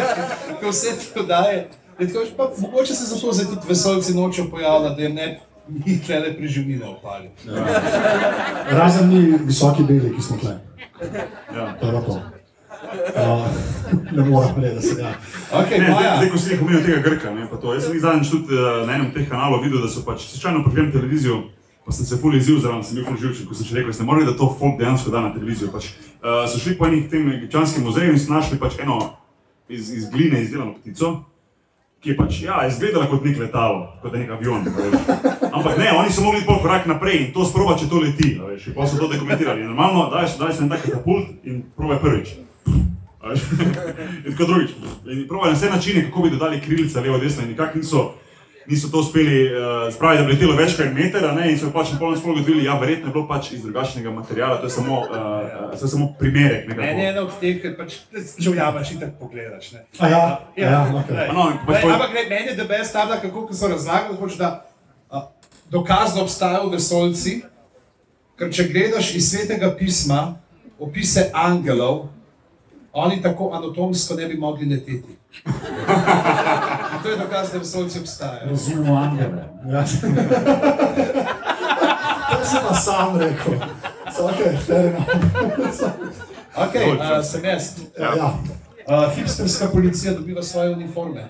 Ko 0.60 0.68
vse 0.70 0.86
to 1.14 1.22
daje. 1.22 1.68
Je 1.98 2.08
tako, 2.08 2.24
pa, 2.36 2.50
mogoče 2.58 2.94
se 2.94 3.04
zato 3.04 3.32
zdaj 3.32 3.46
tudi 3.46 3.68
vesoljci 3.68 4.14
nočejo 4.14 4.50
pojavljati, 4.50 4.96
da 4.96 5.02
jim 5.02 5.14
ne 5.14 5.40
mi 5.68 6.02
tle 6.02 6.36
preživnine 6.36 6.86
opali. 6.86 7.30
Razen 8.70 9.08
mi 9.08 9.38
visoki 9.38 9.82
beli, 9.82 10.16
ki 10.16 10.22
smo 10.22 10.36
tle. 10.36 10.58
Ja. 11.54 11.74
To 11.80 11.86
je 11.86 12.04
to. 12.04 12.20
Uh, 12.84 13.46
ne 14.12 14.24
morem 14.24 14.62
reči, 14.62 14.74
da 14.74 14.80
se 14.80 14.94
ga. 14.94 15.14
Okay, 15.52 15.78
Ne, 15.78 15.84
zdaj, 15.84 15.94
Maja, 15.94 16.16
zdaj, 16.16 16.30
ko 16.30 16.38
si 16.38 16.50
rekel, 16.50 16.64
omenil 16.66 16.84
tega 16.84 17.00
Grka, 17.00 17.34
ne, 17.34 17.48
pa 17.50 17.56
to. 17.56 17.74
Jaz 17.74 17.86
sem 17.86 17.96
jih 17.96 18.02
zadnjič 18.02 18.30
tudi 18.30 18.54
eh, 18.54 18.86
na 18.86 18.94
enem 18.94 19.10
teh 19.14 19.26
kanalov 19.28 19.64
videl, 19.64 19.82
da 19.82 19.88
so 19.88 20.04
pač 20.06 20.26
slučajno 20.28 20.64
pogledal 20.66 20.92
televizijo, 20.92 21.42
pa 21.84 21.92
sem 21.92 22.06
se 22.06 22.18
ful 22.20 22.36
izziv, 22.36 22.60
zraven 22.64 22.84
sem 22.84 22.98
bil 22.98 23.06
ful 23.08 23.18
živčen, 23.20 23.48
ko 23.48 23.56
sem 23.56 23.68
še 23.68 23.78
rekel, 23.78 23.92
da 23.92 23.98
ste 23.98 24.08
morali, 24.08 24.28
da 24.28 24.36
to 24.38 24.48
folk 24.58 24.78
dejansko 24.80 25.12
da 25.14 25.26
na 25.26 25.34
televizijo. 25.34 25.72
Pač, 25.72 25.92
uh, 26.20 26.44
so 26.48 26.60
šli 26.60 26.76
po 26.78 26.88
enih 26.88 27.10
tem 27.12 27.28
egipčanskim 27.36 27.86
muzeju 27.86 28.14
in 28.14 28.20
so 28.20 28.32
našli 28.32 28.60
pač 28.60 28.80
eno 28.84 28.98
iz, 29.68 29.90
iz 29.90 30.08
gline 30.12 30.42
izdelano 30.44 30.76
ptico, 30.78 31.14
ki 32.04 32.12
je 32.12 32.16
pač, 32.16 32.40
ja, 32.44 32.62
izgledala 32.68 33.08
kot 33.08 33.24
nek 33.24 33.38
letalo, 33.40 33.84
kot 34.02 34.12
nek 34.12 34.32
avion. 34.36 34.66
Ampak 35.56 35.78
ne, 35.80 35.88
oni 35.96 36.12
so 36.12 36.24
mogli 36.24 36.44
pol 36.44 36.60
korak 36.60 36.84
naprej 36.90 37.20
in 37.20 37.30
to 37.32 37.46
sproba, 37.48 37.78
če 37.80 37.88
to 37.88 38.02
leti. 38.02 38.34
a 38.36 38.50
veš, 38.50 38.68
in 38.68 38.76
potem 38.76 38.92
so 38.92 39.00
to 39.00 39.08
dokumentirali. 39.14 39.64
Normalno, 39.64 40.10
daš, 40.12 40.36
daš 40.36 40.60
en 40.60 40.68
tak 40.68 40.84
katapult 40.84 41.48
in 41.48 41.62
probaj 41.76 42.02
prvič. 42.04 42.34
Veš. 43.34 43.42
Tako 44.30 44.44
drugič. 44.44 44.70
Probali 45.28 45.52
na 45.52 45.58
vse 45.58 45.70
načine, 45.70 46.04
kako 46.06 46.22
bi 46.22 46.30
dodali 46.30 46.60
krilce 46.60 47.00
levo, 47.00 47.18
desno 47.18 47.42
in 47.42 47.48
nikako 47.52 47.78
niso, 47.78 48.04
niso 48.66 48.88
to 48.88 49.02
uspeli 49.02 49.50
uh, 49.50 49.94
spraviti, 49.94 50.22
da 50.22 50.26
bi 50.26 50.32
letelo 50.32 50.54
več 50.56 50.76
kot 50.78 50.92
meter, 50.94 51.24
a 51.28 51.32
ne, 51.36 51.50
in 51.52 51.58
so 51.60 51.68
pač 51.74 51.90
na 51.92 51.98
polno 52.00 52.16
spolu 52.16 52.38
gotovili, 52.38 52.64
ja, 52.64 52.78
verjetno 52.80 53.10
je 53.10 53.12
bilo 53.12 53.26
pač 53.28 53.50
iz 53.52 53.62
drugačnega 53.62 54.10
materiala, 54.10 54.56
to 54.56 54.70
je 54.70 54.72
samo, 54.72 55.00
uh, 55.04 55.74
to 55.74 55.84
je 55.84 55.90
samo 55.92 56.06
primerek. 56.18 56.68
nekako. 56.68 56.86
meni 56.86 57.02
je 57.02 57.10
ena 57.10 57.24
od 57.26 57.34
teh, 57.40 57.58
ker 57.62 57.74
pač 57.76 57.98
že 58.38 58.50
vjamaš 58.50 58.94
in 58.94 59.00
tako 59.02 59.26
pogledaš. 59.26 59.72
Ne. 59.72 59.84
A 59.98 60.08
ja, 60.08 60.22
ja, 60.56 60.78
okej. 60.88 61.12
glej. 61.12 61.28
No, 61.34 61.44
pač 61.66 61.66
Glej, 61.66 61.82
poj- 61.82 61.92
Ampak 61.98 62.10
glej, 62.16 62.28
meni 62.30 62.48
je 62.48 62.56
debes 62.62 62.92
ta, 62.92 63.04
da 63.10 63.20
kako 63.20 63.48
so 63.52 63.68
razlagali, 63.68 64.16
hoč, 64.16 64.38
da 64.40 64.64
a, 65.10 65.26
dokaz, 65.70 66.14
da 66.16 66.22
obstajajo 66.24 66.72
vesoljci, 66.72 67.42
ker 68.40 68.48
če 68.50 68.64
gledaš 68.72 69.12
iz 69.14 69.28
svetega 69.30 69.68
pisma 69.78 70.38
opise 70.80 71.28
angelov, 71.36 72.06
oni 72.94 73.22
tako 73.22 73.50
anatomsko 73.52 74.14
ne 74.14 74.26
bi 74.26 74.36
mogli 74.36 74.66
leteti. 74.66 75.16
In 75.46 77.02
to 77.02 77.08
je 77.08 77.16
dokaz, 77.16 77.52
da 77.52 77.58
vesoljci 77.58 77.98
obstajajo. 77.98 78.50
Razumemo 78.50 78.96
angele. 78.96 79.44
Ja. 79.70 79.84
To 82.34 82.44
si 82.44 82.56
pa 82.68 82.74
sam 82.74 83.18
rekel. 83.18 83.54
Okay, 84.20 84.56
fair 84.66 84.86
enough. 84.86 85.08
Ok, 86.56 86.74
uh, 86.74 87.24
sem 87.24 87.44
jaz. 87.44 87.72
ja. 87.98 88.34
Uh, 88.88 89.14
hipsterska 89.14 89.68
policija 89.68 90.14
dobiva 90.14 90.42
svoje 90.42 90.70
uniforme. 90.70 91.28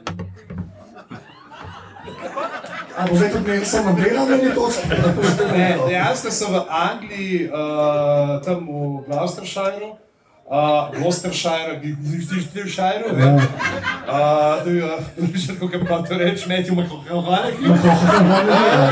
A 2.97 3.07
bo 3.11 3.17
zdaj 3.17 3.31
tudi 3.33 3.51
Nelson 3.51 3.85
Mandela 3.85 4.25
na 4.25 4.35
eni 4.37 4.55
točki? 4.55 4.89
Ne, 5.53 5.79
dejansko 5.87 6.31
so 6.31 6.51
v 6.51 6.63
Angliji, 6.69 7.49
uh, 7.49 8.45
tam 8.45 8.69
v 8.69 9.05
Gloucestershireu, 9.07 9.97
uh, 10.47 10.91
Gloucestershire, 10.93 11.81
Gloucestershire, 11.81 13.13
ne. 13.13 13.35
Uh, 14.09 14.67
je, 14.67 14.85
uh, 14.85 15.39
še 15.41 15.57
kako 15.61 15.85
pa 15.89 16.03
to 16.05 16.19
reči, 16.19 16.49
Matthew 16.49 16.77
McConaughey. 16.77 17.57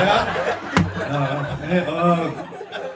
Ja. 0.03 0.19
Uh, 1.13 1.41
ne, 1.69 1.79
uh, 1.89 2.19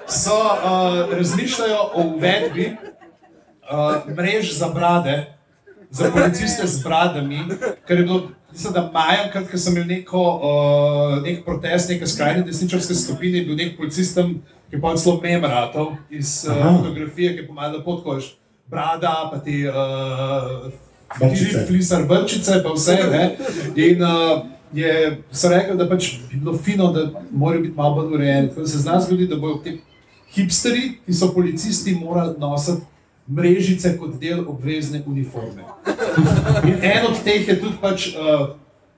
so 0.08 0.36
uh, 0.36 1.12
razmišljajo 1.12 1.90
o 1.94 2.02
uvedbi 2.14 2.76
uh, 3.70 4.16
mrež 4.16 4.54
za 4.58 4.68
brade, 4.68 5.26
za 5.90 6.10
policiste 6.10 6.66
z 6.66 6.82
bradami, 6.82 7.44
ker 7.86 7.98
je 7.98 8.04
bilo, 8.04 8.20
mislim, 8.52 8.72
da 8.72 8.90
maja, 8.92 9.28
ko 9.32 9.58
sem 9.58 9.76
imel 9.76 9.86
neko, 9.88 10.22
uh, 10.22 11.22
nek 11.22 11.44
protest, 11.44 11.90
neke 11.90 12.06
skrajne 12.06 12.42
desničarske 12.46 12.94
skupine, 12.94 13.44
bil 13.44 13.56
nek 13.56 13.76
policist 13.76 14.16
tam, 14.16 14.40
ki 14.70 14.76
je 14.76 14.82
pa 14.82 14.96
celo 14.96 15.20
memratov 15.22 15.94
iz 16.10 16.42
uh, 16.48 16.56
fotografije, 16.78 17.36
ki 17.36 17.44
je 17.44 17.48
pomagal 17.48 17.84
potkoš. 17.84 18.34
Brada, 18.66 19.28
pa 19.30 19.38
ti 19.38 19.62
uh, 19.62 20.72
Brčice. 21.20 21.44
Filip 21.44 21.66
Flisar 21.68 22.02
brčice, 22.04 22.62
pa 22.62 22.72
vse. 22.72 22.96
Ne? 23.10 23.36
In 23.76 24.02
uh, 24.02 24.42
je, 24.72 24.90
so 25.30 25.48
rekli, 25.48 25.76
da 25.76 25.86
pač 25.88 26.08
bi 26.30 26.36
bilo 26.36 26.56
fino, 26.58 26.92
da 26.92 27.04
morajo 27.30 27.62
biti 27.62 27.76
malo 27.76 27.94
bolj 27.94 28.14
urejeni. 28.14 28.48
Tako 28.48 28.60
da 28.60 28.66
se 28.66 28.78
zna 28.78 29.00
zgoditi, 29.00 29.28
da 29.28 29.36
bodo 29.36 29.62
ti 29.62 29.76
hipsteri, 30.32 30.98
ki 31.06 31.14
so 31.14 31.30
policisti, 31.32 31.94
morali 31.94 32.34
nositi 32.38 32.82
mrežice 33.28 33.98
kot 33.98 34.18
del 34.20 34.44
obvezne 34.48 35.02
uniforme. 35.06 35.62
In 36.64 36.74
en 36.82 37.06
od 37.06 37.22
teh 37.24 37.48
je 37.48 37.60
tudi 37.60 37.78
pač, 37.80 38.08
uh, 38.08 38.48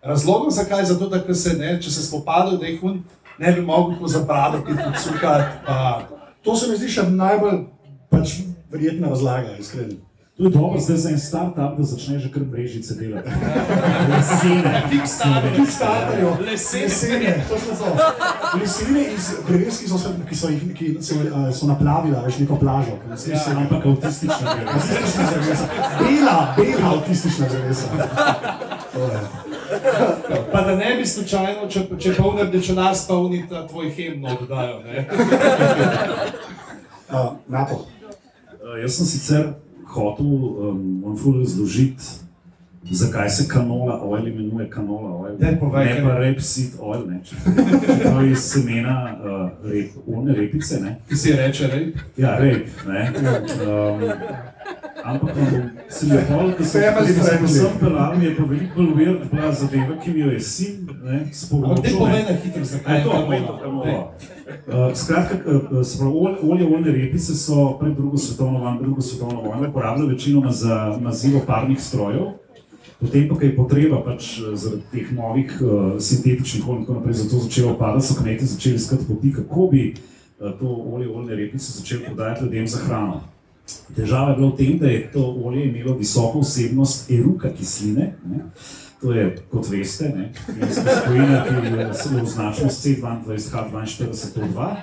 razlogov, 0.02 0.50
zakaj, 0.50 0.84
zato 0.84 1.08
da 1.08 1.34
se, 1.34 1.54
ne, 1.54 1.78
če 1.82 1.90
se 1.90 2.02
spopadajo, 2.02 2.56
da 2.56 2.66
jih 2.66 2.82
on 2.82 3.02
ne 3.38 3.52
bi 3.52 3.60
mogel 3.60 3.94
tako 3.94 4.08
zabradati, 4.08 4.72
podsukati. 4.84 5.58
pa- 5.66 6.08
To 6.42 6.56
se 6.56 6.70
mi 6.70 6.76
zdi 6.76 6.88
še 6.88 7.02
najbolj 7.02 7.58
pač, 8.10 8.38
verjetna 8.70 9.08
razlaga, 9.08 9.56
iskreno. 9.60 9.94
To 10.36 10.44
je 10.44 10.50
dobro, 10.50 10.80
zdaj 10.80 10.96
za 10.96 11.10
en 11.10 11.18
startup, 11.18 11.78
da 11.78 11.82
začne 11.82 12.18
že 12.18 12.28
kar 12.32 12.42
mrežice 12.42 12.94
delati. 12.94 13.30
Lesene. 14.10 14.82
Kickstarterju, 14.90 16.36
Lesene. 16.40 16.82
lesene. 16.82 17.44
Lesene 18.54 19.02
iz 19.16 19.32
dreves, 19.48 19.78
ki 19.78 19.88
so, 19.88 19.98
se, 19.98 20.08
ki 20.28 20.36
so, 20.36 20.48
jih, 20.48 20.62
ki 20.74 20.92
so, 21.00 21.14
uh, 21.16 21.50
so 21.52 21.66
naplavila, 21.66 22.22
veš, 22.22 22.38
neko 22.38 22.56
plažo. 22.56 22.94
ki 23.02 23.10
nas 23.10 23.26
niso- 23.26 23.56
Ampak 23.56 23.86
avtistična 23.86 24.54
drevesa. 24.54 25.64
Bela, 25.98 26.54
bela 26.56 26.94
avtistična 26.94 27.46
drevesa. 27.48 27.88
To 28.94 29.02
je. 29.02 29.20
Pa 30.52 30.60
da 30.60 30.76
ne 30.76 30.94
bi 30.96 31.06
slučajno, 31.06 31.68
če, 31.68 31.86
če 31.98 32.14
polni 32.14 32.42
rdečenar 32.42 32.96
spolni 32.96 33.42
ta 33.48 33.66
tvoj 33.66 33.90
hemno 33.90 34.38
oddajo. 34.40 34.78
Ne? 34.80 35.06
Uh, 37.10 37.16
Nato. 37.46 37.86
Uh, 38.78 38.82
jaz 38.82 38.92
sem 38.96 39.06
sicer 39.06 39.54
hotel 39.88 40.26
um, 40.26 41.02
vam 41.02 41.16
ful 41.16 41.38
razložiti, 41.40 42.04
zakaj 42.90 43.28
se 43.30 43.48
kanola 43.48 44.00
oil 44.04 44.26
imenuje 44.28 44.68
kanola 44.70 45.10
oil. 45.16 45.36
Daj, 45.38 45.58
povej, 45.60 45.84
ne 45.84 45.94
ker- 45.94 46.04
pa 46.04 46.14
rapeseed 46.18 46.76
oil, 46.80 47.06
ne. 47.06 47.20
To 48.02 48.20
je 48.20 48.36
semena 48.36 49.16
uh, 49.18 49.50
rep, 49.70 49.90
one 50.06 50.32
repice, 50.34 50.80
ne. 50.80 50.96
Ki 51.08 51.16
si 51.16 51.32
reče, 51.32 51.66
rej. 51.66 51.92
Ja, 52.16 52.36
rep, 52.38 52.66
ne. 52.86 53.12
Um, 53.66 54.04
ampak 55.08 55.30
bom 55.34 55.46
se 55.88 56.06
je 56.06 56.20
pol, 56.28 56.52
ko 56.52 56.64
sem 56.64 56.82
Family 56.84 57.06
ko 57.08 57.14
sem 57.14 57.24
friendly. 57.24 57.48
sem 57.50 57.78
pelal, 57.80 58.16
mi 58.16 58.24
je 58.24 58.32
pa 58.36 58.44
veliko 58.44 58.74
bolj 58.76 58.90
weird 58.94 59.20
bila 59.30 59.52
zadeva, 59.52 59.96
ki 59.96 60.10
mi 60.10 60.20
jo 60.20 60.30
je 60.30 60.40
sin, 60.42 60.74
ne, 61.02 61.12
Ampak 61.12 61.28
te 61.28 61.34
sporočil. 61.34 61.98
povej 61.98 62.22
ne. 62.22 62.24
na 62.24 62.34
hitro, 62.36 62.64
zakaj 62.64 62.84
Kaj 62.84 62.98
je 62.98 63.04
to? 63.04 63.10
Kaj 63.28 63.36
je? 63.36 63.46
Kanola. 63.62 64.12
Uh, 64.66 64.94
skratka, 64.94 65.34
uh, 65.36 65.82
se 65.82 65.98
pravi, 65.98 66.14
olje, 66.42 66.66
oljne 66.66 66.90
repice 66.92 67.34
so 67.34 67.78
pred 67.78 67.94
drugo 67.94 68.16
svetovno, 68.18 68.58
vojno- 68.58 68.80
drugo 68.80 69.00
svetovno 69.00 69.40
vojno 69.42 69.68
uporabljali 69.68 70.08
večinoma 70.08 70.50
za 70.52 70.98
mazivo 71.00 71.40
parnih 71.46 71.80
strojev, 71.80 72.26
potem 73.00 73.28
pa, 73.28 73.34
ko 73.34 73.44
je 73.44 73.56
potreba 73.56 74.02
pač 74.02 74.38
eh, 74.38 74.56
zaradi 74.56 74.82
teh 74.92 75.12
novih 75.12 75.52
uh, 75.60 75.68
sintetičnih 76.00 76.68
olj 76.68 76.76
in 76.76 76.82
tako 76.82 76.94
naprej 76.94 77.14
zato 77.14 77.36
začela 77.38 77.72
upadati, 77.72 78.06
so 78.06 78.14
kmetje 78.14 78.46
začeli 78.46 78.74
iskati 78.74 79.04
poti, 79.06 79.32
kako 79.32 79.68
bi 79.72 79.94
uh, 79.94 80.50
to 80.52 80.66
olje 80.66 81.08
oljne 81.08 81.34
repice 81.34 81.72
začeli 81.72 82.04
prodajati 82.04 82.44
ljudem 82.44 82.66
za 82.66 82.78
hrano. 82.78 83.20
Težava 83.96 84.30
je 84.30 84.36
bila 84.36 84.48
v 84.48 84.56
tem, 84.56 84.78
da 84.78 84.86
je 84.86 85.12
to 85.12 85.24
olje 85.44 85.64
imelo 85.68 85.96
visoko 85.96 86.40
vsebnost 86.40 87.10
eruka 87.10 87.52
kisline. 87.52 88.14
Ne? 88.28 88.38
To 89.00 89.12
je, 89.12 89.36
kot 89.50 89.68
veste, 89.70 90.30
kemijska 90.46 90.90
spojina, 91.02 91.44
ki 91.44 91.52
se 91.94 92.08
označila 92.22 92.70
s 92.70 92.86
C22H42O2. 92.86 94.74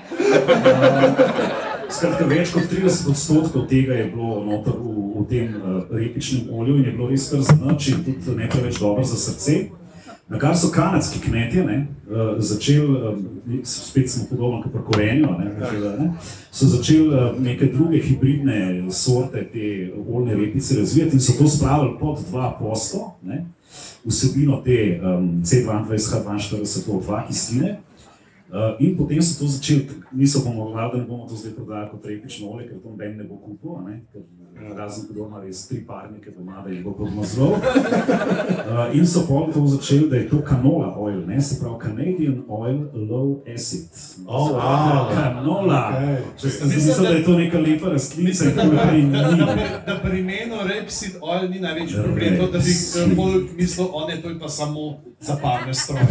Skratka, 1.89 2.25
več 2.25 2.53
kot 2.55 2.63
30 2.71 3.09
odstotkov 3.11 3.67
tega 3.69 3.93
je 3.93 4.05
bilo 4.13 4.39
noter 4.45 4.73
v, 4.79 4.85
v 5.19 5.25
tem 5.29 5.47
uh, 5.59 5.83
repičnem 5.91 6.47
olju 6.53 6.77
in 6.79 6.85
je 6.85 6.93
bilo 6.95 7.09
res 7.11 7.29
kar 7.29 7.39
in 7.39 8.03
tudi 8.05 8.35
ne 8.39 8.49
preveč 8.49 8.79
dobro 8.79 9.03
za 9.03 9.17
srce. 9.19 9.84
Na 10.29 10.39
kar 10.39 10.57
so 10.57 10.71
kanadski 10.73 11.19
kmetje 11.19 11.63
ne, 11.63 11.87
uh, 12.09 12.39
začeli, 12.39 12.87
um, 12.87 13.25
spet 13.63 14.09
smo 14.11 14.25
podobno 14.29 14.61
kot 14.63 14.71
pri 14.71 14.81
korenju, 14.91 15.27
ne, 15.39 15.51
že, 15.71 15.89
ne, 15.99 16.13
so 16.51 16.65
začeli 16.65 17.07
uh, 17.07 17.41
neke 17.41 17.65
druge 17.65 18.01
hibridne 18.01 18.91
sorte 18.91 19.43
te 19.53 19.91
oljne 20.13 20.35
repice 20.35 20.79
razvijati 20.79 21.15
in 21.15 21.21
so 21.21 21.33
to 21.37 21.47
spravili 21.47 21.97
pod 21.99 22.19
2% 22.31 23.09
ne, 23.23 23.45
vsebino 24.05 24.61
te 24.65 25.01
um, 25.03 25.29
C22H42O2 25.43 27.27
kisline. 27.27 27.77
Uh, 28.49 28.79
in 28.79 28.97
potem 28.97 29.21
so 29.21 29.39
to 29.39 29.47
začeli, 29.51 29.87
niso 30.11 30.43
pa 30.43 30.49
mogli, 30.49 30.75
da 30.75 30.97
ne 30.97 31.05
bomo 31.05 31.27
to 31.27 31.35
zdaj 31.35 31.53
prodajali 31.53 31.89
kot 31.91 32.05
repično 32.05 32.49
olje, 32.49 32.67
ker 32.67 32.77
to 32.79 32.89
noben 32.89 33.17
ne 33.17 33.23
bo 33.23 33.35
kupil, 33.35 33.81
ker 34.13 34.21
eh, 34.21 34.44
razen 34.77 35.03
kdo 35.09 35.25
ima 35.25 35.41
res 35.41 35.67
tri 35.67 35.85
parnike 35.87 36.31
doma, 36.31 36.61
da 36.65 36.69
jih 36.69 36.83
bo 36.83 36.91
podmazlal. 36.91 37.55
Uh, 38.65 38.97
in 38.97 39.05
so 39.07 39.21
pol 39.27 39.53
to 39.53 39.67
začeli, 39.67 40.09
da 40.09 40.15
je 40.15 40.29
to 40.29 40.41
canola 40.41 40.95
oil, 40.97 41.21
ne? 41.27 41.41
se 41.41 41.59
pravi 41.61 41.79
Canadian 41.81 42.43
oil 42.49 42.77
low 42.93 43.43
acid. 43.55 43.85
Oh, 44.27 44.47
Se 44.47 44.53
wow. 44.53 45.13
Canola. 45.13 45.93
Okej. 45.93 46.17
Če 46.41 46.49
ste 46.49 46.65
mislili, 46.65 47.07
da 47.07 47.13
je 47.13 47.23
to 47.23 47.37
neka 47.37 47.59
lepa 47.59 47.89
rastlinica, 47.89 48.45
in 48.45 48.55
to 48.55 48.61
je 48.61 48.69
prej 48.87 49.03
ni. 49.03 49.11
Da 49.85 49.99
pri 50.03 50.19
imenu 50.19 50.55
Repsid 50.67 51.13
Oil 51.21 51.49
ni 51.49 51.59
največji 51.59 52.03
problem, 52.03 52.37
to, 52.39 52.47
da 52.51 52.57
bi 52.57 52.71
eh, 52.71 53.15
folk 53.15 53.45
mislil, 53.57 53.87
on 53.93 54.09
je 54.11 54.21
to 54.21 54.29
je 54.29 54.39
pa 54.39 54.49
samo 54.49 54.97
za 55.19 55.37
parne 55.41 55.73
stroje. 55.73 56.07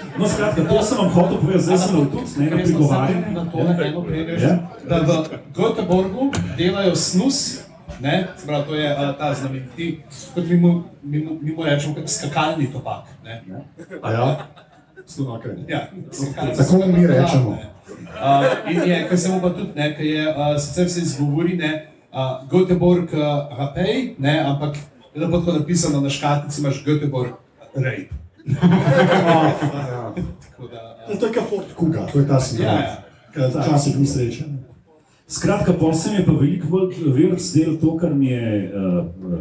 No, 0.13 0.27
skratka, 0.27 0.61
to 0.63 0.81
sem 0.81 0.97
vam 0.97 1.09
hotel 1.09 1.37
povedati, 1.37 1.63
zdaj 1.63 1.77
sem 1.77 1.89
tudi 2.05 2.25
ne, 2.37 2.45
na 2.47 2.57
prigovarjanje. 2.57 3.31
Na 3.31 3.43
to 3.45 3.57
na 3.59 3.73
eno 3.81 4.01
prirež, 4.01 4.41
Ja. 4.41 4.53
da 4.83 4.95
v 4.97 5.09
Göteborgu 5.51 6.23
delajo 6.57 6.95
snus, 6.95 7.37
ne, 7.99 8.15
pravi, 8.45 8.63
to 8.63 8.75
je 8.75 8.87
uh, 8.89 9.15
ta 9.15 9.33
znameniti, 9.33 10.03
kot 10.33 10.43
mi 10.45 10.57
mu, 10.57 10.71
mi 11.03 11.19
mu, 11.19 11.37
mi 11.41 11.51
mu 11.51 11.63
rečemo, 11.63 11.95
kot 11.95 12.09
skakalni 12.09 12.67
topak. 12.67 13.03
Ne. 13.23 13.41
A 14.01 14.11
ja? 14.11 14.27
Slu- 15.07 15.27
Okay. 15.29 15.65
Ja, 15.67 15.87
Tako 16.57 16.85
mi 16.87 17.07
rečemo. 17.07 17.49
ne. 17.51 17.65
Uh, 18.13 18.45
in 18.67 18.81
je, 18.83 19.07
kar 19.09 19.17
se 19.17 19.29
mu 19.29 19.41
pa 19.41 19.49
tudi, 19.49 19.71
ne, 19.75 19.95
ker 19.95 20.05
je, 20.05 20.27
uh, 20.27 20.35
sicer 20.57 20.89
se 20.89 20.99
izgovori, 21.01 21.57
ne, 21.57 21.71
uh, 22.07 22.17
Göteborg 22.47 23.09
uh, 23.09 23.19
rapej, 23.51 24.15
ne, 24.17 24.39
ampak 24.41 24.75
je 25.13 25.21
lepo 25.21 25.37
tako 25.39 25.51
napisano 25.53 26.01
na 26.01 26.09
škatlici, 26.09 26.61
imaš 26.61 26.83
Göteborg 26.85 27.31
rape. 27.75 28.07
Ja. 30.17 31.17
To 31.19 31.25
je 31.25 31.33
kot 31.33 31.49
Ford 31.49 31.73
Kuga, 31.75 32.07
to 32.11 32.19
je 32.19 32.27
ta 32.27 32.39
sindrom. 32.39 32.67
Ja, 32.67 33.03
ja. 33.35 33.47
Včasih 33.47 33.99
ni 33.99 34.07
sreče. 34.07 34.43
Skratka, 35.27 35.73
pol 35.73 35.93
se 35.93 36.11
mi 36.11 36.17
je 36.17 36.25
pa 36.25 36.31
veliko 36.31 36.67
bolj 36.67 36.95
ver 37.15 37.35
zdelo 37.39 37.77
to, 37.79 37.97
kar 37.97 38.13
mi 38.13 38.27
je 38.27 38.71
uh, 38.75 39.05
uh, 39.05 39.39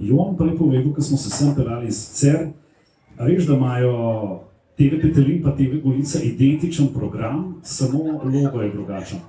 Jon 0.00 0.36
prej 0.36 0.56
povedal, 0.56 0.92
ko 0.96 1.02
smo 1.02 1.18
se 1.20 1.30
sem 1.30 1.54
pelali 1.54 1.92
sicer. 1.92 2.48
a 3.18 3.24
Veš, 3.24 3.44
da 3.46 3.54
imajo 3.54 3.92
TV 4.76 5.00
Petelin 5.02 5.42
pa 5.42 5.50
TV 5.56 5.80
Golica 5.84 6.18
identičen 6.22 6.88
program, 6.94 7.60
samo 7.62 7.98
logo 8.24 8.62
je 8.62 8.70
drugačen. 8.72 9.18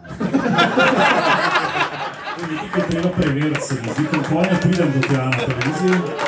Nekaj, 2.37 2.89
treba 2.89 3.09
preveriti, 3.09 3.61
se 3.61 3.73
mi 3.75 3.89
zdi, 3.93 4.03
ne 4.51 4.59
pridem 4.61 4.91
do 4.93 5.07
tega 5.07 5.25
na 5.25 5.31
televizijo. 5.31 6.26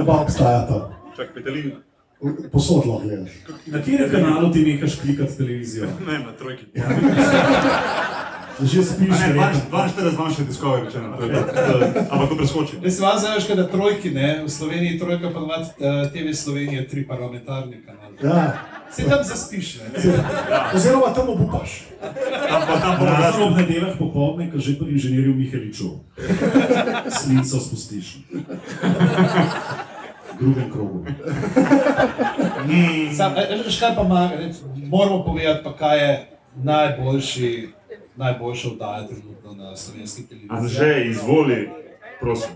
Oba 0.00 0.20
obstajata. 0.20 0.90
Čak, 1.16 1.34
petelin, 1.34 1.72
Posod 2.52 2.86
lahko 2.86 3.02
gledaš. 3.06 3.30
Na 3.66 3.78
katerem 3.78 4.10
kanalu 4.10 4.52
ti 4.52 4.64
nekaš 4.64 4.96
klikati 5.00 5.36
televizijo? 5.36 5.86
ne, 6.06 6.18
na 6.18 6.32
trojki. 6.32 6.66
Že 8.62 8.82
spiš, 8.82 9.08
Ne, 9.08 9.26
verjetno. 9.26 9.60
42 9.70 10.10
zmanjše 10.14 10.42
Discovery 10.42 10.90
Channel, 10.90 11.12
to 11.18 11.24
je 11.24 11.30
to. 11.30 11.42
To- 11.42 12.00
ampak 12.10 12.28
to 12.28 12.36
preskočim. 12.36 12.78
Jaz 12.82 12.96
se 12.96 13.02
vas 13.02 13.22
zavedaš, 13.22 13.46
da 13.48 13.68
trojki, 13.68 14.10
ne, 14.10 14.42
v 14.44 14.50
Sloveniji 14.50 14.98
trojka 14.98 15.30
pa 15.30 15.40
navad 15.40 15.60
uh, 15.60 15.70
TV 16.12 16.34
Slovenije 16.34 16.88
tri 16.88 17.06
parlamentarne 17.06 17.76
kanale. 17.86 18.14
Ja. 18.22 18.52
Se 18.90 19.04
tam 19.04 19.18
zaspiš, 19.24 19.78
ne? 19.78 20.12
Oziroma 20.74 21.14
tam 21.14 21.28
obupaš. 21.28 21.84
Tam 22.48 22.62
pa 22.66 22.74
tam 22.80 23.06
Razen 23.06 23.42
ob 23.42 23.56
nedeljah 23.56 23.94
popoldne, 23.98 24.50
ko 24.50 24.58
že 24.58 24.78
pri 24.78 24.90
inženirju 24.90 25.34
Miheliču. 25.34 25.88
Slinco 27.10 27.60
spustiš. 27.60 28.16
V 30.34 30.40
drugem 30.40 30.70
krogu. 30.72 31.04
Sam, 33.16 33.32
e, 33.36 33.40
e, 33.50 33.62
veš, 33.64 33.78
kaj 33.80 33.94
pa 33.96 34.02
ima, 34.02 34.28
ne, 34.28 34.50
moramo 34.88 35.22
povedati, 35.24 35.60
pa 35.64 35.72
kaj 35.76 35.98
je 35.98 36.12
najboljši, 36.56 37.68
najboljša 38.18 38.68
oddaja 38.68 39.06
trenutno 39.06 39.54
na 39.54 39.76
slovenski 39.76 40.22
televiziji. 40.22 40.50
Anže, 40.52 41.04
izvoli, 41.06 41.70
prosim. 42.20 42.50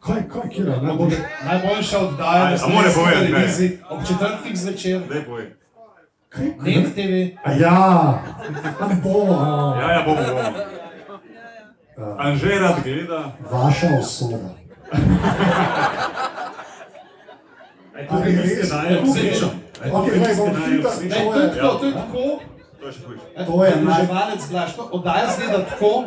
Kaj, 0.00 0.22
kaj, 0.28 0.50
kira, 0.50 0.76
najbolj. 0.78 1.14
Najboljša 1.44 1.98
oddaja 2.00 2.42
Aj, 2.44 2.50
na 2.50 2.58
a 2.58 2.68
more 2.68 2.90
slovenski 2.90 3.00
povedati, 3.00 3.22
ne? 3.22 3.30
televiziji 3.30 3.78
ob 3.90 4.00
četrtkih 4.02 4.58
zvečer, 4.58 5.00
Daj 5.08 5.24
povej. 5.24 5.46
Net 6.58 6.94
TV. 6.94 7.12
A 7.44 7.52
ja, 7.54 8.22
tam 8.78 9.00
bo, 9.02 9.14
a, 9.32 9.78
Ja, 9.80 9.92
ja, 9.92 10.02
bomo, 10.04 10.20
bomo. 10.24 10.52
Anže 12.18 12.48
rad 12.50 12.76
gleda. 12.84 13.32
vaša 13.50 13.86
osoba. 14.00 14.50
To 18.10 18.18
je 18.18 18.32
res, 18.32 18.68
da 18.70 18.76
je 18.78 19.00
srečo. 19.08 19.46
Ok, 19.92 20.06
naj 20.16 20.34
bom 20.36 20.56
hiter, 20.56 20.90
Ne, 21.02 21.16
to 21.16 21.32
to 21.32 21.40
je 21.40 21.46
je. 21.46 21.54
tako, 21.54 21.78
to 21.78 21.86
je 21.86 21.92
tako. 21.92 22.12
To 22.12 22.20
To 22.20 22.20
je 22.20 22.32
še 22.32 22.42
hujše. 22.42 22.55
To 23.46 23.64
je 23.64 23.72
naj- 23.72 24.02
Oboževalec 24.02 24.50
Blaž, 24.50 24.76
no, 24.76 24.84
oddaja 24.92 25.26
zgleda 25.30 25.64
tako, 25.64 26.04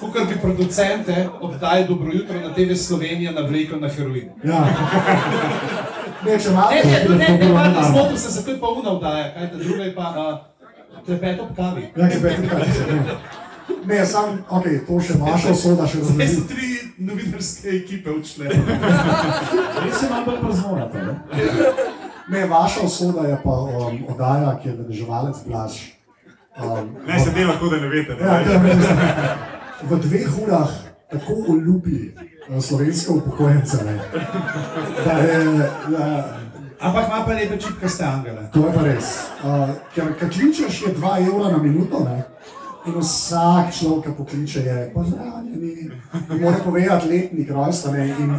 kot 0.00 0.28
bi 0.28 0.36
producente 0.36 1.14
oddaje 1.40 1.84
Dobro 1.84 2.12
jutro 2.12 2.40
na 2.40 2.50
TV 2.50 2.74
Slovenija 2.76 3.32
navlekel 3.32 3.80
na 3.80 3.88
heroin. 3.88 4.30
Ja. 4.44 4.64
Ne, 6.24 6.38
če 6.38 6.50
malo 6.50 6.70
Ne, 6.70 6.82
ne, 6.82 6.98
ne, 7.00 7.16
ne, 7.16 7.28
ne, 7.30 7.48
ne, 7.48 7.68
ne, 7.70 7.82
zmotil 7.84 8.16
sem 8.16 8.32
se, 8.32 8.44
to 8.44 8.50
je 8.50 8.60
pa 8.60 8.68
una 8.68 8.90
oddaja, 8.90 9.32
kaj 9.34 9.50
ta 9.50 9.56
druga 9.56 9.82
je 9.84 9.94
pa 9.94 10.06
uh, 10.10 10.38
klepet 11.06 11.40
ob 11.40 11.56
kavi. 11.56 11.82
Ja, 11.96 12.08
ki 12.08 12.20
peti 12.20 12.48
kaj 12.48 12.64
se 12.68 12.86
ne. 12.86 13.16
Ne, 13.86 14.06
sam, 14.06 14.38
ok, 14.50 14.64
to 14.86 15.00
še 15.00 15.14
vaša 15.16 15.52
usoda 15.52 15.86
še 15.86 15.98
Zdaj 16.00 16.28
so 16.28 16.40
razumem. 16.40 16.46
tri 16.48 16.68
novinarske 17.00 17.68
ekipe 17.70 18.10
odšle. 18.10 18.48
Res 19.78 19.94
se 19.94 20.08
najbolj 20.10 20.40
praznovate, 20.40 20.98
ne? 20.98 21.14
Ne, 22.28 22.46
vaša 22.46 22.80
usoda 22.82 23.22
je 23.22 23.36
pa 23.44 23.50
um, 23.52 24.00
oddaja, 24.08 24.56
ki 24.58 24.68
je 24.68 24.74
vedeževalec 24.76 25.36
Blaž. 25.46 25.76
Um, 26.56 26.96
Ne 27.06 27.20
se 27.20 27.30
dela, 27.30 27.58
kot 27.60 27.70
da 27.70 27.76
ne 27.80 27.88
veste. 27.88 28.16
Ja, 28.20 28.40
vem, 28.62 28.80
v 29.90 29.98
dveh 30.00 30.38
urah 30.42 30.70
tako 31.12 31.32
oljubi 31.52 32.14
eh, 32.16 32.60
slovenske 32.60 33.12
upokojence, 33.12 33.76
ne, 33.84 33.98
da 35.04 35.12
je, 35.12 35.44
da, 35.88 36.38
Ampak 36.80 37.06
ima 37.08 37.24
pa 37.26 37.32
lepe 37.32 37.56
čipkaste 37.60 38.04
angele. 38.04 38.50
to 38.52 38.66
je 38.66 38.72
pa 38.74 38.82
res. 38.82 39.04
Uh, 39.44 39.68
ker 39.94 40.04
kad 40.20 40.30
kličeš 40.30 40.82
je 40.82 40.94
2 40.94 41.28
evra 41.28 41.52
na 41.52 41.58
minuto, 41.62 42.04
ne, 42.04 42.24
in 42.86 42.98
vsak 43.00 43.72
človek, 43.78 44.04
ki 44.04 44.16
pokliče, 44.16 44.60
je 44.60 44.90
pozdravljeni, 44.94 45.72
in 45.72 46.42
mora 46.42 46.56
povedati 46.64 47.08
letnik 47.08 47.50
rojstva, 47.50 47.92
ne, 47.92 48.08
in 48.08 48.36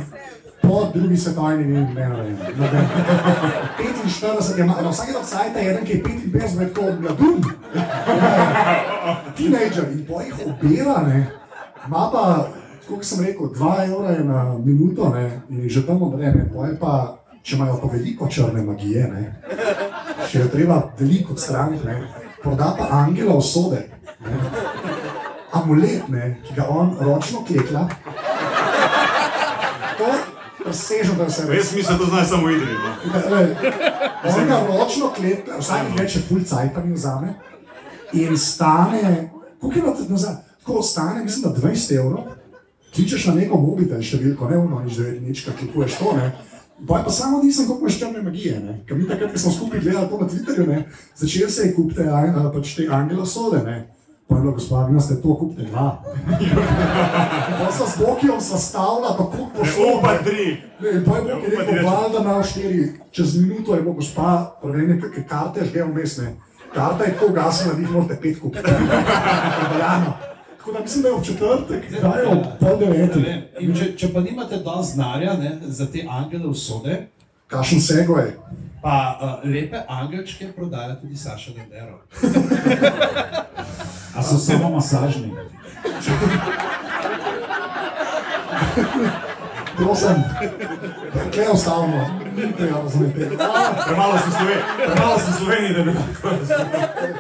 po 0.68 0.92
drugi 0.94 1.18
svetovni 1.18 1.66
ni 1.66 1.88
vem. 1.96 2.12
45 3.78 4.58
je, 4.58 4.66
ma- 4.66 4.82
na 4.82 4.90
vsakega 4.90 5.24
sajta 5.24 5.60
je 5.60 5.72
eden, 5.72 5.86
ki 5.86 5.92
je 5.94 6.04
55, 6.04 6.62
je 6.62 6.74
tako 6.74 6.88
mladun. 7.00 7.44
Teenager 9.38 9.84
in 9.92 10.06
po 10.06 10.22
jih 10.22 10.34
obira, 10.46 11.02
ne, 11.08 11.28
ima 11.88 12.10
pa, 12.12 12.48
kot 12.88 13.06
sem 13.06 13.26
rekel, 13.26 13.46
2 13.48 13.86
evra 13.86 14.10
je 14.12 14.24
na 14.24 14.58
minuto, 14.66 15.10
ne, 15.10 15.42
in 15.50 15.70
že 15.70 15.86
tam 15.88 16.02
odre, 16.04 16.32
ne, 16.32 16.46
po 16.54 16.66
je 16.66 16.78
pa, 16.80 17.18
če 17.44 17.56
imajo 17.56 17.80
pa 17.82 17.88
veliko 17.94 18.28
črne 18.28 18.62
magije, 18.62 19.08
ne, 19.08 19.36
še 20.28 20.40
je 20.40 20.50
treba 20.52 20.82
veliko 21.00 21.38
strank, 21.38 21.84
ne, 21.86 22.02
proda 22.44 22.74
pa 22.78 22.88
angela 22.92 23.36
usode, 23.36 23.88
ne, 24.26 24.38
amulet, 25.52 26.10
ne, 26.10 26.38
ki 26.44 26.54
ga 26.56 26.68
on 26.70 26.96
ročno 27.00 27.44
klekla, 27.48 27.88
preseže, 30.68 31.16
da 31.18 31.30
se 31.30 31.42
Jaz 31.56 31.76
mislim, 31.76 31.98
da 31.98 32.04
to 32.04 32.10
znajo 32.10 32.26
samo 32.26 32.50
idri. 32.50 32.74
no. 32.74 32.92
On 34.38 34.48
ga 34.48 34.58
ročno 34.68 35.12
klepe, 35.16 35.52
vsakih 35.60 36.00
več 36.00 36.16
je 36.16 36.22
full 36.28 36.44
cajt, 36.44 36.78
mi 36.86 36.94
vzame. 36.94 37.34
In 38.14 38.38
stane, 38.38 39.30
koliko 39.60 39.80
je 39.80 39.84
bilo 39.84 39.96
nazaj? 40.10 40.36
Tako 40.60 40.82
stane, 40.82 41.24
mislim, 41.24 41.44
da 41.44 41.60
20 41.60 41.96
evrov. 41.96 42.24
Kličeš 42.96 43.26
na 43.26 43.34
neko 43.34 43.58
mobitel 43.62 44.02
številko, 44.02 44.50
ne 44.50 44.58
uno, 44.58 44.80
nič 44.84 44.98
devet, 44.98 45.22
nič, 45.22 45.44
kaj 45.46 45.58
klikuješ 45.60 46.00
to, 46.00 46.14
ne. 46.18 46.32
Je 46.78 46.86
pa 46.88 47.12
samo 47.12 47.42
nisem, 47.44 47.68
koliko 47.68 47.86
imaš 47.86 48.00
črne 48.00 48.22
magije, 48.22 48.60
ne. 48.64 48.80
Ker 48.88 48.98
mi 48.98 49.08
takrat, 49.10 49.32
ko 49.34 49.40
smo 49.40 49.52
skupaj 49.52 49.80
gledali 49.80 50.10
to 50.10 50.20
na 50.22 50.28
Twitterju, 50.30 50.68
ne, 50.68 50.80
začel 51.16 51.50
se 51.50 51.68
je 51.68 51.74
kupiti 51.76 52.06
a, 52.06 52.52
pač 52.54 52.76
te 52.78 52.88
angelo 52.92 53.26
sode, 53.26 53.64
ne. 53.66 53.78
Pa 54.28 54.36
je 54.36 54.42
bilo, 54.42 54.52
gospod, 54.54 54.92
vi 54.92 55.02
ste 55.02 55.16
to 55.16 55.36
kupite 55.36 55.64
dva. 55.64 56.04
Pa 57.60 57.72
so 57.72 57.86
z 57.86 57.98
Bokijom 57.98 58.42
sestavila, 58.42 59.10
tako 59.10 59.26
po 59.48 59.64
Ne, 59.64 59.66
šolo. 59.66 59.98
opa, 59.98 60.18
tri. 60.18 60.62
Ne, 60.80 61.06
pa 61.06 61.18
je 61.18 61.24
Ja, 61.24 61.36
pa 61.36 61.42
ti 61.42 61.56
rekel, 61.56 61.86
valjda 61.86 62.20
na 62.22 62.44
štiri, 62.44 62.82
čez 63.12 63.36
minuto 63.38 63.76
je 63.76 63.82
mogel 63.82 64.02
spa, 64.02 64.30
prevene, 64.62 65.00
karte 65.30 65.66
že 65.66 65.84
vmes, 65.84 66.18
ne. 66.18 66.36
Karta 66.74 67.04
je 67.04 67.14
tako 67.14 67.34
gasna, 67.34 67.74
da 67.74 67.80
jih 67.80 67.92
morate 67.92 68.18
pet 68.22 68.40
kupiti. 68.40 68.64
Tako 70.58 70.72
da 70.74 70.80
mislim, 70.80 71.04
da 71.04 71.10
je 71.10 71.16
v 71.16 71.24
četrtek, 71.24 72.02
da 72.02 72.08
je 72.10 72.28
ob 72.28 72.44
pol 72.60 72.78
devetih. 72.78 73.26
če, 73.80 73.96
če 73.98 74.14
pa 74.14 74.20
nimate 74.20 74.58
dosti 74.58 74.94
znarja 74.94 75.34
ne, 75.34 75.58
za 75.62 75.86
te 75.86 76.06
angele 76.10 76.48
usode, 76.48 77.08
Kašen 77.48 77.82
sego 77.82 78.18
je. 78.18 78.38
pa 78.82 78.96
uh, 79.16 79.50
lepe 79.50 79.78
angelčke 79.88 80.52
prodaja 80.52 80.96
tudi 80.96 81.16
Saša 81.16 81.52
Dendero. 81.52 82.00
A 84.18 84.24
so 84.24 84.38
samo 84.38 84.70
masažni? 84.70 85.34
Prosim, 89.78 90.16
kje 91.32 91.50
ostavimo? 91.50 92.10
Ni 92.36 92.54
treba 92.58 92.80
razumeti. 92.80 93.20
Premalo 93.86 94.18
sem 94.18 94.32
Sloveniji, 94.32 94.64
premalo 94.86 95.20
sem 95.20 95.34
Sloveniji, 95.34 95.74
da 95.74 95.84
bi 95.84 95.90
lahko 95.90 96.30
razumel. 96.30 97.18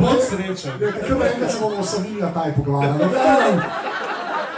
Bolj 0.00 0.20
srečen. 0.30 0.72
Kako 1.08 1.18
da 1.20 1.26
enkrat 1.26 1.50
se 1.50 1.58
bomo 1.60 1.76
o 1.76 1.82
Savinja 1.82 2.32
taj? 2.34 2.48
Ne, 2.48 2.54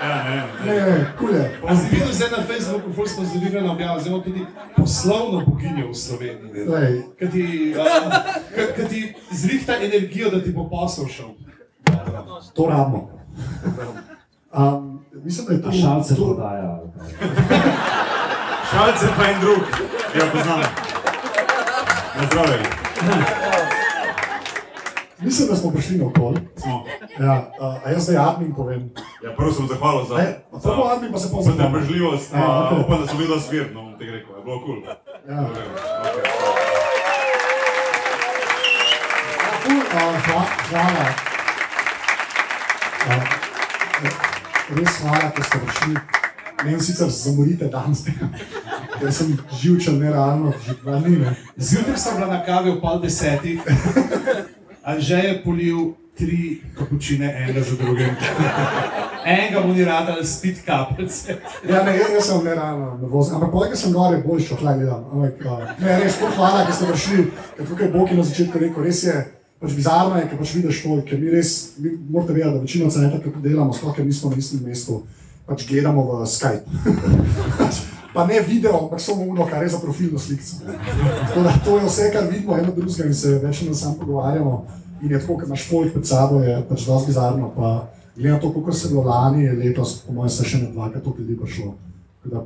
Ja, 0.03 0.25
ne, 0.25 0.43
ne. 0.67 0.81
ne, 0.83 1.13
kulje. 1.19 1.59
A 1.69 1.77
si 1.77 1.83
videl 1.91 2.13
zdaj 2.13 2.29
na 2.31 2.43
Facebooku, 2.47 2.93
ful 2.95 3.07
smo 3.07 3.25
zdelirali 3.25 3.69
objavo, 3.69 4.01
zdaj 4.01 4.11
imamo 4.11 4.25
tudi 4.25 4.47
poslovno 4.77 5.45
boginjo 5.47 5.89
v 5.89 5.95
Sloveniji. 5.95 7.03
Ki 7.19 7.31
ti, 7.31 7.75
uh, 7.79 8.77
ki 8.77 8.89
ti 8.89 9.15
zrihta 9.31 9.77
energijo, 9.77 10.31
da 10.31 10.43
ti 10.45 10.51
bo 10.51 10.69
posel 10.71 11.07
šel. 11.07 11.29
To 12.55 12.67
rabimo. 12.67 13.09
Um, 14.53 15.05
mislim, 15.15 15.47
da 15.47 15.53
je 15.53 15.63
to 15.63 15.69
A 15.69 15.73
šalce 15.73 16.15
to- 16.17 16.25
prodaja? 16.25 16.79
Šalce 18.71 19.07
pa 19.17 19.25
en 19.25 19.41
drug. 19.41 19.59
Ja, 20.15 20.25
poznam. 20.33 20.61
Na 22.17 22.27
zdravje. 22.27 22.63
Mislim, 25.21 25.49
da 25.49 25.57
smo 25.57 25.71
prišli 25.71 25.97
na 25.97 26.07
okol. 26.07 26.35
Smo. 26.57 26.85
Ja, 27.21 27.51
uh, 27.61 27.87
a 27.87 27.91
jaz 27.91 28.03
zdaj 28.03 28.17
admin 28.19 28.55
povem. 28.55 28.91
Ja, 29.25 29.31
prvo 29.37 29.53
sem 29.53 29.69
zahvalil 29.69 30.05
za, 30.05 30.15
za, 30.53 30.59
prvo 30.63 30.85
admin 30.87 31.13
pa 31.13 31.19
se 31.19 31.29
pa 31.31 31.43
za 31.43 31.53
trpežljivost. 31.53 32.33
Ja, 32.35 32.67
okej. 32.67 32.79
upam, 32.81 33.01
da 33.01 33.07
so 33.07 33.17
videli 33.17 33.41
sver, 33.41 33.71
no 33.75 33.83
bom 33.83 33.99
ti 33.99 34.05
rekel. 34.07 34.37
Je 34.37 34.43
bilo 34.45 34.61
kul. 34.61 34.67
Cool. 34.67 34.83
Ja. 35.29 35.37
Okay. 35.37 35.67
Okay. 36.03 36.25
Ja, 39.39 39.53
ful, 39.63 39.77
uh, 39.77 39.83
hva, 40.27 40.41
hvala. 40.71 41.32
Uh, 43.03 44.79
res 44.79 44.99
hvala, 45.03 45.31
ker 45.35 45.45
ste 45.45 45.59
prišli. 45.59 45.95
Meni 46.63 46.79
sicer 46.79 47.09
zamorite 47.11 47.67
danes, 47.71 48.05
ker 48.99 49.11
sem 49.11 49.33
živčen, 49.59 49.99
nerealno, 49.99 50.53
že 50.63 50.77
dva 50.83 51.01
dni. 51.03 51.17
Ne. 51.25 51.33
Zjutraj 51.59 51.99
sem 51.99 52.21
bila 52.21 52.29
na 52.31 52.39
kavi 52.47 52.71
ob 52.77 52.79
pol 52.85 53.03
desetih, 53.03 53.59
Anže 54.83 55.19
je 55.19 55.35
polil 55.45 55.93
tri 56.19 56.61
kapučine, 56.79 57.27
enega 57.43 57.63
za 57.63 57.77
drugim. 57.77 58.15
Enega 59.25 59.61
mu 59.67 59.75
ni 59.75 59.85
rad 59.85 60.09
ali 60.11 60.27
spit 60.27 60.65
kapljice. 60.67 61.37
Ja, 61.69 61.83
ne, 61.85 61.97
jaz, 61.99 62.11
jaz 62.15 62.27
sem 62.27 62.45
nerealno 62.45 62.97
nervozen, 63.03 63.35
ampak 63.35 63.53
poleg 63.53 63.71
tega 63.71 63.81
sem 63.83 63.93
gore 63.95 64.19
bolj 64.27 64.43
šel, 64.47 64.59
hlaj 64.63 64.81
gledam. 64.81 65.05
Ampak, 65.13 65.45
uh, 65.47 65.69
ne, 65.79 66.01
res, 66.03 66.19
hvala, 66.37 66.65
ker 66.67 66.75
ste 66.75 66.91
prišli, 66.91 67.29
ker 67.57 67.71
tukaj 67.71 67.87
je 67.87 67.93
Boki 67.95 68.19
na 68.19 68.27
začetku 68.27 68.63
rekel, 68.63 68.87
res 68.87 69.05
je. 69.07 69.23
Pač 69.63 69.77
bizarno 69.79 70.19
je, 70.19 70.27
ker 70.27 70.39
pač 70.41 70.53
vidiš 70.59 70.83
folk, 70.83 71.05
ker 71.07 71.21
mi 71.23 71.31
res, 71.31 71.79
mi 71.79 71.93
morate 72.11 72.35
vedeti, 72.35 72.51
da 72.51 72.63
večino 72.65 72.91
cajta, 72.91 73.21
kako 73.23 73.43
delamo, 73.45 73.75
sploh 73.77 73.95
ker 73.95 74.07
nismo 74.07 74.33
na 74.33 74.41
istem 74.43 74.65
mestu, 74.67 75.05
pač 75.47 75.63
gledamo 75.69 76.03
v 76.09 76.25
Skype. 76.27 76.67
Pač, 77.61 77.79
pa 78.11 78.25
ne 78.27 78.41
video, 78.43 78.75
ampak 78.81 79.01
samo 79.01 79.23
uno, 79.31 79.47
kar 79.47 79.63
je 79.63 79.71
za 79.71 79.79
profilno 79.79 80.19
slikico. 80.19 80.67
Tako 80.67 81.45
da 81.47 81.55
to 81.65 81.79
je 81.79 81.85
vse, 81.87 82.09
kar 82.11 82.27
vidimo 82.27 82.59
eno 82.59 82.75
drugega 82.75 83.07
in 83.07 83.15
se 83.15 83.37
več 83.39 83.63
ne 83.69 83.75
sam 83.79 83.95
pogovarjamo. 84.01 84.57
In 85.03 85.15
je 85.15 85.21
tako, 85.23 85.39
ker 85.39 85.47
imaš 85.47 85.69
folk 85.71 85.95
pred 85.95 86.11
sabo, 86.11 86.43
je 86.43 86.57
pač 86.69 86.87
dosti 86.87 87.13
bizarno. 87.13 87.53
Pa 87.55 87.71
glede 88.17 88.35
na 88.35 88.41
to, 88.43 88.51
koliko 88.51 88.75
se 88.75 88.89
je 88.89 88.91
bilo 88.91 89.07
lani, 89.07 89.45
je 89.45 89.53
letos, 89.63 89.95
po 90.07 90.17
mojem, 90.19 90.31
se 90.31 90.49
še 90.49 90.65
ne 90.65 90.73
dvakrat 90.75 91.07
toliko 91.07 91.23
ljudi 91.23 91.39
prišlo. 91.39 91.77
Tako 92.25 92.35
da, 92.35 92.43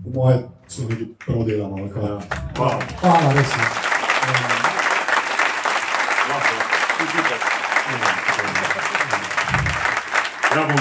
po 0.00 0.16
mojem, 0.16 0.48
so 0.68 0.88
neki 0.88 1.12
prav 1.26 1.44
delamo. 1.44 1.76
kaj. 1.92 2.08
Ja. 2.08 2.18
Hvala. 2.56 2.80
Hvala, 3.04 3.36
res. 3.36 3.52
je. 3.52 4.67
Ja, 10.58 10.64
bom, 10.66 10.76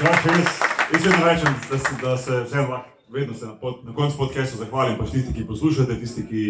jaz, 0.00 0.46
jaz 0.92 1.04
vedno 1.04 1.26
rečem, 1.26 1.54
da 1.70 1.78
se, 1.78 1.88
da 2.02 2.16
se 2.16 2.44
vseeno 2.44 2.68
lahko, 2.68 2.88
vedno 3.08 3.34
se 3.34 3.46
na, 3.46 3.54
pod, 3.54 3.74
na 3.84 3.94
koncu 3.94 4.16
podcasta 4.16 4.56
zahvalim, 4.56 4.94
pač 4.98 5.10
tisti, 5.10 5.34
ki 5.34 5.44
poslušate, 5.46 5.98
tisti, 6.00 6.24
ki 6.26 6.44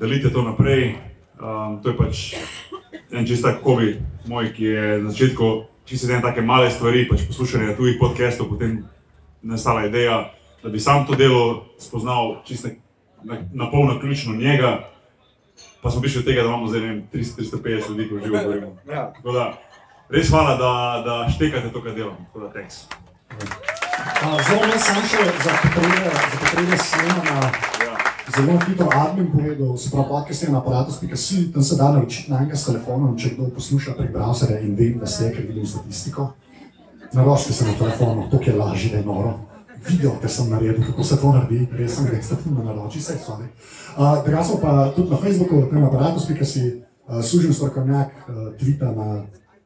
delite 0.00 0.30
to 0.32 0.42
naprej. 0.42 0.94
Um, 1.36 1.82
to 1.82 1.92
je 1.92 1.96
pač 1.98 2.22
en 3.12 3.28
čist 3.28 3.44
tak 3.44 3.60
kovi 3.60 3.98
moj, 4.24 4.48
ki 4.56 4.64
je 4.64 4.86
na 5.02 5.10
začetku 5.10 5.50
čisto 5.84 6.08
ene 6.08 6.22
take 6.24 6.40
male 6.40 6.70
stvari, 6.72 7.04
pač 7.10 7.26
poslušanje 7.28 7.76
tujih 7.76 8.00
podcastov, 8.00 8.48
potem 8.54 8.80
nastala 9.42 9.84
ideja, 9.84 10.32
da 10.62 10.72
bi 10.72 10.80
sam 10.80 11.04
to 11.04 11.20
delo 11.20 11.66
spoznal 11.76 12.40
čisto 12.48 12.72
na, 13.28 13.42
na 13.52 13.68
polno 13.70 13.98
ključno 14.00 14.32
njega. 14.40 14.88
Pa 15.82 15.92
smo 15.92 16.00
prišli 16.00 16.22
do 16.22 16.30
tega, 16.30 16.48
da 16.48 16.48
imamo 16.48 16.72
zdaj 16.72 16.80
ne 16.80 16.88
vem, 16.94 17.04
300-350 17.12 17.92
ljudi, 17.92 18.08
ki 18.08 18.14
v 18.14 18.52
Rimu. 18.54 18.76
Tako 18.88 19.36
da, 19.36 19.52
res 20.14 20.30
hvala, 20.30 20.56
da, 20.56 20.72
da 21.06 21.14
štekate 21.30 21.72
to, 21.72 21.82
kar 21.82 21.94
delam. 21.94 22.16
Tako 22.26 22.40
da, 22.46 22.52
thanks. 22.52 22.84
Zelo 24.48 24.66
me 24.66 24.78
sam 24.78 25.02
še 25.10 25.22
za 25.44 25.54
potrebe, 25.62 26.10
za 26.14 26.36
potrebe 26.40 26.76
snemanja 26.78 27.38
Ja. 27.84 27.94
zelo 28.36 28.58
hitro 28.66 28.88
admin 28.94 29.26
povedal, 29.32 29.76
se 29.76 29.90
pravi, 29.90 30.08
podcast 30.08 30.42
je 30.42 30.48
na 30.48 30.58
aparatus.si, 30.58 31.52
tam 31.52 31.62
se 31.62 31.76
da 31.76 31.90
naročiti 31.92 32.30
na 32.30 32.38
enega 32.38 32.56
s 32.56 32.66
telefonom, 32.66 33.18
če 33.18 33.34
kdo 33.34 33.48
posluša 33.56 33.96
prek 33.98 34.12
browserja 34.14 34.60
in 34.62 34.76
vem, 34.78 34.98
da 34.98 35.06
ste, 35.06 35.32
ker 35.34 35.44
vidim 35.48 35.66
statistiko. 35.66 36.30
Naročite 37.12 37.52
se 37.52 37.66
na 37.66 37.74
telefonu, 37.78 38.28
to 38.30 38.40
je 38.46 38.54
lažje, 38.56 38.90
da 38.90 39.02
je 39.02 39.04
noro. 39.04 39.34
Video, 39.88 40.14
ki 40.22 40.28
sem 40.28 40.48
naredil, 40.50 40.80
kako 40.86 41.04
se 41.04 41.20
to 41.20 41.32
naredi, 41.32 41.66
res 41.76 41.96
sem 41.98 42.06
res 42.08 42.28
tako 42.28 42.54
na 42.56 42.64
naroči, 42.70 43.02
se 43.02 43.18
sorry. 43.26 43.50
Uh, 43.96 44.24
Drugače 44.24 44.60
pa 44.62 44.92
tudi 44.96 45.10
na 45.10 45.16
Facebooku, 45.20 45.66
tam 45.70 45.84
aparatus.si, 45.84 46.64
uh, 47.06 47.20
služim 47.20 47.52
strokovnjak, 47.52 48.14
uh, 48.28 48.54
tvita 48.58 48.94
na 48.96 49.24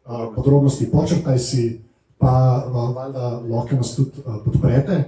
uh, 0.08 0.34
podrobnosti, 0.34 0.90
počrtaj 0.90 1.38
si, 1.38 1.80
pa 2.18 2.64
uh, 2.66 2.96
valjda 2.96 3.40
lahko 3.50 3.76
nas 3.76 3.94
tudi 3.96 4.10
uh, 4.24 4.40
podprete. 4.44 5.04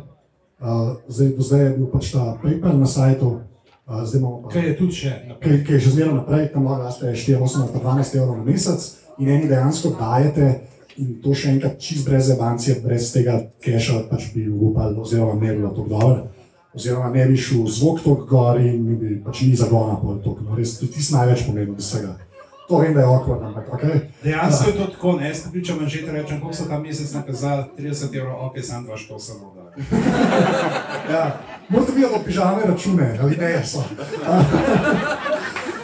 Uh, 0.60 0.96
zdaj, 1.08 1.28
do 1.36 1.42
zdaj 1.42 1.64
je 1.64 1.70
bil 1.76 1.86
pač 1.88 2.12
ta 2.12 2.36
PayPal 2.42 2.76
na 2.78 2.86
sajtu, 2.86 3.40
uh, 3.88 4.02
zdaj 4.04 4.20
imamo 4.20 4.42
pa 4.42 4.48
Kaj 4.52 4.68
je 4.68 4.76
tudi 4.76 4.92
še 4.92 5.12
naprej. 5.28 5.58
ki, 5.58 5.64
ki 5.64 5.72
je 5.72 5.78
že 5.78 5.90
zmeraj 5.90 6.14
naprej, 6.14 6.48
tam 6.52 6.68
lahko 6.68 6.84
daste 6.84 7.14
4, 7.16 7.40
8 7.40 7.62
ali 7.64 7.72
pa 7.72 7.80
12 7.80 8.18
evrov 8.20 8.36
na 8.36 8.44
mesec 8.44 8.80
in 9.18 9.28
eni 9.28 9.48
dejansko 9.48 9.96
dajete 9.96 10.60
in 11.00 11.16
to 11.24 11.32
še 11.34 11.54
enkrat 11.56 11.80
čist 11.80 12.04
brez 12.04 12.28
evancije, 12.30 12.80
brez 12.84 13.08
tega 13.12 13.40
keša 13.64 14.04
pač 14.10 14.34
bi 14.34 14.44
upal, 14.48 14.92
oziroma 15.00 15.40
ne 15.40 15.48
bi 15.48 15.62
bilo 15.62 15.72
tako 15.72 15.88
dobro. 15.88 16.28
Oziroma, 16.74 17.10
ne 17.10 17.24
bi 17.26 17.36
šel 17.36 17.64
zvok 17.66 18.04
tako 18.04 18.26
gor 18.30 18.60
in 18.60 18.84
bi 19.00 19.16
pač 19.24 19.42
ni 19.42 19.56
zagona 19.58 19.96
pol 19.98 20.20
tako. 20.22 20.44
No, 20.46 20.54
res, 20.54 20.76
to 20.78 20.86
je 20.86 20.92
tisto 20.94 21.16
največ 21.16 21.48
pomembno 21.48 21.74
od 21.74 21.82
vsega. 21.82 22.14
To 22.70 22.78
vem, 22.78 22.94
da 22.94 23.00
je 23.00 23.06
okvard, 23.06 23.42
ampak 23.42 23.72
ok. 23.74 23.80
Dejansko 24.22 24.68
je 24.70 24.76
to 24.76 24.86
tako, 24.86 25.12
ne, 25.12 25.28
jaz 25.28 25.40
pričam 25.50 25.78
že 25.86 26.06
te 26.06 26.12
rečem, 26.12 26.40
koliko 26.40 26.56
so 26.56 26.68
ta 26.68 26.78
mesec 26.78 27.12
nakazali, 27.12 27.64
30 27.78 28.18
evrov, 28.18 28.46
ok, 28.46 28.62
sam 28.62 28.84
dva 28.84 28.96
što 28.96 29.18
samo 29.18 29.54
da. 29.54 29.62
Ja, 31.12 31.40
morate 31.68 31.92
videti 31.92 32.14
od 32.14 32.24
pižame 32.24 32.62
račune, 32.66 33.18
ali 33.22 33.36
ne 33.36 33.64
so. 33.66 33.82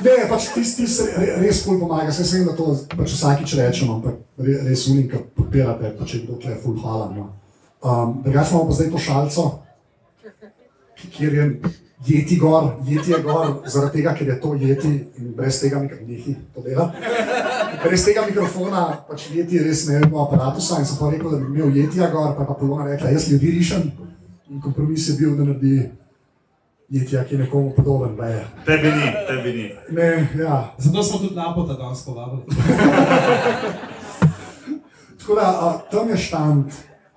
Ne, 0.05 0.29
pač 0.29 0.45
tisti, 0.55 0.85
tis, 0.85 1.01
re, 1.19 1.27
res 1.41 1.65
ful 1.65 1.81
pomaga, 1.81 2.13
se 2.13 2.37
vem, 2.37 2.47
da 2.47 2.55
to 2.55 2.77
pač 2.97 3.17
vsakič 3.17 3.57
rečemo, 3.59 3.97
ampak 3.99 4.15
re, 4.39 4.59
res 4.69 4.87
unim, 4.93 5.09
ki 5.11 5.23
podpirate, 5.35 5.91
pa 5.99 6.07
če 6.07 6.23
kdo 6.23 6.39
tle 6.43 6.55
ful 6.63 6.77
hvala. 6.79 7.09
No. 7.17 7.33
Um, 7.83 8.21
Drugače 8.23 8.55
imamo 8.55 8.69
pa 8.69 8.77
zdaj 8.79 8.91
to 8.93 8.99
šalco, 8.99 9.47
kjer 11.17 11.35
je 11.35 11.49
jeti 12.07 12.37
gor, 12.37 12.71
jeti 12.87 13.11
je 13.11 13.21
gor, 13.23 13.63
zaradi 13.67 13.99
tega, 13.99 14.15
ker 14.15 14.29
je 14.29 14.41
to 14.41 14.55
jeti 14.55 14.89
in 15.19 15.33
brez 15.37 15.61
tega 15.61 15.81
mikrofona 15.83 16.37
to 16.55 16.63
dela. 16.63 16.93
Brez 17.85 18.05
tega 18.05 18.25
mikrofona 18.27 18.87
pač 19.09 19.29
jeti 19.35 19.59
res 19.59 19.87
ne 19.89 20.01
vemo 20.01 20.25
aparatusa 20.25 20.81
in 20.81 20.87
sem 20.87 20.99
pa 21.01 21.11
rekel, 21.11 21.31
da 21.31 21.37
bi 21.43 21.47
imel 21.53 21.77
jetija 21.77 22.11
gor, 22.11 22.35
pa 22.37 22.43
je 22.43 22.49
pa 22.49 22.55
Polona 22.55 22.89
rekla, 22.89 23.11
jaz 23.11 23.31
ljudi 23.33 23.51
rišem 23.59 23.91
in 24.51 24.61
kompromis 24.63 25.09
je 25.09 25.17
bil, 25.19 25.37
da 25.37 25.45
naredi 25.45 25.91
jetija, 26.89 27.25
ki 27.25 27.35
je 27.35 27.39
nekomu 27.39 27.73
podoben. 27.77 28.17
je. 28.31 28.47
Tebi 28.67 28.89
ni, 28.89 29.13
tebi 29.29 29.53
ni. 29.53 29.71
Ne, 29.91 30.29
ja. 30.39 30.75
Zato 30.79 31.03
smo 31.03 31.19
tudi 31.19 31.35
napota 31.35 31.75
danes 31.75 32.05
povabili. 32.05 32.43
Tako 35.19 35.35
da 35.35 35.43
a, 35.43 35.79
tam 35.91 36.09
je 36.09 36.17
štand, 36.17 36.65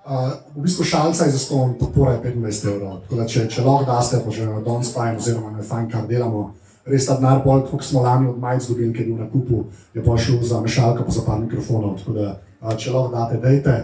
a, 0.04 0.30
v 0.56 0.62
bistvu 0.62 0.84
šalca 0.84 1.24
je 1.24 1.30
za 1.30 1.38
ston, 1.38 1.74
podpora 1.78 2.12
je 2.12 2.34
25 2.34 2.74
evrov. 2.74 3.00
Tako 3.04 3.16
da 3.16 3.26
če, 3.26 3.48
če 3.48 3.62
lahko 3.64 3.84
daste, 3.92 4.20
pa 4.24 4.30
že 4.30 4.46
na 4.46 4.60
danes 4.64 4.94
fajn, 4.94 5.16
oziroma 5.16 5.50
na 5.52 5.62
fajn, 5.62 5.90
kar 5.92 6.06
delamo, 6.08 6.54
res 6.88 7.06
ta 7.06 7.14
denar 7.20 7.38
bolj, 7.44 7.62
kot 7.70 7.84
smo 7.84 8.02
lani 8.04 8.28
od 8.30 8.38
majic 8.40 8.66
dobili, 8.70 8.92
ker 8.96 9.04
je 9.04 9.08
bil 9.12 9.20
na 9.20 9.28
kupu, 9.30 9.64
je 9.94 10.04
pa 10.04 10.16
šel 10.16 10.42
za 10.42 10.60
mešalko, 10.64 11.04
pa 11.04 11.12
za 11.12 11.22
par 11.26 11.38
mikrofonov. 11.40 11.98
Tako 12.00 12.12
da 12.16 12.26
a, 12.60 12.76
če 12.76 12.90
lahko 12.96 13.10
date, 13.14 13.36
dejte, 13.44 13.74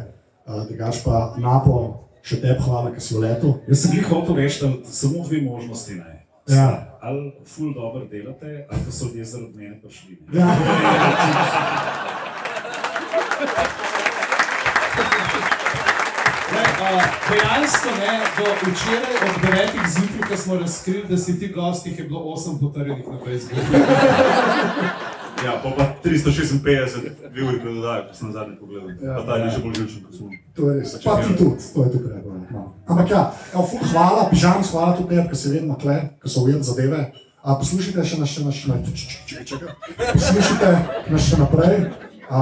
a, 0.46 0.64
drugač 0.68 0.96
pa 1.04 1.34
napo, 1.42 1.74
še 2.26 2.36
tebi 2.42 2.60
hvala, 2.64 2.90
ker 2.94 3.02
si 3.02 3.14
v 3.14 3.18
letu. 3.26 3.48
Jaz 3.68 3.78
sem 3.84 3.92
jih 4.00 4.08
hotel 4.10 4.34
reči, 4.40 4.56
da 4.64 4.68
samo 4.90 5.18
dve 5.28 5.38
možnosti 5.44 5.92
ne. 6.00 6.12
Ja. 6.50 6.68
Ali 7.02 7.32
ful 7.46 7.74
dobro 7.74 8.06
delate, 8.10 8.66
ali 8.70 8.80
pa 8.82 8.90
so 8.90 9.04
ljudje 9.10 9.24
zaradi 9.24 9.56
mene 9.58 9.80
prišli. 9.82 10.18
Ja. 10.34 10.46
Ne, 16.52 16.62
a, 16.62 16.85
Dejansko 17.30 17.90
ne, 18.00 18.14
do 18.36 18.46
včeraj 18.62 19.16
od 19.26 19.34
9 19.42 19.90
zjutraj, 19.94 20.28
ko 20.28 20.36
smo 20.36 20.54
razkrili, 20.56 21.04
da 21.08 21.18
si 21.18 21.40
ti 21.40 21.48
gosti, 21.48 21.90
jih 21.90 21.98
je 21.98 22.04
bilo 22.04 22.20
8 22.20 22.60
potrjenih 22.60 23.06
na 23.08 23.18
Facebooku. 23.24 23.62
Ja, 25.44 25.60
pa 25.62 25.70
pa 25.76 25.84
356 26.04 27.30
bil 27.34 27.52
je 27.52 27.60
predodaj, 27.60 28.08
ko 28.08 28.14
sem 28.14 28.32
zadnji 28.32 28.56
pogledal. 28.56 28.88
Ja. 29.02 29.16
Pa 29.16 29.22
ta 29.26 29.36
je 29.36 29.50
še 29.52 29.60
bolj 29.60 29.74
živčen 29.76 30.06
kot 30.06 30.14
smo. 30.16 30.30
To 30.56 30.70
je 30.70 30.76
res, 30.78 30.94
pa 31.04 31.16
ti 31.20 31.36
tudi, 31.36 31.66
to 31.74 31.84
je 31.84 31.90
tukaj. 31.92 32.22
No. 32.54 32.62
Ampak 32.88 33.12
ja, 33.12 33.22
evo, 33.52 33.66
ful, 33.68 33.82
hvala, 33.92 34.24
pižam, 34.32 34.64
hvala 34.70 34.96
tudi 34.96 35.12
tebi, 35.12 35.26
ker 35.28 35.40
si 35.40 35.52
vedno 35.52 35.76
kle, 35.82 35.98
ker 36.22 36.32
so 36.32 36.46
ujeli 36.46 36.64
zadeve. 36.64 37.02
A, 37.44 37.58
poslušajte 37.60 38.06
še 38.08 38.20
nas, 38.22 38.32
še 38.32 38.46
nas, 38.46 38.56
še 38.56 38.72
nas, 38.72 39.04
čakaj, 39.04 39.44
čakaj. 39.52 39.76
Poslušajte 40.16 40.72
nas 41.12 41.28
še 41.28 41.40
naprej. 41.44 41.76
A, 42.32 42.40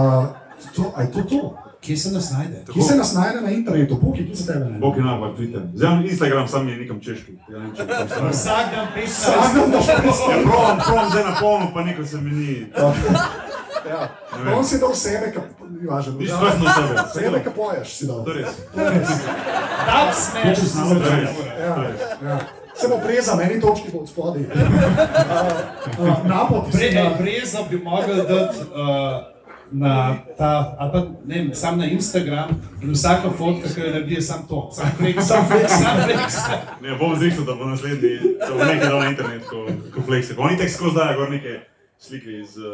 to, 0.71 0.89
a 0.95 1.05
je 1.05 1.13
to 1.19 1.27
to? 1.35 1.43
Kje 1.85 1.97
se 1.97 2.11
nas 2.13 2.31
najde? 2.31 2.65
Kje 2.73 2.83
se 2.83 2.97
nas 2.97 3.15
najde 3.15 3.41
na 3.41 3.51
internetu, 3.51 3.99
Bog 4.03 4.19
je 4.19 4.27
kje 4.27 4.35
za 4.35 4.53
tebe 4.53 4.65
najde? 4.65 4.79
Bog 4.79 4.97
je 4.97 5.03
napak, 5.03 5.37
Twitter. 5.37 5.61
Zdaj 5.75 6.05
Instagram, 6.05 6.49
sam 6.49 6.69
je 6.69 6.77
nekam 6.77 7.01
češki. 7.01 7.33
Ja, 7.53 7.59
ne 7.59 7.69
če 7.77 7.87
to 7.87 8.09
stane. 8.09 8.31
Vsak 8.31 8.67
dan 8.75 8.87
15 8.97 9.09
Sam 9.09 9.71
daš 9.71 9.89
Ja, 9.89 10.43
provam, 10.43 10.79
provam 10.87 11.11
zdaj 11.11 11.25
na 11.25 11.37
polno, 11.41 11.71
pa 11.75 11.85
nekaj 11.85 12.07
se 12.07 12.21
mi 12.21 12.31
ni. 12.31 12.67
Ja. 13.91 14.09
On 14.57 14.65
si 14.65 14.79
dal 14.81 14.95
sebe, 14.95 15.33
ki 15.33 15.39
ni 15.81 15.87
važno. 15.87 16.17
Nič 16.19 16.31
stvarno 16.31 16.71
sebe. 16.75 17.03
Sebe, 17.15 17.43
ki 17.45 17.51
poješ, 17.57 17.89
si 17.99 18.07
dal. 18.07 18.25
To 18.25 18.33
je 18.33 18.45
res. 18.45 18.57
To 18.75 18.81
je 18.81 18.91
res. 18.91 19.09
Tak 19.87 20.15
smeš, 20.15 20.59
si 20.59 20.69
se. 20.69 20.79
Ja, 21.61 21.75
ja. 22.25 22.39
Se 22.75 22.89
bo 22.89 22.99
preza, 23.05 23.37
meni 23.37 23.61
točki 23.61 23.93
bo 23.93 23.99
od 23.99 24.09
spodaj. 24.09 24.43
Uh, 24.43 24.49
uh, 26.01 26.27
Napot, 26.27 26.73
Bre, 26.73 26.79
si 26.79 26.85
ej, 26.87 26.95
na... 26.95 27.11
Breza 27.19 27.59
bi 27.71 27.79
mogel 27.79 28.17
dati 28.17 28.59
uh, 28.59 29.34
na 29.75 30.17
ta, 30.39 30.77
ali 30.79 30.93
pa 30.93 30.99
ne 31.27 31.35
vem, 31.35 31.55
sam 31.55 31.79
na 31.79 31.87
Instagram 31.87 32.51
in 32.83 32.93
vsaka 32.93 33.31
fotka, 33.31 33.69
ki 33.75 33.81
jo 33.81 33.91
naredi, 33.91 34.15
je 34.15 34.23
sam 34.23 34.47
to. 34.49 34.71
Sam 34.73 34.91
flex, 34.99 35.27
sam 35.27 35.47
flex, 35.51 35.71
sam 35.83 35.97
flex. 36.05 36.35
Ne, 36.81 36.97
bom 36.99 37.17
zrihtal, 37.19 37.45
da 37.45 37.55
bo 37.55 37.65
naslednji, 37.65 38.19
da 38.39 38.55
bo 38.55 38.65
nekaj 38.65 38.89
dal 38.89 38.99
na 38.99 39.09
internet, 39.11 39.43
ko, 39.51 39.67
ko 39.95 40.01
flexi. 40.07 40.35
Oni 40.39 40.59
tek 40.59 40.71
skozi 40.71 40.95
dajo 40.97 41.19
gor 41.19 41.31
neke 41.31 41.61
slike 41.99 42.31
iz... 42.41 42.57
Uh, 42.57 42.65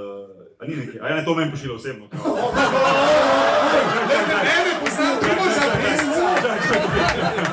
a 0.60 0.66
ni 0.68 0.76
nekaj, 0.76 1.00
a 1.00 1.08
ja 1.08 1.16
ne 1.16 1.24
to 1.24 1.34
meni 1.34 1.50
pošilja 1.50 1.74
osebno. 1.74 2.08
kao. 2.08 2.20
Ne, 4.44 4.56
poznam, 4.84 5.16
ti 5.20 5.26
boš 5.38 5.52
za 5.56 5.66
Breza. 5.80 6.10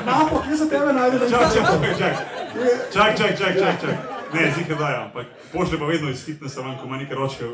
Napot, 0.06 0.44
kje 0.44 0.56
za 0.56 0.68
tebe 0.68 0.92
najde 0.92 1.18
čak, 1.30 1.40
čak, 1.54 1.64
čak, 2.92 3.16
čak, 3.16 3.38
čak, 3.38 3.58
čak, 3.58 3.80
čak. 3.80 4.17
Ne, 4.34 4.52
zika 4.58 4.74
dajo, 4.74 5.02
ampak 5.04 5.26
pošlje 5.52 5.78
pa 5.78 5.84
vedno 5.84 6.10
iz 6.10 6.24
fitnessa 6.24 6.60
ven, 6.60 6.76
ko 6.78 6.86
ima 6.86 6.96
neke 6.96 7.14
ročke. 7.14 7.44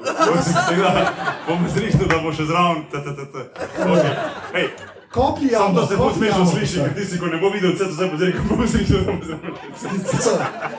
Bom 1.48 1.58
zrihtal, 1.74 2.08
da 2.08 2.18
bo 2.18 2.32
še 2.32 2.44
zraven. 2.44 2.82
Okay. 2.92 4.68
Kopi 5.14 5.46
javno, 5.52 5.80
to 5.80 5.86
se 5.86 5.96
bo 5.96 6.12
smešno 6.16 6.44
vse. 6.44 6.78
ker 6.84 6.94
ti 6.94 7.04
si, 7.04 7.18
ko 7.18 7.26
ne 7.26 7.38
bo 7.38 7.50
videl, 7.50 7.72
vse 7.74 7.84
to 7.84 7.92
zdaj 7.92 8.08
bo 8.10 8.16
zdaj, 8.16 8.32
ko 8.32 8.56
bo 8.56 8.66
slišal, 8.66 9.00
da 9.06 9.12
bo 9.12 9.24
zdaj. 9.24 9.38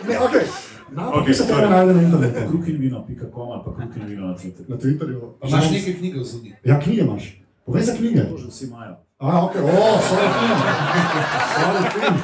Ne, 0.07 0.19
okej. 0.19 0.45
Napot, 0.91 1.13
Okej, 1.21 1.25
kje 1.25 1.33
se 1.33 1.47
tebe 1.47 1.59
sorry. 1.61 1.69
najde 1.69 1.93
na 1.93 2.01
internetu? 2.01 2.51
Kruhinvino.com 2.51 3.47
ali 3.51 3.61
pa 3.65 3.71
kruhinvino 3.73 4.27
na 4.27 4.33
Twitterju. 4.35 4.69
Na 4.69 4.77
Twitterju. 4.77 5.19
Pa 5.41 5.47
imaš 5.47 5.71
nekaj 5.71 5.93
knjige 5.93 6.19
v 6.19 6.23
zunji. 6.23 6.51
Ja, 6.63 6.79
knjige 6.79 7.01
imaš. 7.01 7.23
Povej 7.65 7.83
za 7.83 7.93
knjige. 7.97 8.21
To 8.29 8.37
že 8.37 8.47
vsi 8.47 8.65
imajo. 8.65 8.93
A, 9.19 9.27
ok, 9.45 9.55
o, 9.55 9.59
sorry, 10.03 10.29
film. 10.37 10.59
Sorry, 11.55 11.81
film. 11.95 12.17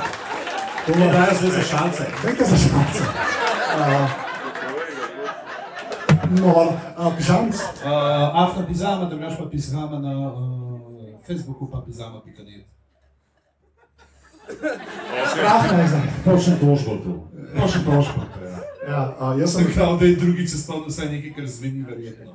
To 0.85 0.91
mi 0.95 1.05
dajo 1.11 1.33
zdaj 1.39 1.51
za 1.51 1.63
šalce. 1.63 2.03
Dajte 2.23 2.43
za 2.45 2.57
šance. 2.57 3.03
No, 6.31 6.73
a, 6.97 7.11
pižamc. 7.17 7.55
Afna 8.33 8.65
Pizama, 8.67 9.05
da 9.05 9.15
imaš 9.15 9.37
pa 9.37 9.45
Pizama 9.49 9.99
na 9.99 10.31
uh, 10.31 10.39
Facebooku, 11.27 11.71
pa 11.71 11.81
Pizama.net. 11.85 12.65
Strah 15.31 15.77
ne 15.77 15.87
zdaj. 15.87 16.01
Točno 16.25 16.55
tožbo 16.55 16.95
tu. 17.03 17.13
To 17.59 17.67
še 17.67 17.83
troško. 17.83 18.21
Ja, 18.87 19.15
a, 19.19 19.33
jaz 19.39 19.53
sem 19.53 19.67
Prav, 19.75 19.97
da 19.99 20.05
je 20.05 20.15
drugi 20.15 20.47
spomnil 20.47 20.89
vsaj 20.89 21.09
nekaj, 21.11 21.33
kar 21.35 21.47
zveni 21.47 21.83
verjetno. 21.85 22.33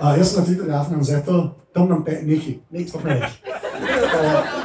A, 0.00 0.16
jaz 0.16 0.32
sem 0.32 0.40
na 0.40 0.46
Twitterju 0.46 0.74
Afnan 0.74 1.04
Zeto, 1.04 1.38
tam 1.72 1.88
nam 1.88 2.04
te 2.04 2.18
neki, 2.26 2.58
nič 2.74 2.92
pa 2.92 3.02
ne 3.04 3.20
veš. 3.20 3.38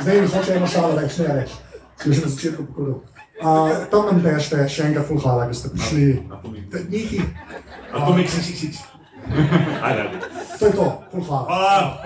Zdaj 0.02 0.22
mi 0.22 0.27
hoče 0.27 0.56
eno 0.56 0.68
šalo 0.68 0.95
reči, 0.99 1.22
ne 1.27 1.35
reči. 1.41 1.60
Sem 2.02 2.14
že 2.14 2.26
na 2.26 2.31
začetku 2.34 2.65
pokoril. 2.72 2.99
A, 3.41 3.49
Tam 3.91 4.05
nam 4.05 4.22
tešte, 4.22 4.61
še 4.69 4.89
enkrat 4.91 5.07
ful 5.10 5.18
hvala, 5.18 5.47
da 5.49 5.55
ste 5.57 5.69
prišli. 5.73 6.22
Neki, 6.89 7.22
A 7.93 8.05
to 8.05 8.14
mi 8.14 8.27
si, 8.27 8.41
si. 8.53 8.69
Ajde. 9.81 10.10
to 10.60 10.65
je 10.65 10.73
to, 10.73 10.88
ful. 11.11 11.22
Hvala. 11.23 11.97